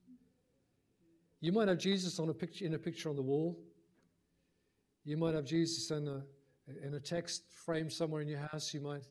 You 1.40 1.52
might 1.52 1.68
have 1.68 1.78
Jesus 1.78 2.18
on 2.18 2.28
a 2.28 2.34
picture, 2.34 2.64
in 2.64 2.74
a 2.74 2.78
picture 2.78 3.08
on 3.08 3.16
the 3.16 3.22
wall. 3.22 3.58
You 5.08 5.16
might 5.16 5.32
have 5.34 5.46
Jesus 5.46 5.90
in 5.90 6.06
a, 6.06 6.22
in 6.86 6.92
a 6.92 7.00
text 7.00 7.44
frame 7.64 7.88
somewhere 7.88 8.20
in 8.20 8.28
your 8.28 8.40
house. 8.40 8.74
You 8.74 8.82
might, 8.82 9.04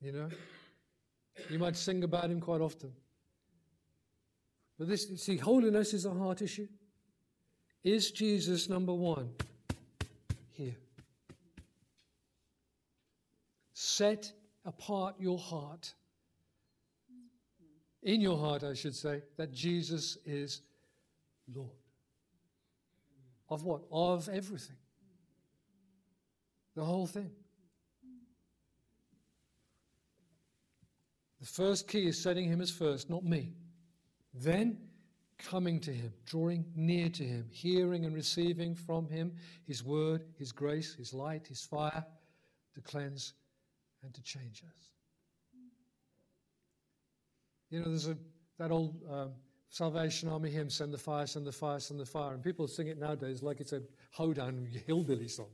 you 0.00 0.12
know, 0.12 0.28
you 1.50 1.58
might 1.58 1.74
sing 1.74 2.04
about 2.04 2.30
him 2.30 2.40
quite 2.40 2.60
often. 2.60 2.92
But 4.78 4.86
this, 4.86 5.08
see, 5.16 5.36
holiness 5.36 5.94
is 5.94 6.06
a 6.06 6.14
heart 6.14 6.42
issue. 6.42 6.68
Is 7.82 8.12
Jesus 8.12 8.68
number 8.68 8.94
one 8.94 9.30
here? 10.52 10.76
Set 13.72 14.32
apart 14.64 15.16
your 15.18 15.38
heart 15.38 15.92
in 18.04 18.20
your 18.20 18.38
heart, 18.38 18.62
I 18.62 18.74
should 18.74 18.94
say, 18.94 19.22
that 19.38 19.52
Jesus 19.52 20.18
is 20.24 20.62
Lord. 21.52 21.77
Of 23.48 23.64
what? 23.64 23.82
Of 23.90 24.28
everything. 24.28 24.76
The 26.76 26.84
whole 26.84 27.06
thing. 27.06 27.30
The 31.40 31.46
first 31.46 31.88
key 31.88 32.06
is 32.06 32.20
setting 32.20 32.48
him 32.48 32.60
as 32.60 32.70
first, 32.70 33.08
not 33.08 33.24
me. 33.24 33.54
Then 34.34 34.78
coming 35.38 35.78
to 35.80 35.92
him, 35.92 36.12
drawing 36.26 36.64
near 36.74 37.08
to 37.10 37.22
him, 37.22 37.48
hearing 37.50 38.04
and 38.04 38.14
receiving 38.14 38.74
from 38.74 39.08
him 39.08 39.32
his 39.66 39.84
word, 39.84 40.24
his 40.36 40.50
grace, 40.52 40.94
his 40.94 41.14
light, 41.14 41.46
his 41.46 41.62
fire 41.64 42.04
to 42.74 42.80
cleanse 42.80 43.34
and 44.02 44.12
to 44.14 44.22
change 44.22 44.62
us. 44.66 44.90
You 47.70 47.80
know, 47.80 47.88
there's 47.88 48.08
a, 48.08 48.16
that 48.58 48.70
old 48.70 48.96
um, 49.10 49.30
Salvation 49.70 50.28
Army 50.28 50.50
hymn, 50.50 50.70
Send 50.70 50.92
the 50.92 50.98
Fire, 50.98 51.26
Send 51.26 51.46
the 51.46 51.52
Fire, 51.52 51.78
Send 51.78 52.00
the 52.00 52.06
Fire. 52.06 52.34
And 52.34 52.42
people 52.42 52.66
sing 52.66 52.86
it 52.86 52.98
nowadays 52.98 53.42
like 53.42 53.60
it's 53.60 53.72
a 53.72 53.82
hoedown 54.12 54.66
hillbilly 54.86 55.28
song. 55.28 55.50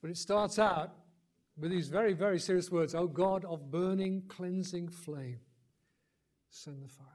But 0.00 0.10
it 0.10 0.16
starts 0.16 0.58
out 0.58 0.94
with 1.58 1.70
these 1.70 1.88
very, 1.88 2.12
very 2.12 2.38
serious 2.38 2.70
words 2.70 2.94
Oh 2.94 3.06
God 3.06 3.44
of 3.44 3.70
burning, 3.70 4.22
cleansing 4.28 4.88
flame, 4.88 5.40
send 6.50 6.82
the 6.82 6.88
fire. 6.88 7.06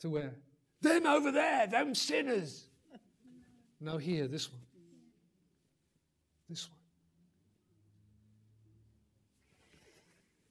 To 0.00 0.10
where? 0.10 0.34
Them 0.80 1.06
over 1.06 1.30
there, 1.30 1.66
them 1.66 1.94
sinners. 1.94 2.64
No, 3.80 3.98
here, 3.98 4.28
this 4.28 4.50
one. 4.50 4.60
This 6.48 6.68
one. 6.68 6.76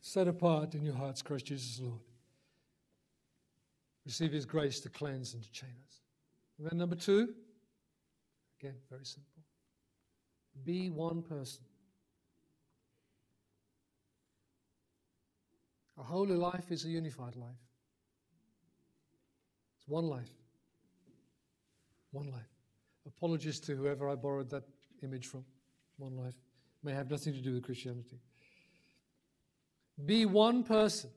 Set 0.10 0.28
apart 0.28 0.74
in 0.74 0.84
your 0.84 0.96
hearts 0.96 1.22
Christ 1.22 1.46
Jesus 1.46 1.80
Lord. 1.80 2.02
Receive 4.08 4.32
his 4.32 4.44
grace 4.44 4.80
to 4.80 4.90
cleanse 4.90 5.36
and 5.36 5.44
to 5.44 5.52
chain 5.52 5.70
us. 5.88 6.02
And 6.58 6.68
then 6.68 6.80
number 6.80 6.96
two, 6.96 7.30
again, 8.60 8.74
very 8.90 9.06
simple. 9.06 9.44
Be 10.66 10.90
one 10.90 11.22
person. 11.22 11.64
A 16.00 16.04
holy 16.04 16.36
life 16.36 16.72
is 16.72 16.86
a 16.86 16.90
unified 16.90 17.36
life. 17.36 17.62
It's 19.78 19.88
one 19.88 20.06
life. 20.06 20.32
One 22.12 22.32
life. 22.32 22.50
Apologies 23.06 23.60
to 23.60 23.76
whoever 23.76 24.10
I 24.10 24.16
borrowed 24.16 24.50
that 24.50 24.64
image 25.04 25.28
from. 25.28 25.46
One 25.98 26.18
life. 26.18 26.36
May 26.82 26.94
have 26.94 27.12
nothing 27.12 27.34
to 27.34 27.42
do 27.42 27.54
with 27.54 27.64
Christianity. 27.64 28.20
Be 30.06 30.26
one 30.26 30.64
person 30.64 31.10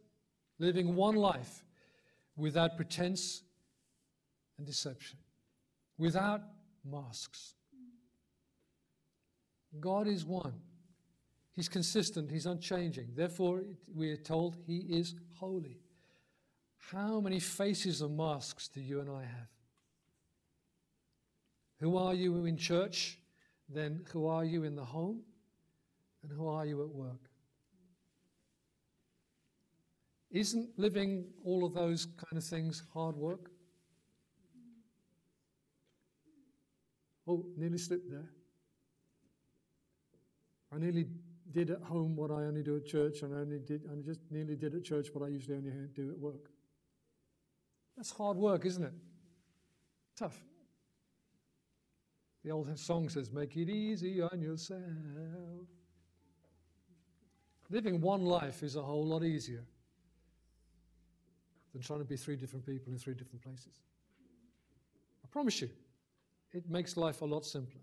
living 0.59 0.95
one 0.95 1.17
life 1.17 1.65
without 2.37 2.77
pretense 2.77 3.43
and 4.59 4.67
deception, 4.67 5.19
without 5.99 6.43
masks. 6.85 7.55
God 9.81 10.07
is 10.07 10.25
one. 10.25 10.55
He's 11.53 11.69
consistent, 11.69 12.31
He's 12.31 12.47
unchanging. 12.47 13.09
Therefore, 13.15 13.63
we 13.95 14.11
are 14.11 14.17
told 14.17 14.57
He 14.67 14.79
is 14.79 15.15
holy. 15.39 15.81
How 16.91 17.21
many 17.21 17.41
faces 17.41 18.03
or 18.03 18.09
masks 18.09 18.69
do 18.69 18.81
you 18.81 19.01
and 19.01 19.11
I 19.11 19.23
have? 19.23 19.49
Who 21.81 21.97
are 21.97 22.15
you 22.15 22.45
in 22.45 22.57
church? 22.57 23.19
Then 23.69 24.05
who 24.13 24.27
are 24.27 24.45
you 24.45 24.65
in 24.65 24.77
the 24.77 24.85
home? 24.85 25.23
And 26.23 26.33
who 26.33 26.47
are 26.49 26.65
you 26.65 26.83
at 26.83 26.89
work? 26.89 27.32
Isn't 30.33 30.71
living 30.79 31.27
all 31.45 31.63
of 31.65 31.75
those 31.75 32.07
kind 32.07 32.39
of 32.39 32.45
things 32.45 32.83
hard 32.95 33.17
work? 33.17 33.51
Oh, 37.29 37.45
nearly 37.57 37.77
slipped 37.77 38.11
there. 38.11 38.31
I 40.75 40.79
nearly 40.79 41.07
did 41.51 41.71
at 41.71 41.83
home 41.83 42.17
what 42.17 42.31
I 42.31 42.45
only 42.45 42.63
do 42.63 42.77
at 42.77 42.87
church, 42.87 43.21
and 43.21 43.35
I 43.35 43.41
only 43.41 43.59
did, 43.59 43.83
I 43.93 44.01
just 44.01 44.21
nearly 44.31 44.57
did 44.57 44.75
at 44.75 44.85
church 44.85 45.09
what 45.13 45.23
I 45.23 45.29
usually 45.29 45.59
only 45.59 45.71
do 45.95 46.11
at 46.11 46.19
work. 46.19 46.51
That's 47.95 48.11
hard 48.11 48.39
work, 48.39 48.65
isn't 48.65 48.83
it? 48.83 48.95
Tough. 50.17 50.43
The 52.43 52.53
old 52.53 52.77
song 52.79 53.11
says, 53.11 53.31
Make 53.31 53.55
it 53.59 53.69
easy 53.69 54.23
on 54.23 54.41
yourself. 54.41 54.81
Living 57.69 58.01
one 58.01 58.25
life 58.25 58.63
is 58.63 58.77
a 58.77 58.83
whole 58.83 59.07
lot 59.07 59.25
easier 59.25 59.65
than 61.73 61.83
trying 61.83 62.01
to 62.01 62.05
be 62.05 62.17
three 62.17 62.37
different 62.37 62.65
people 62.65 62.93
in 62.93 62.99
three 62.99 63.15
different 63.15 63.43
places. 63.43 63.81
I 65.25 65.29
promise 65.29 65.61
you, 65.61 65.71
it 66.53 66.69
makes 66.69 66.97
life 66.97 67.23
a 67.23 67.25
lot 67.25 67.45
simpler. 67.45 67.81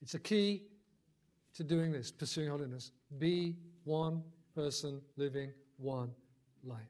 It's 0.00 0.14
a 0.14 0.18
key 0.18 0.62
to 1.54 1.62
doing 1.62 1.92
this, 1.92 2.10
pursuing 2.10 2.48
holiness. 2.48 2.92
Be 3.18 3.56
one 3.84 4.22
person 4.54 5.00
living 5.16 5.52
one 5.76 6.10
life. 6.64 6.80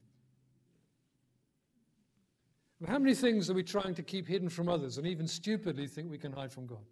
how 2.86 2.98
many 2.98 3.14
things 3.14 3.48
are 3.48 3.54
we 3.54 3.62
trying 3.62 3.94
to 3.94 4.02
keep 4.02 4.26
hidden 4.26 4.48
from 4.48 4.68
others 4.68 4.98
and 4.98 5.06
even 5.06 5.28
stupidly 5.28 5.86
think 5.86 6.10
we 6.10 6.18
can 6.18 6.32
hide 6.32 6.52
from 6.52 6.66
God? 6.66 6.84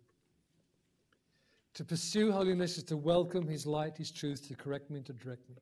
To 1.75 1.85
pursue 1.85 2.31
holiness 2.31 2.79
is 2.79 2.85
to 2.85 2.97
welcome 2.97 3.49
His 3.49 3.67
light, 3.67 3.97
His 3.97 4.11
truth, 4.11 4.47
to 4.49 4.55
correct 4.55 4.91
me 4.91 4.99
and 4.99 5.07
to 5.07 5.13
direct 5.13 5.49
me 5.49 5.57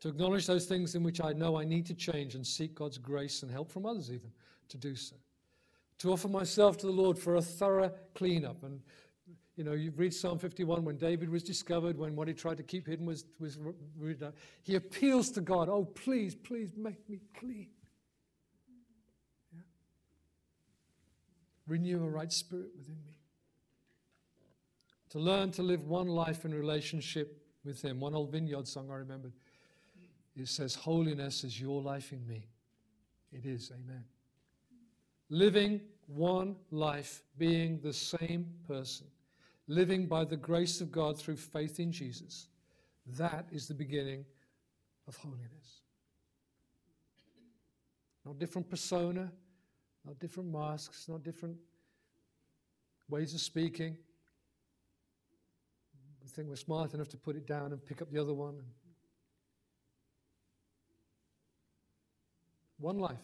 to 0.00 0.08
acknowledge 0.08 0.46
those 0.46 0.66
things 0.66 0.94
in 0.94 1.02
which 1.02 1.20
I 1.20 1.32
know 1.32 1.56
I 1.58 1.64
need 1.64 1.86
to 1.86 1.94
change 1.94 2.34
and 2.34 2.46
seek 2.46 2.74
God's 2.74 2.98
grace 2.98 3.42
and 3.42 3.50
help 3.50 3.70
from 3.70 3.86
others, 3.86 4.10
even 4.10 4.30
to 4.68 4.76
do 4.76 4.94
so. 4.94 5.16
To 5.98 6.12
offer 6.12 6.28
myself 6.28 6.76
to 6.78 6.86
the 6.86 6.92
Lord 6.92 7.18
for 7.18 7.36
a 7.36 7.42
thorough 7.42 7.90
cleanup. 8.14 8.62
And 8.62 8.80
You 9.56 9.64
know, 9.64 9.72
you 9.72 9.90
read 9.96 10.12
Psalm 10.12 10.38
51 10.38 10.84
when 10.84 10.98
David 10.98 11.30
was 11.30 11.42
discovered, 11.42 11.96
when 11.96 12.14
what 12.14 12.28
he 12.28 12.34
tried 12.34 12.58
to 12.58 12.62
keep 12.62 12.86
hidden 12.86 13.06
was, 13.06 13.24
was. 13.40 13.58
He 14.62 14.74
appeals 14.74 15.30
to 15.30 15.40
God, 15.40 15.70
oh, 15.70 15.86
please, 15.86 16.34
please 16.34 16.72
make 16.76 17.08
me 17.08 17.20
clean. 17.38 17.68
Yeah? 19.54 19.62
Renew 21.66 22.04
a 22.04 22.08
right 22.08 22.30
spirit 22.30 22.70
within 22.76 23.02
me. 23.02 23.16
To 25.10 25.18
learn 25.18 25.52
to 25.52 25.62
live 25.62 25.84
one 25.84 26.08
life 26.08 26.44
in 26.44 26.52
relationship 26.52 27.42
with 27.64 27.80
Him. 27.80 27.98
One 27.98 28.14
old 28.14 28.32
vineyard 28.32 28.68
song 28.68 28.90
I 28.90 28.96
remembered. 28.96 29.32
It 30.36 30.48
says, 30.48 30.74
Holiness 30.74 31.44
is 31.44 31.60
your 31.60 31.80
life 31.80 32.12
in 32.12 32.26
me. 32.26 32.46
It 33.32 33.46
is, 33.46 33.72
amen. 33.72 34.04
Living 35.30 35.80
one 36.06 36.56
life, 36.70 37.22
being 37.38 37.80
the 37.80 37.92
same 37.92 38.46
person 38.68 39.06
living 39.68 40.06
by 40.06 40.24
the 40.24 40.36
grace 40.36 40.80
of 40.80 40.92
God 40.92 41.18
through 41.18 41.36
faith 41.36 41.80
in 41.80 41.90
Jesus. 41.90 42.48
That 43.18 43.46
is 43.50 43.66
the 43.66 43.74
beginning 43.74 44.24
of 45.08 45.16
holiness. 45.16 45.82
Not 48.24 48.38
different 48.38 48.68
persona, 48.68 49.30
not 50.04 50.18
different 50.18 50.52
masks, 50.52 51.08
not 51.08 51.22
different 51.22 51.56
ways 53.08 53.34
of 53.34 53.40
speaking. 53.40 53.96
We 56.22 56.28
think 56.28 56.48
we're 56.48 56.56
smart 56.56 56.94
enough 56.94 57.08
to 57.10 57.16
put 57.16 57.36
it 57.36 57.46
down 57.46 57.72
and 57.72 57.84
pick 57.84 58.02
up 58.02 58.10
the 58.10 58.20
other 58.20 58.34
one. 58.34 58.60
One 62.78 62.98
life. 62.98 63.16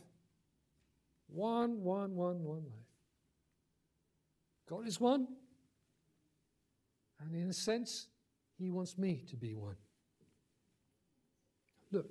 One, 1.29 1.83
one, 1.83 2.15
one, 2.15 2.43
one 2.43 2.65
life. 2.65 2.89
God 4.69 4.87
is 4.87 5.01
one. 5.01 5.27
And 7.21 7.35
in 7.35 7.49
a 7.49 7.53
sense, 7.53 8.09
he 8.59 8.71
wants 8.71 8.99
me 8.99 9.25
to 9.31 9.37
be 9.37 9.55
one. 9.55 9.77
Look. 11.91 12.07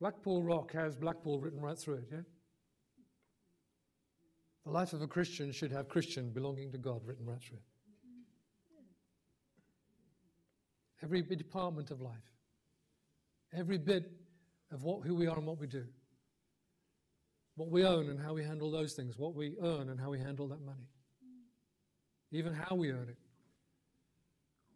Blackpool 0.00 0.42
Rock 0.42 0.72
has 0.72 0.96
Blackpool 0.96 1.38
written 1.38 1.60
right 1.60 1.78
through 1.78 1.96
it, 1.96 2.08
yeah? 2.10 2.20
The 4.64 4.70
life 4.70 4.92
of 4.92 5.02
a 5.02 5.06
Christian 5.06 5.52
should 5.52 5.72
have 5.72 5.88
Christian 5.88 6.30
belonging 6.30 6.72
to 6.72 6.78
God 6.78 7.02
written 7.04 7.26
right 7.26 7.40
through 7.40 7.58
it. 7.58 7.62
Every 11.02 11.22
department 11.22 11.90
of 11.90 12.00
life, 12.00 12.14
every 13.52 13.78
bit 13.78 14.10
of 14.72 14.82
what, 14.82 15.06
who 15.06 15.14
we 15.14 15.26
are 15.26 15.36
and 15.36 15.46
what 15.46 15.58
we 15.58 15.66
do 15.66 15.84
what 17.60 17.70
we 17.70 17.84
own 17.84 18.08
and 18.08 18.18
how 18.18 18.32
we 18.32 18.42
handle 18.42 18.70
those 18.70 18.94
things, 18.94 19.18
what 19.18 19.34
we 19.34 19.54
earn 19.62 19.90
and 19.90 20.00
how 20.00 20.08
we 20.08 20.18
handle 20.18 20.48
that 20.48 20.62
money, 20.64 20.88
even 22.32 22.54
how 22.54 22.74
we 22.74 22.90
earn 22.90 23.06
it. 23.06 23.18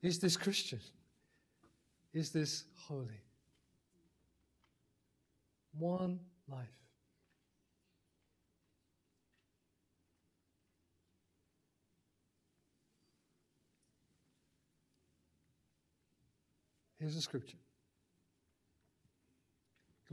Is 0.06 0.18
this 0.18 0.36
Christian? 0.36 0.80
Is 2.12 2.28
this 2.28 2.64
holy? 2.76 3.22
One 5.78 6.20
life. 6.46 6.68
Here's 16.98 17.14
the 17.14 17.22
scripture 17.22 17.63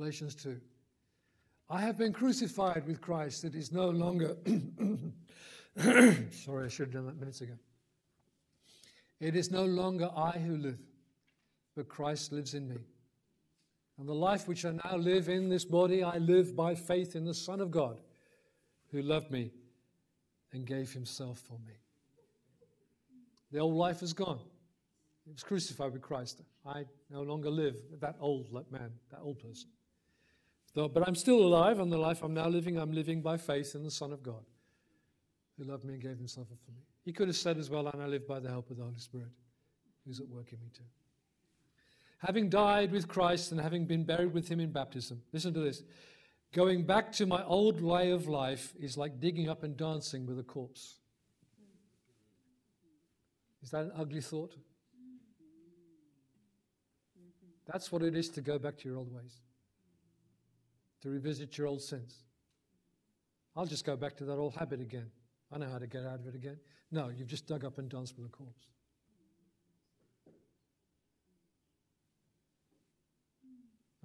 Galatians 0.01 0.33
2. 0.33 0.59
I 1.69 1.79
have 1.81 1.95
been 1.95 2.11
crucified 2.11 2.87
with 2.87 3.01
Christ. 3.01 3.43
It 3.43 3.53
is 3.53 3.71
no 3.71 3.87
longer. 3.87 4.35
Sorry, 5.77 6.65
I 6.65 6.69
should 6.69 6.87
have 6.87 6.93
done 6.93 7.05
that 7.05 7.19
minutes 7.19 7.41
ago. 7.41 7.53
It 9.19 9.35
is 9.35 9.51
no 9.51 9.63
longer 9.63 10.09
I 10.17 10.31
who 10.39 10.57
live, 10.57 10.79
but 11.75 11.87
Christ 11.87 12.31
lives 12.31 12.55
in 12.55 12.67
me. 12.67 12.77
And 13.99 14.09
the 14.09 14.15
life 14.15 14.47
which 14.47 14.65
I 14.65 14.71
now 14.71 14.97
live 14.97 15.29
in 15.29 15.49
this 15.49 15.65
body, 15.65 16.03
I 16.03 16.17
live 16.17 16.55
by 16.55 16.73
faith 16.73 17.15
in 17.15 17.23
the 17.23 17.35
Son 17.35 17.61
of 17.61 17.69
God, 17.69 18.01
who 18.91 19.03
loved 19.03 19.29
me 19.29 19.51
and 20.51 20.65
gave 20.65 20.91
himself 20.91 21.37
for 21.47 21.59
me. 21.59 21.73
The 23.51 23.59
old 23.59 23.75
life 23.75 24.01
is 24.01 24.13
gone. 24.13 24.39
It 25.27 25.33
was 25.33 25.43
crucified 25.43 25.93
with 25.93 26.01
Christ. 26.01 26.41
I 26.65 26.85
no 27.11 27.21
longer 27.21 27.51
live 27.51 27.75
that 27.99 28.15
old 28.19 28.51
man, 28.71 28.89
that 29.11 29.19
old 29.21 29.37
person. 29.37 29.69
Though, 30.73 30.87
but 30.87 31.05
I'm 31.07 31.15
still 31.15 31.39
alive, 31.39 31.79
and 31.79 31.91
the 31.91 31.97
life 31.97 32.23
I'm 32.23 32.33
now 32.33 32.47
living, 32.47 32.77
I'm 32.77 32.93
living 32.93 33.21
by 33.21 33.37
faith 33.37 33.75
in 33.75 33.83
the 33.83 33.91
Son 33.91 34.13
of 34.13 34.23
God, 34.23 34.45
who 35.57 35.65
loved 35.65 35.83
me 35.83 35.93
and 35.93 36.01
gave 36.01 36.17
himself 36.17 36.47
up 36.51 36.59
for 36.63 36.71
me. 36.71 36.81
He 37.03 37.11
could 37.11 37.27
have 37.27 37.35
said 37.35 37.57
as 37.57 37.69
well, 37.69 37.87
and 37.87 38.01
I 38.01 38.05
live 38.05 38.27
by 38.27 38.39
the 38.39 38.49
help 38.49 38.69
of 38.71 38.77
the 38.77 38.83
Holy 38.83 38.99
Spirit, 38.99 39.31
who's 40.05 40.21
at 40.21 40.29
work 40.29 40.53
in 40.53 40.59
me 40.59 40.69
too. 40.73 40.83
Having 42.19 42.49
died 42.49 42.91
with 42.91 43.07
Christ 43.07 43.51
and 43.51 43.59
having 43.59 43.85
been 43.85 44.03
buried 44.03 44.33
with 44.33 44.47
him 44.47 44.59
in 44.59 44.71
baptism, 44.71 45.21
listen 45.33 45.53
to 45.55 45.59
this. 45.59 45.83
Going 46.53 46.85
back 46.85 47.11
to 47.13 47.25
my 47.25 47.43
old 47.43 47.81
way 47.81 48.11
of 48.11 48.27
life 48.27 48.73
is 48.79 48.97
like 48.97 49.19
digging 49.19 49.49
up 49.49 49.63
and 49.63 49.75
dancing 49.75 50.25
with 50.25 50.37
a 50.39 50.43
corpse. 50.43 50.95
Is 53.63 53.71
that 53.71 53.85
an 53.85 53.91
ugly 53.97 54.21
thought? 54.21 54.55
That's 57.65 57.91
what 57.91 58.03
it 58.03 58.15
is 58.15 58.29
to 58.29 58.41
go 58.41 58.59
back 58.59 58.77
to 58.79 58.89
your 58.89 58.97
old 58.97 59.13
ways 59.13 59.39
to 61.01 61.09
revisit 61.09 61.57
your 61.57 61.67
old 61.67 61.81
sins. 61.81 62.23
I'll 63.55 63.65
just 63.65 63.85
go 63.85 63.95
back 63.95 64.15
to 64.17 64.25
that 64.25 64.37
old 64.37 64.55
habit 64.55 64.79
again. 64.79 65.11
I 65.51 65.57
know 65.57 65.69
how 65.69 65.79
to 65.79 65.87
get 65.87 66.05
out 66.05 66.19
of 66.19 66.27
it 66.27 66.35
again. 66.35 66.57
No, 66.91 67.09
you've 67.09 67.27
just 67.27 67.47
dug 67.47 67.65
up 67.65 67.77
and 67.77 67.89
danced 67.89 68.17
with 68.17 68.27
a 68.27 68.29
corpse. 68.29 68.67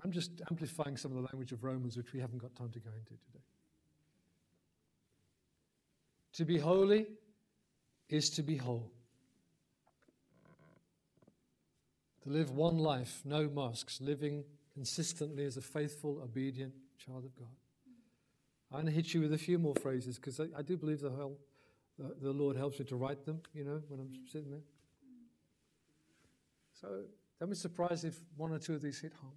I'm 0.03 0.13
just 0.13 0.31
amplifying 0.51 0.97
some 0.97 1.11
of 1.13 1.17
the 1.17 1.23
language 1.23 1.53
of 1.53 1.65
Romans, 1.65 1.97
which 1.97 2.13
we 2.13 2.21
haven't 2.21 2.39
got 2.39 2.55
time 2.55 2.71
to 2.71 2.79
go 2.79 2.91
into 2.91 3.11
today. 3.25 3.45
To 6.35 6.45
be 6.45 6.59
holy 6.59 7.07
is 8.09 8.31
to 8.31 8.43
be 8.43 8.57
whole. 8.57 8.93
To 12.23 12.31
live 12.31 12.51
one 12.51 12.79
life, 12.79 13.23
no 13.25 13.49
masks, 13.49 14.01
living 14.01 14.45
consistently 14.75 15.45
as 15.45 15.57
a 15.57 15.63
faithful, 15.63 16.21
obedient 16.23 16.75
child 16.97 17.25
of 17.25 17.35
God. 17.35 17.55
I'm 18.73 18.83
going 18.83 18.87
to 18.87 18.93
hit 18.93 19.15
you 19.15 19.21
with 19.21 19.33
a 19.33 19.39
few 19.39 19.59
more 19.59 19.75
phrases 19.81 20.17
because 20.17 20.41
I, 20.41 20.47
I, 20.59 20.63
do 20.63 20.77
believe 20.77 21.01
the, 21.01 21.11
whole, 21.11 21.39
the, 21.99 22.15
the 22.21 22.33
Lord 22.33 22.57
helps 22.57 22.79
me 22.79 22.85
to 22.87 22.97
write 22.97 23.25
them, 23.25 23.41
you 23.55 23.65
know, 23.65 23.81
when 23.89 24.01
I'm 24.01 24.11
sitting 24.31 24.51
there. 24.51 24.65
So 26.81 27.05
don't 27.39 27.49
be 27.49 27.57
surprised 27.57 28.05
if 28.05 28.19
one 28.37 28.53
or 28.53 28.59
two 28.59 28.75
of 28.75 28.83
these 28.83 28.99
hit 29.01 29.13
home. 29.21 29.33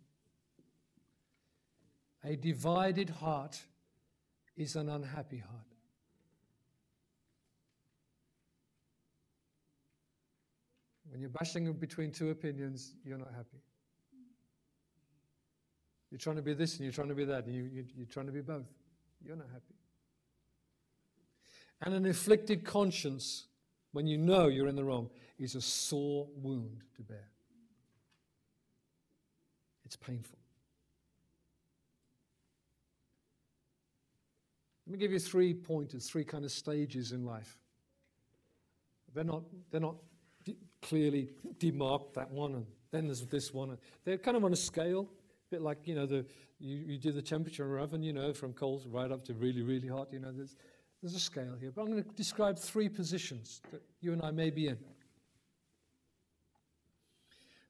A 2.23 2.35
divided 2.35 3.09
heart 3.09 3.61
is 4.57 4.75
an 4.75 4.89
unhappy 4.89 5.37
heart. 5.37 5.63
When 11.09 11.21
you're 11.21 11.29
bashing 11.29 11.71
between 11.73 12.11
two 12.11 12.29
opinions, 12.29 12.93
you're 13.03 13.17
not 13.17 13.31
happy. 13.35 13.57
You're 16.11 16.19
trying 16.19 16.37
to 16.37 16.41
be 16.41 16.53
this 16.53 16.75
and 16.75 16.83
you're 16.83 16.93
trying 16.93 17.09
to 17.09 17.15
be 17.15 17.25
that. 17.25 17.47
You, 17.47 17.63
you, 17.63 17.85
you're 17.95 18.07
trying 18.07 18.25
to 18.25 18.31
be 18.31 18.41
both. 18.41 18.65
You're 19.23 19.35
not 19.35 19.47
happy. 19.51 19.75
And 21.81 21.93
an 21.93 22.05
afflicted 22.05 22.65
conscience, 22.65 23.45
when 23.91 24.07
you 24.07 24.17
know 24.17 24.47
you're 24.47 24.67
in 24.67 24.75
the 24.75 24.83
wrong, 24.83 25.09
is 25.37 25.55
a 25.55 25.61
sore 25.61 26.27
wound 26.35 26.81
to 26.95 27.03
bear. 27.03 27.29
It's 29.85 29.95
painful. 29.95 30.37
Let 34.85 34.93
me 34.93 34.99
give 34.99 35.11
you 35.11 35.19
three 35.19 35.53
pointers, 35.53 36.09
three 36.09 36.23
kind 36.23 36.43
of 36.43 36.51
stages 36.51 37.11
in 37.11 37.23
life. 37.23 37.57
They're 39.13 39.23
not, 39.23 39.43
they're 39.71 39.79
not 39.79 39.95
clearly 40.81 41.29
demarked, 41.59 42.13
that 42.15 42.31
one, 42.31 42.55
and 42.55 42.65
then 42.91 43.05
there's 43.05 43.25
this 43.27 43.53
one. 43.53 43.77
They're 44.03 44.17
kind 44.17 44.35
of 44.35 44.43
on 44.43 44.51
a 44.51 44.55
scale 44.55 45.07
bit 45.49 45.61
like, 45.61 45.87
you 45.87 45.95
know, 45.95 46.05
the, 46.05 46.25
you, 46.59 46.75
you 46.75 46.97
do 46.97 47.11
the 47.11 47.21
temperature 47.21 47.65
in 47.65 47.77
an 47.77 47.83
oven, 47.83 48.03
you 48.03 48.13
know, 48.13 48.33
from 48.33 48.53
cold 48.53 48.85
right 48.89 49.11
up 49.11 49.23
to 49.25 49.33
really, 49.33 49.61
really 49.61 49.87
hot. 49.87 50.09
You 50.11 50.19
know, 50.19 50.31
there's, 50.31 50.55
there's 51.01 51.15
a 51.15 51.19
scale 51.19 51.55
here. 51.59 51.71
But 51.71 51.81
I'm 51.81 51.91
going 51.91 52.03
to 52.03 52.09
describe 52.11 52.59
three 52.59 52.89
positions 52.89 53.61
that 53.71 53.81
you 54.01 54.13
and 54.13 54.21
I 54.21 54.31
may 54.31 54.49
be 54.49 54.67
in. 54.67 54.77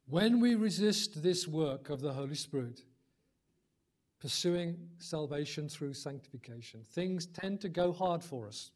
When 0.07 0.39
we 0.39 0.55
resist 0.55 1.21
this 1.21 1.47
work 1.47 1.89
of 1.89 2.01
the 2.01 2.11
Holy 2.11 2.36
Spirit, 2.36 2.82
pursuing 4.19 4.75
salvation 4.97 5.69
through 5.69 5.93
sanctification, 5.93 6.82
things 6.84 7.27
tend 7.27 7.61
to 7.61 7.69
go 7.69 7.93
hard 7.93 8.23
for 8.23 8.47
us. 8.47 8.71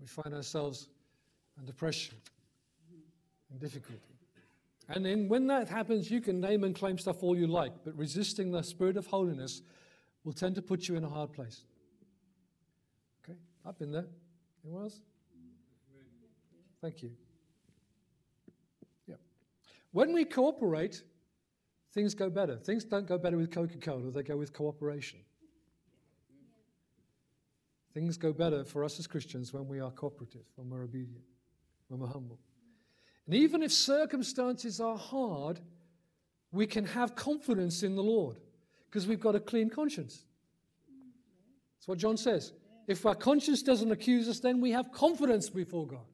We 0.00 0.06
find 0.06 0.34
ourselves 0.34 0.88
under 1.58 1.72
pressure 1.72 2.16
and 3.50 3.60
difficulty. 3.60 4.19
And 4.90 5.06
then 5.06 5.28
when 5.28 5.46
that 5.46 5.68
happens, 5.68 6.10
you 6.10 6.20
can 6.20 6.40
name 6.40 6.64
and 6.64 6.74
claim 6.74 6.98
stuff 6.98 7.22
all 7.22 7.36
you 7.36 7.46
like, 7.46 7.72
but 7.84 7.96
resisting 7.96 8.50
the 8.50 8.62
spirit 8.62 8.96
of 8.96 9.06
holiness 9.06 9.62
will 10.24 10.32
tend 10.32 10.56
to 10.56 10.62
put 10.62 10.88
you 10.88 10.96
in 10.96 11.04
a 11.04 11.08
hard 11.08 11.32
place. 11.32 11.62
Okay, 13.24 13.38
I've 13.64 13.78
been 13.78 13.92
there. 13.92 14.06
Anyone 14.64 14.82
else? 14.82 15.00
Thank 16.80 17.02
you. 17.02 17.12
Yeah. 19.06 19.16
When 19.92 20.12
we 20.12 20.24
cooperate, 20.24 21.02
things 21.92 22.14
go 22.14 22.28
better. 22.28 22.56
Things 22.56 22.84
don't 22.84 23.06
go 23.06 23.16
better 23.16 23.36
with 23.36 23.52
Coca 23.52 23.78
Cola, 23.78 24.10
they 24.10 24.24
go 24.24 24.36
with 24.36 24.52
cooperation. 24.52 25.20
Things 27.94 28.16
go 28.16 28.32
better 28.32 28.64
for 28.64 28.84
us 28.84 28.98
as 28.98 29.06
Christians 29.06 29.52
when 29.52 29.66
we 29.68 29.80
are 29.80 29.90
cooperative, 29.90 30.44
when 30.56 30.68
we're 30.68 30.82
obedient, 30.82 31.24
when 31.88 32.00
we're 32.00 32.06
humble. 32.06 32.38
And 33.26 33.34
even 33.34 33.62
if 33.62 33.72
circumstances 33.72 34.80
are 34.80 34.96
hard, 34.96 35.60
we 36.52 36.66
can 36.66 36.84
have 36.84 37.14
confidence 37.14 37.82
in 37.82 37.94
the 37.94 38.02
Lord 38.02 38.38
because 38.86 39.06
we've 39.06 39.20
got 39.20 39.34
a 39.34 39.40
clean 39.40 39.70
conscience. 39.70 40.24
That's 41.78 41.88
what 41.88 41.98
John 41.98 42.16
says. 42.16 42.52
If 42.88 43.06
our 43.06 43.14
conscience 43.14 43.62
doesn't 43.62 43.92
accuse 43.92 44.28
us, 44.28 44.40
then 44.40 44.60
we 44.60 44.72
have 44.72 44.90
confidence 44.90 45.48
before 45.48 45.86
God. 45.86 46.06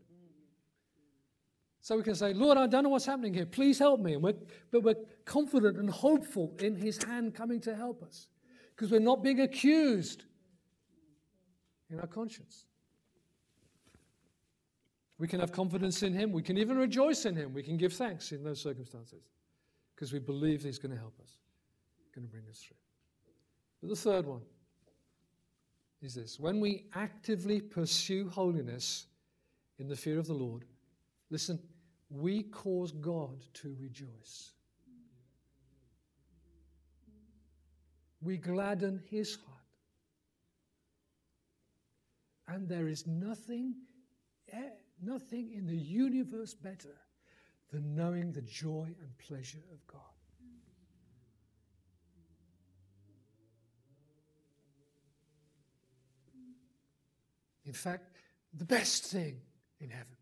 So 1.81 1.97
we 1.97 2.03
can 2.03 2.17
say, 2.17 2.35
Lord, 2.35 2.59
I 2.59 2.67
don't 2.67 2.83
know 2.83 2.91
what's 2.91 3.07
happening 3.07 3.33
here. 3.33 3.47
Please 3.47 3.79
help 3.79 4.01
me. 4.01 4.15
And 4.15 4.23
we're, 4.23 4.35
but 4.73 4.83
we're 4.83 4.97
confident 5.25 5.79
and 5.79 5.89
hopeful 5.89 6.55
in 6.59 6.75
His 6.75 7.03
hand 7.03 7.35
coming 7.35 7.61
to 7.61 7.75
help 7.75 8.03
us 8.03 8.27
because 8.75 8.91
we're 8.91 9.01
not 9.01 9.23
being 9.23 9.41
accused 9.41 10.25
in 11.91 11.99
our 12.01 12.07
conscience. 12.07 12.66
We 15.19 15.27
can 15.27 15.41
have 15.41 15.53
confidence 15.53 16.03
in 16.03 16.13
Him. 16.13 16.33
We 16.33 16.43
can 16.43 16.59
even 16.59 16.77
rejoice 16.77 17.25
in 17.25 17.35
Him. 17.37 17.55
We 17.55 17.63
can 17.63 17.77
give 17.77 17.93
thanks 17.93 18.33
in 18.33 18.45
those 18.45 18.61
circumstances 18.61 19.23
because 19.95 20.13
we 20.13 20.19
believe 20.19 20.63
He's 20.63 20.79
going 20.79 20.93
to 20.93 20.99
help 20.99 21.19
us, 21.23 21.39
going 22.15 22.27
to 22.27 22.31
bring 22.31 22.45
us 22.51 22.59
through. 22.59 22.77
But 23.81 23.91
the 23.91 23.97
third 23.97 24.27
one 24.27 24.43
is 26.03 26.15
this 26.15 26.39
when 26.39 26.61
we 26.61 26.85
actively 26.95 27.61
pursue 27.61 28.29
holiness 28.29 29.07
in 29.79 29.89
the 29.89 29.97
fear 29.97 30.19
of 30.19 30.27
the 30.27 30.35
Lord, 30.35 30.65
listen, 31.31 31.59
we 32.11 32.43
cause 32.43 32.93
God 32.93 33.43
to 33.55 33.77
rejoice. 33.81 34.53
We 38.23 38.37
gladden 38.39 39.03
his 39.11 39.37
heart. 39.37 39.57
And 42.49 42.69
there 42.69 42.89
is 42.89 43.07
nothing, 43.07 43.75
nothing 45.03 45.53
in 45.53 45.67
the 45.67 45.77
universe 45.77 46.55
better 46.55 46.97
than 47.73 47.95
knowing 47.95 48.33
the 48.33 48.43
joy 48.43 48.95
and 49.01 49.19
pleasure 49.19 49.63
of 49.73 49.87
God. 49.87 50.01
In 57.65 57.73
fact, 57.73 58.17
the 58.55 58.65
best 58.65 59.07
thing 59.07 59.41
in 59.81 59.91
heaven 59.91 60.17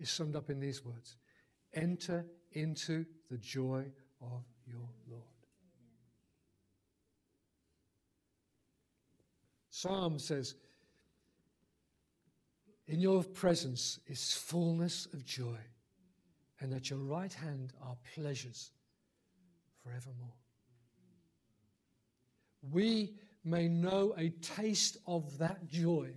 is 0.00 0.10
summed 0.10 0.34
up 0.34 0.50
in 0.50 0.58
these 0.58 0.84
words 0.84 1.16
Enter 1.74 2.24
into 2.52 3.04
the 3.30 3.36
joy 3.36 3.84
of 4.22 4.44
your 4.66 4.88
Lord. 5.10 5.22
Psalm 9.68 10.18
says, 10.18 10.54
In 12.88 13.00
your 13.00 13.24
presence 13.24 13.98
is 14.06 14.32
fullness 14.32 15.06
of 15.12 15.24
joy, 15.24 15.58
and 16.60 16.72
at 16.72 16.88
your 16.88 17.00
right 17.00 17.32
hand 17.32 17.72
are 17.82 17.96
pleasures 18.14 18.70
forevermore. 19.82 20.34
We 22.70 23.14
may 23.44 23.68
know 23.68 24.14
a 24.16 24.30
taste 24.30 24.98
of 25.06 25.38
that 25.38 25.68
joy, 25.68 26.10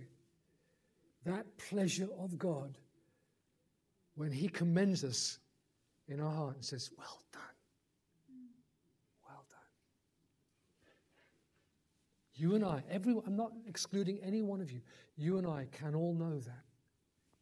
that 1.24 1.46
pleasure 1.58 2.08
of 2.18 2.38
God, 2.38 2.78
when 4.14 4.30
He 4.30 4.48
commends 4.48 5.02
us 5.02 5.38
in 6.06 6.20
our 6.20 6.32
heart 6.32 6.54
and 6.56 6.64
says, 6.64 6.90
Well 6.96 7.22
done. 7.32 7.42
You 12.40 12.54
and 12.54 12.64
I, 12.64 12.82
everyone, 12.90 13.24
I'm 13.26 13.36
not 13.36 13.52
excluding 13.68 14.18
any 14.24 14.40
one 14.40 14.62
of 14.62 14.72
you, 14.72 14.80
you 15.14 15.36
and 15.36 15.46
I 15.46 15.66
can 15.72 15.94
all 15.94 16.14
know 16.14 16.38
that 16.38 16.64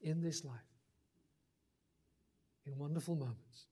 in 0.00 0.20
this 0.20 0.44
life, 0.44 0.58
in 2.66 2.76
wonderful 2.76 3.14
moments. 3.14 3.66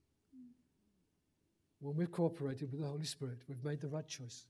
When 1.80 1.96
we've 1.96 2.12
cooperated 2.12 2.70
with 2.70 2.80
the 2.80 2.86
Holy 2.86 3.04
Spirit, 3.04 3.38
we've 3.48 3.64
made 3.64 3.80
the 3.80 3.88
right 3.88 4.06
choice. 4.06 4.44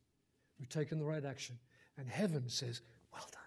We've 0.59 0.69
taken 0.69 0.99
the 0.99 1.07
right 1.07 1.25
action. 1.25 1.59
And 1.97 2.07
heaven 2.07 2.47
says, 2.47 2.83
Well 3.11 3.27
done. 3.33 3.41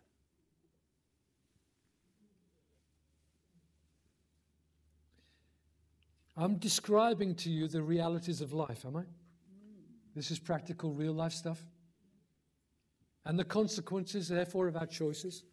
I'm 6.36 6.56
describing 6.58 7.36
to 7.36 7.52
you 7.52 7.68
the 7.68 7.84
realities 7.84 8.42
of 8.42 8.54
life, 8.54 8.86
am 8.86 8.98
I? 8.98 9.04
This 10.16 10.32
is 10.32 10.40
practical, 10.40 10.94
real 10.94 11.14
life 11.14 11.34
stuff. 11.34 11.64
And 13.30 13.38
the 13.38 13.44
consequences, 13.44 14.28
therefore, 14.28 14.68
of 14.68 14.76
our 14.76 14.88
choices. 14.88 15.44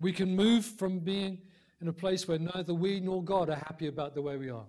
We 0.00 0.10
can 0.10 0.34
move 0.34 0.64
from 0.64 1.00
being 1.00 1.42
in 1.82 1.88
a 1.88 1.92
place 1.92 2.26
where 2.26 2.38
neither 2.38 2.72
we 2.72 2.98
nor 2.98 3.22
God 3.22 3.50
are 3.50 3.56
happy 3.56 3.88
about 3.88 4.14
the 4.14 4.22
way 4.22 4.38
we 4.38 4.48
are 4.48 4.64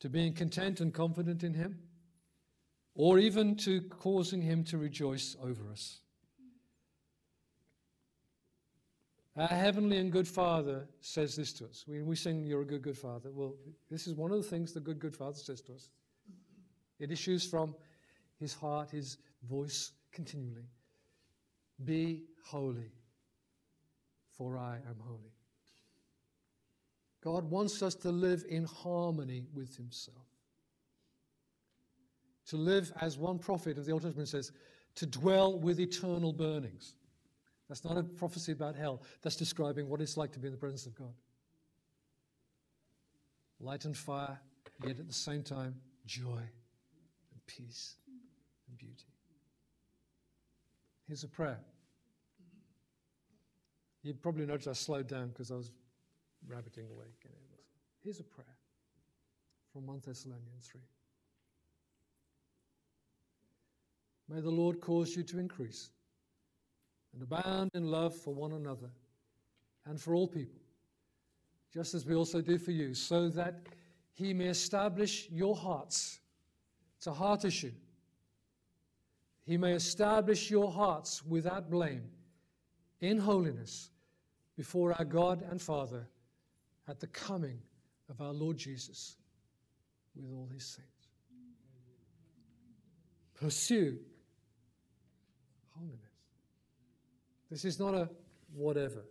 to 0.00 0.08
being 0.08 0.32
content 0.32 0.80
and 0.80 0.94
confident 0.94 1.44
in 1.44 1.52
Him 1.52 1.78
or 2.94 3.18
even 3.18 3.54
to 3.56 3.82
causing 3.82 4.40
him 4.40 4.64
to 4.64 4.78
rejoice 4.78 5.36
over 5.42 5.70
us. 5.70 6.00
Our 9.36 9.46
heavenly 9.48 9.98
and 9.98 10.10
good 10.10 10.26
Father 10.26 10.88
says 11.02 11.36
this 11.36 11.52
to 11.54 11.66
us. 11.66 11.84
We, 11.86 12.00
we 12.00 12.16
sing, 12.16 12.46
You're 12.46 12.62
a 12.62 12.66
good, 12.66 12.80
good 12.80 12.96
Father. 12.96 13.30
Well, 13.30 13.56
this 13.90 14.06
is 14.06 14.14
one 14.14 14.30
of 14.30 14.38
the 14.38 14.48
things 14.48 14.72
the 14.72 14.80
good, 14.80 15.00
good 15.00 15.14
Father 15.14 15.36
says 15.36 15.60
to 15.62 15.74
us. 15.74 15.90
It 16.98 17.10
issues 17.10 17.44
from 17.44 17.74
his 18.40 18.54
heart, 18.54 18.90
his 18.90 19.18
voice 19.46 19.92
continually. 20.14 20.68
Be 21.84 22.22
holy, 22.46 22.92
for 24.30 24.56
I 24.56 24.76
am 24.76 24.96
holy. 25.00 25.34
God 27.22 27.50
wants 27.50 27.82
us 27.82 27.94
to 27.96 28.10
live 28.10 28.44
in 28.48 28.64
harmony 28.64 29.46
with 29.54 29.76
himself 29.76 30.24
to 32.46 32.56
live, 32.56 32.92
as 33.00 33.16
one 33.16 33.38
prophet 33.38 33.78
of 33.78 33.86
the 33.86 33.92
Old 33.92 34.02
Testament 34.02 34.28
says, 34.28 34.52
to 34.96 35.06
dwell 35.06 35.58
with 35.58 35.80
eternal 35.80 36.32
burnings. 36.32 36.94
That's 37.68 37.84
not 37.84 37.96
a 37.96 38.02
prophecy 38.02 38.52
about 38.52 38.76
hell. 38.76 39.02
That's 39.22 39.36
describing 39.36 39.88
what 39.88 40.00
it's 40.00 40.16
like 40.16 40.32
to 40.32 40.38
be 40.38 40.48
in 40.48 40.52
the 40.52 40.58
presence 40.58 40.86
of 40.86 40.94
God. 40.94 41.14
Light 43.60 43.86
and 43.86 43.96
fire, 43.96 44.38
yet 44.86 44.98
at 44.98 45.06
the 45.06 45.14
same 45.14 45.42
time, 45.42 45.74
joy 46.06 46.42
and 47.32 47.46
peace 47.46 47.96
and 48.68 48.76
beauty. 48.76 49.13
Here's 51.06 51.24
a 51.24 51.28
prayer. 51.28 51.60
You 54.02 54.14
probably 54.14 54.46
noticed 54.46 54.68
I 54.68 54.72
slowed 54.72 55.06
down 55.06 55.28
because 55.28 55.50
I 55.50 55.54
was 55.54 55.70
rabbiting 56.46 56.86
away. 56.90 57.06
Here's 58.02 58.20
a 58.20 58.24
prayer 58.24 58.46
from 59.72 59.86
1 59.86 60.02
Thessalonians 60.04 60.68
3. 60.70 60.80
May 64.28 64.40
the 64.40 64.50
Lord 64.50 64.80
cause 64.80 65.16
you 65.16 65.22
to 65.24 65.38
increase 65.38 65.90
and 67.12 67.22
abound 67.22 67.70
in 67.74 67.84
love 67.84 68.14
for 68.14 68.34
one 68.34 68.52
another 68.52 68.90
and 69.86 70.00
for 70.00 70.14
all 70.14 70.26
people, 70.26 70.60
just 71.72 71.94
as 71.94 72.06
we 72.06 72.14
also 72.14 72.40
do 72.40 72.58
for 72.58 72.72
you, 72.72 72.94
so 72.94 73.28
that 73.30 73.60
he 74.12 74.32
may 74.32 74.46
establish 74.46 75.28
your 75.30 75.54
hearts. 75.54 76.20
It's 76.96 77.06
a 77.06 77.12
heart 77.12 77.44
issue. 77.44 77.72
He 79.44 79.56
may 79.56 79.72
establish 79.72 80.50
your 80.50 80.70
hearts 80.70 81.24
without 81.24 81.70
blame 81.70 82.08
in 83.00 83.18
holiness 83.18 83.90
before 84.56 84.94
our 84.94 85.04
God 85.04 85.44
and 85.50 85.60
Father 85.60 86.08
at 86.88 87.00
the 87.00 87.06
coming 87.08 87.60
of 88.08 88.20
our 88.20 88.32
Lord 88.32 88.56
Jesus 88.56 89.16
with 90.16 90.32
all 90.32 90.48
his 90.52 90.64
saints. 90.64 90.90
Pursue 93.34 93.98
holiness. 95.76 95.98
This 97.50 97.64
is 97.64 97.78
not 97.78 97.94
a 97.94 98.08
whatever. 98.54 99.04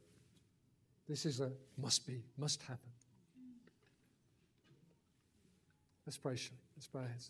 This 1.07 1.25
is 1.25 1.41
a 1.41 1.51
must 1.77 2.07
be, 2.07 2.23
must 2.37 2.61
happen. 2.61 2.89
Let's 6.05 6.17
pray, 6.17 6.37
Let's 6.75 6.87
pray 6.87 7.01
our 7.01 7.07
heads 7.07 7.29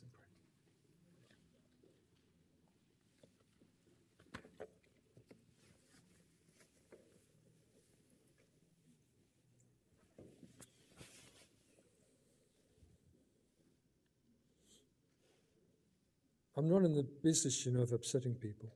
I'm 16.55 16.69
not 16.69 16.83
in 16.83 16.93
the 16.93 17.03
business, 17.03 17.65
you 17.65 17.71
know, 17.71 17.81
of 17.81 17.91
upsetting 17.91 18.35
people. 18.35 18.71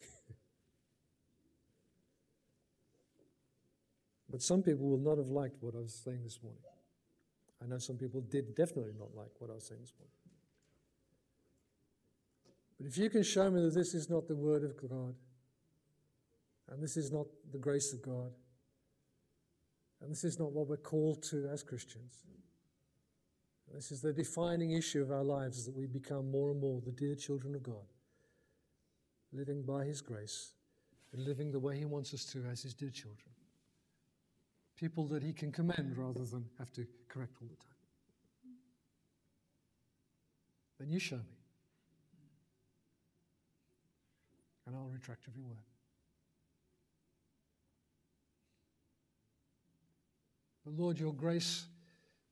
but 4.30 4.42
some 4.42 4.62
people 4.62 4.86
will 4.88 4.98
not 4.98 5.16
have 5.16 5.28
liked 5.28 5.62
what 5.62 5.74
I 5.74 5.78
was 5.78 5.94
saying 5.94 6.24
this 6.24 6.40
morning. 6.42 6.60
I 7.62 7.66
know 7.66 7.78
some 7.78 7.96
people 7.96 8.20
did 8.20 8.54
definitely 8.54 8.92
not 8.98 9.14
like 9.14 9.30
what 9.38 9.50
I 9.50 9.54
was 9.54 9.64
saying 9.64 9.80
this 9.80 9.94
morning. 9.98 10.12
But 12.78 12.86
if 12.86 12.96
you 12.96 13.10
can 13.10 13.24
show 13.24 13.50
me 13.50 13.60
that 13.62 13.74
this 13.74 13.94
is 13.94 14.08
not 14.08 14.28
the 14.28 14.36
Word 14.36 14.62
of 14.62 14.76
God, 14.76 15.14
and 16.70 16.82
this 16.82 16.96
is 16.96 17.10
not 17.10 17.26
the 17.50 17.58
grace 17.58 17.92
of 17.92 18.02
God, 18.02 18.30
and 20.00 20.10
this 20.10 20.22
is 20.22 20.38
not 20.38 20.52
what 20.52 20.68
we're 20.68 20.76
called 20.76 21.22
to 21.24 21.48
as 21.52 21.64
Christians, 21.64 22.22
this 23.74 23.92
is 23.92 24.00
the 24.00 24.12
defining 24.12 24.72
issue 24.72 25.02
of 25.02 25.10
our 25.10 25.22
lives, 25.22 25.58
is 25.58 25.66
that 25.66 25.76
we 25.76 25.86
become 25.86 26.30
more 26.30 26.50
and 26.50 26.60
more 26.60 26.80
the 26.80 26.92
dear 26.92 27.14
children 27.14 27.54
of 27.54 27.62
God, 27.62 27.86
living 29.32 29.62
by 29.62 29.84
His 29.84 30.00
grace 30.00 30.52
and 31.12 31.24
living 31.24 31.52
the 31.52 31.58
way 31.58 31.78
He 31.78 31.84
wants 31.84 32.12
us 32.14 32.24
to 32.26 32.44
as 32.50 32.62
His 32.62 32.74
dear 32.74 32.90
children. 32.90 33.30
People 34.76 35.06
that 35.08 35.22
He 35.22 35.32
can 35.32 35.52
commend 35.52 35.96
rather 35.96 36.24
than 36.24 36.44
have 36.58 36.72
to 36.72 36.86
correct 37.08 37.36
all 37.40 37.48
the 37.48 37.56
time. 37.56 37.74
Then 40.78 40.90
you 40.90 40.98
show 40.98 41.16
me. 41.16 41.22
And 44.66 44.76
I'll 44.76 44.90
retract 44.92 45.24
every 45.28 45.42
word. 45.42 45.56
But 50.64 50.74
Lord, 50.74 50.98
your 50.98 51.14
grace 51.14 51.64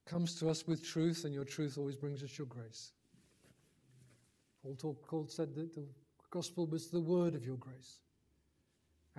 comes 0.06 0.38
to 0.38 0.48
us 0.48 0.66
with 0.66 0.84
truth, 0.84 1.24
and 1.24 1.34
your 1.34 1.44
truth 1.44 1.76
always 1.76 1.96
brings 1.96 2.22
us 2.22 2.38
your 2.38 2.46
grace. 2.46 2.92
Paul, 4.62 4.96
talk, 5.04 5.30
said 5.30 5.54
that 5.54 5.74
the 5.74 5.84
gospel 6.30 6.66
was 6.66 6.88
the 6.88 7.00
word 7.00 7.34
of 7.34 7.44
your 7.44 7.56
grace. 7.56 7.98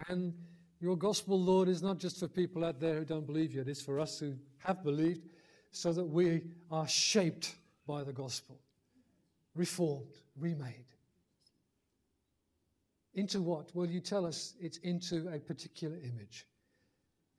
And 0.07 0.33
your 0.79 0.95
gospel, 0.95 1.39
Lord, 1.39 1.67
is 1.67 1.81
not 1.81 1.97
just 1.97 2.19
for 2.19 2.27
people 2.27 2.63
out 2.63 2.79
there 2.79 2.95
who 2.95 3.05
don't 3.05 3.25
believe 3.25 3.53
yet, 3.53 3.67
it's 3.67 3.81
for 3.81 3.99
us 3.99 4.19
who 4.19 4.35
have 4.59 4.83
believed, 4.83 5.27
so 5.71 5.91
that 5.91 6.05
we 6.05 6.41
are 6.71 6.87
shaped 6.87 7.55
by 7.85 8.03
the 8.03 8.13
gospel, 8.13 8.57
reformed, 9.55 10.15
remade. 10.37 10.85
Into 13.13 13.41
what? 13.41 13.71
Well, 13.73 13.87
you 13.87 13.99
tell 13.99 14.25
us 14.25 14.53
it's 14.59 14.77
into 14.77 15.27
a 15.29 15.39
particular 15.39 15.97
image. 15.97 16.45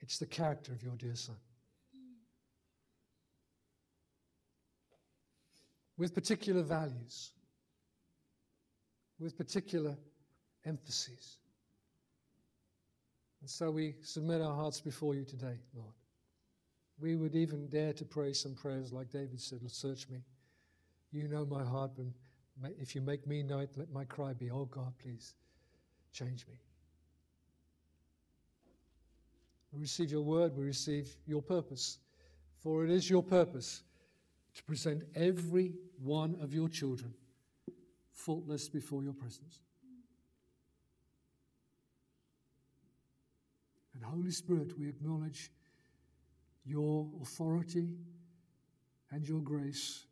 It's 0.01 0.19
the 0.19 0.27
character 0.27 0.73
of 0.73 0.83
your 0.83 0.97
dear 0.97 1.15
Son. 1.15 1.37
With 5.99 6.15
particular 6.15 6.63
values, 6.63 7.33
with 9.19 9.37
particular 9.37 9.97
emphases. 10.65 11.39
And 13.41 13.51
so 13.51 13.71
we 13.71 13.97
submit 14.03 14.41
our 14.41 14.55
hearts 14.55 14.81
before 14.81 15.15
you 15.15 15.25
today, 15.25 15.59
Lord. 15.75 15.93
We 17.01 17.17
would 17.17 17.35
even 17.35 17.69
dare 17.69 17.93
to 17.93 18.05
pray 18.05 18.33
some 18.33 18.55
prayers 18.55 18.93
like 18.93 19.11
David 19.11 19.41
said, 19.41 19.61
Search 19.71 20.09
me. 20.09 20.19
You 21.13 21.29
know 21.29 21.45
my 21.47 21.65
heart, 21.65 21.93
and 21.99 22.13
if 22.81 22.95
you 22.95 23.01
make 23.01 23.27
me 23.27 23.43
know 23.43 23.61
it, 23.61 23.71
let 23.77 23.91
my 23.93 24.05
cry 24.05 24.33
be, 24.33 24.51
Oh 24.51 24.67
God, 24.67 24.93
please 25.03 25.35
change 26.13 26.47
me. 26.49 26.55
We 29.73 29.81
receive 29.81 30.11
your 30.11 30.23
word, 30.23 30.57
we 30.57 30.65
receive 30.65 31.15
your 31.27 31.43
purpose. 31.43 31.99
For 32.57 32.85
it 32.85 32.91
is 32.91 33.09
your 33.09 33.23
purpose 33.23 33.83
to 34.59 34.65
present 34.65 35.05
every 35.15 35.73
one 36.03 36.37
of 36.43 36.53
your 36.53 36.69
children 36.69 37.15
faultless 38.11 38.69
before 38.69 39.05
your 39.05 39.13
presence. 39.13 39.61
And 43.95 44.03
Holy 44.03 44.33
Spirit, 44.33 44.77
we 44.77 44.89
acknowledge 44.89 45.53
your 46.65 47.09
authority 47.23 47.95
and 49.13 49.27
your 49.29 49.41
grace 49.41 50.07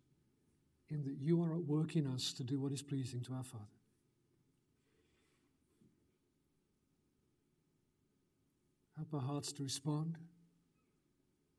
in 0.90 1.02
that 1.02 1.16
you 1.18 1.42
are 1.42 1.52
at 1.52 1.64
work 1.64 1.96
in 1.96 2.06
us 2.06 2.32
to 2.34 2.44
do 2.44 2.60
what 2.60 2.70
is 2.70 2.82
pleasing 2.82 3.22
to 3.22 3.32
our 3.34 3.42
Father. 3.42 3.64
Help 8.96 9.12
our 9.12 9.20
hearts 9.20 9.52
to 9.54 9.64
respond, 9.64 10.16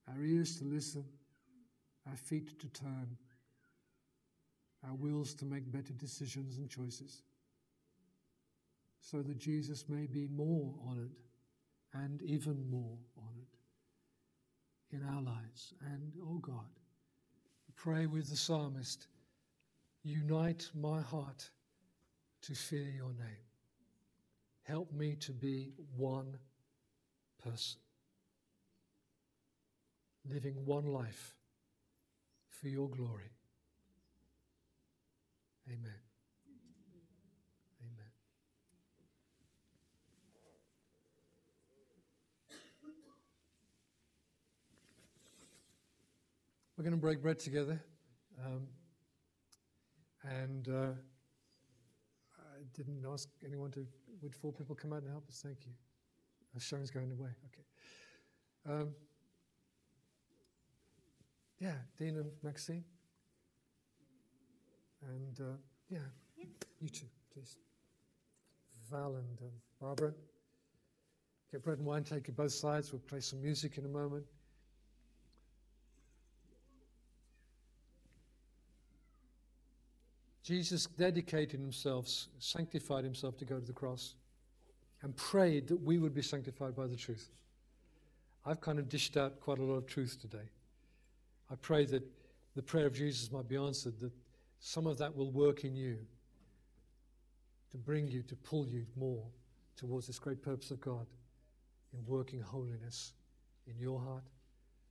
our 0.08 0.24
ears 0.24 0.58
to 0.60 0.64
listen 0.64 1.04
our 2.10 2.18
feet 2.18 2.60
to 2.60 2.68
turn, 2.70 3.18
our 4.88 4.96
wills 4.96 5.34
to 5.36 5.46
make 5.46 5.72
better 5.72 5.94
decisions 5.94 6.58
and 6.58 6.70
choices, 6.70 7.22
so 9.00 9.22
that 9.22 9.38
Jesus 9.38 9.86
may 9.88 10.06
be 10.06 10.28
more 10.28 10.74
honored 10.88 11.16
and 11.94 12.22
even 12.22 12.70
more 12.70 12.98
honored 13.18 13.48
in 14.92 15.04
our 15.04 15.22
lives. 15.22 15.74
And, 15.94 16.14
oh 16.22 16.40
God, 16.40 16.70
pray 17.76 18.06
with 18.06 18.30
the 18.30 18.36
psalmist 18.36 19.08
unite 20.04 20.70
my 20.74 21.02
heart 21.02 21.50
to 22.42 22.54
fear 22.54 22.90
your 22.96 23.14
name. 23.14 23.46
Help 24.64 24.92
me 24.92 25.16
to 25.16 25.32
be 25.32 25.72
one 25.96 26.38
person, 27.44 27.80
living 30.30 30.56
one 30.66 30.86
life 30.86 31.36
for 32.60 32.68
your 32.68 32.90
glory. 32.90 33.32
Amen. 35.68 36.00
Amen. 37.82 38.12
We're 46.78 46.84
going 46.84 46.96
to 46.96 47.02
break 47.02 47.22
bread 47.22 47.40
together. 47.40 47.84
Um, 48.44 48.68
and 50.24 50.68
uh, 50.68 50.92
I 52.38 52.64
didn't 52.74 53.06
ask 53.12 53.30
anyone 53.46 53.72
to. 53.72 53.86
Would 54.22 54.36
four 54.36 54.52
people 54.52 54.76
come 54.76 54.94
out 54.94 55.04
and 55.04 55.12
help 55.12 55.28
us? 55.30 55.42
Thank 55.44 55.66
you. 55.66 55.74
Sharon's 56.60 56.90
going 56.90 57.12
away. 57.12 57.30
Okay. 57.46 58.82
Um, 58.82 58.96
yeah, 61.60 61.74
Dean 61.98 62.18
and 62.18 62.32
Maxine. 62.44 62.84
And 65.02 65.40
uh, 65.40 65.58
yeah, 65.90 66.00
you 66.80 66.90
too, 66.90 67.06
please. 67.34 67.58
Val 68.90 69.16
and 69.16 69.42
um, 69.42 69.52
Barbara. 69.82 70.14
Get 71.52 71.64
bread 71.64 71.78
and 71.78 71.88
wine, 71.88 72.04
take 72.04 72.28
it 72.28 72.36
both 72.36 72.52
sides. 72.52 72.92
We'll 72.92 73.00
play 73.00 73.20
some 73.22 73.42
music 73.42 73.78
in 73.78 73.86
a 73.86 73.90
moment. 73.90 74.26
Jesus 80.44 80.86
dedicated 80.98 81.60
himself, 81.60 82.08
sanctified 82.40 83.04
himself 83.04 83.38
to 83.38 83.46
go 83.46 83.60
to 83.60 83.66
the 83.66 83.74
cross, 83.74 84.16
and 85.02 85.16
prayed 85.16 85.68
that 85.68 85.82
we 85.82 85.98
would 85.98 86.14
be 86.14 86.22
sanctified 86.22 86.76
by 86.76 86.88
the 86.88 86.96
truth. 86.96 87.30
I've 88.46 88.62
kind 88.62 88.80
of 88.80 88.88
dished 88.88 89.18
out 89.18 89.42
quite 89.42 89.60
a 89.60 89.64
lot 89.64 89.76
of 89.76 89.88
truth 89.88 90.18
today. 90.22 90.50
I 91.52 91.56
pray 91.56 91.86
that 91.86 92.04
the 92.56 92.62
prayer 92.62 92.86
of 92.86 92.94
Jesus 92.94 93.32
might 93.32 93.48
be 93.48 93.56
answered, 93.56 94.00
that 94.00 94.12
some 94.60 94.88
of 94.88 94.98
that 94.98 95.16
will 95.16 95.32
work 95.32 95.64
in 95.64 95.76
you 95.76 95.98
to 97.72 97.78
bring 97.78 98.08
you, 98.08 98.24
to 98.24 98.36
pull 98.36 98.68
you 98.68 98.86
more 98.96 99.24
towards 99.76 100.08
this 100.08 100.20
great 100.20 100.42
purpose 100.42 100.72
of 100.72 100.82
God 100.82 101.06
in 101.94 102.00
working 102.06 102.42
holiness 102.42 103.14
in 103.68 103.78
your 103.80 104.00
heart 104.00 104.24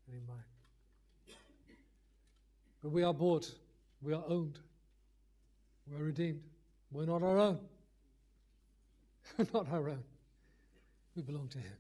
and 0.07 0.17
in 0.17 0.27
mine. 0.27 1.37
But 2.83 2.91
we 2.91 3.03
are 3.03 3.15
bought, 3.15 3.53
we 4.01 4.13
are 4.13 4.23
owned, 4.29 4.61
we're 5.91 6.05
redeemed. 6.05 6.43
We're 6.91 7.07
not 7.07 7.23
our 7.23 7.39
own. 7.39 7.59
We're 9.39 9.47
not 9.53 9.71
our 9.73 9.89
own. 9.89 10.03
We 11.15 11.23
belong 11.23 11.49
to 11.49 11.59
Him. 11.59 11.77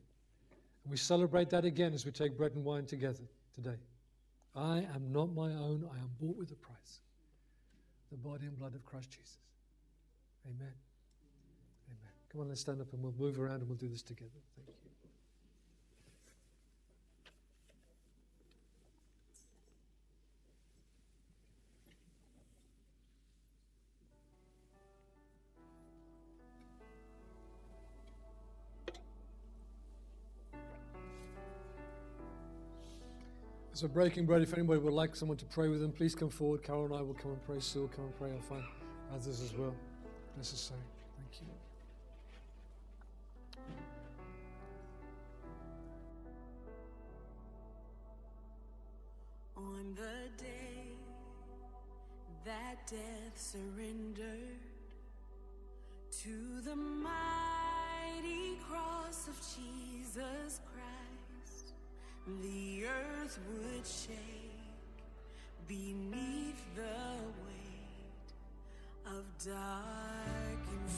And 0.84 0.90
we 0.90 0.96
celebrate 0.96 1.50
that 1.50 1.64
again 1.64 1.94
as 1.94 2.04
we 2.04 2.10
take 2.10 2.36
bread 2.36 2.52
and 2.54 2.64
wine 2.64 2.86
together 2.86 3.22
today. 3.54 3.76
I 4.56 4.78
am 4.94 5.12
not 5.12 5.34
my 5.34 5.52
own, 5.52 5.88
I 5.92 5.98
am 5.98 6.10
bought 6.18 6.38
with 6.38 6.50
a 6.50 6.56
price. 6.56 7.00
The 8.10 8.16
body 8.16 8.46
and 8.46 8.58
blood 8.58 8.74
of 8.74 8.84
Christ 8.84 9.10
Jesus. 9.10 9.38
Amen. 10.46 10.72
Amen. 11.88 12.12
Come 12.30 12.40
on, 12.40 12.48
let's 12.48 12.60
stand 12.60 12.80
up 12.80 12.92
and 12.92 13.02
we'll 13.02 13.14
move 13.18 13.38
around 13.38 13.60
and 13.60 13.68
we'll 13.68 13.76
do 13.76 13.88
this 13.88 14.02
together. 14.02 14.30
Thank 14.56 14.68
you. 14.68 14.85
So, 33.76 33.86
breaking 33.86 34.24
bread, 34.24 34.40
if 34.40 34.54
anybody 34.54 34.80
would 34.80 34.94
like 34.94 35.14
someone 35.14 35.36
to 35.36 35.44
pray 35.44 35.68
with 35.68 35.82
them, 35.82 35.92
please 35.92 36.14
come 36.14 36.30
forward. 36.30 36.62
Carol 36.62 36.86
and 36.86 36.94
I 36.94 37.02
will 37.02 37.12
come 37.12 37.32
and 37.32 37.44
pray. 37.44 37.60
Sue 37.60 37.82
will 37.82 37.88
come 37.88 38.06
and 38.06 38.16
pray. 38.16 38.30
I'll 38.32 38.40
find 38.40 38.64
others 39.12 39.42
as 39.42 39.52
well. 39.52 39.74
Necessary. 40.34 40.80
Thank 41.18 41.42
you. 41.42 41.48
On 49.58 49.94
the 49.94 50.42
day 50.42 50.96
that 52.46 52.86
death 52.86 53.34
surrendered 53.34 54.56
to 56.22 56.62
the 56.64 56.76
mighty 56.76 58.56
cross 58.70 59.28
of 59.28 59.38
Jesus 59.54 60.60
Christ 60.64 60.75
the 62.26 62.84
earth 62.86 63.38
would 63.48 63.86
shake 63.86 64.16
beneath 65.68 66.60
the 66.74 66.82
weight 67.44 68.28
of 69.06 69.24
dark 69.44 70.60
and 70.72 70.90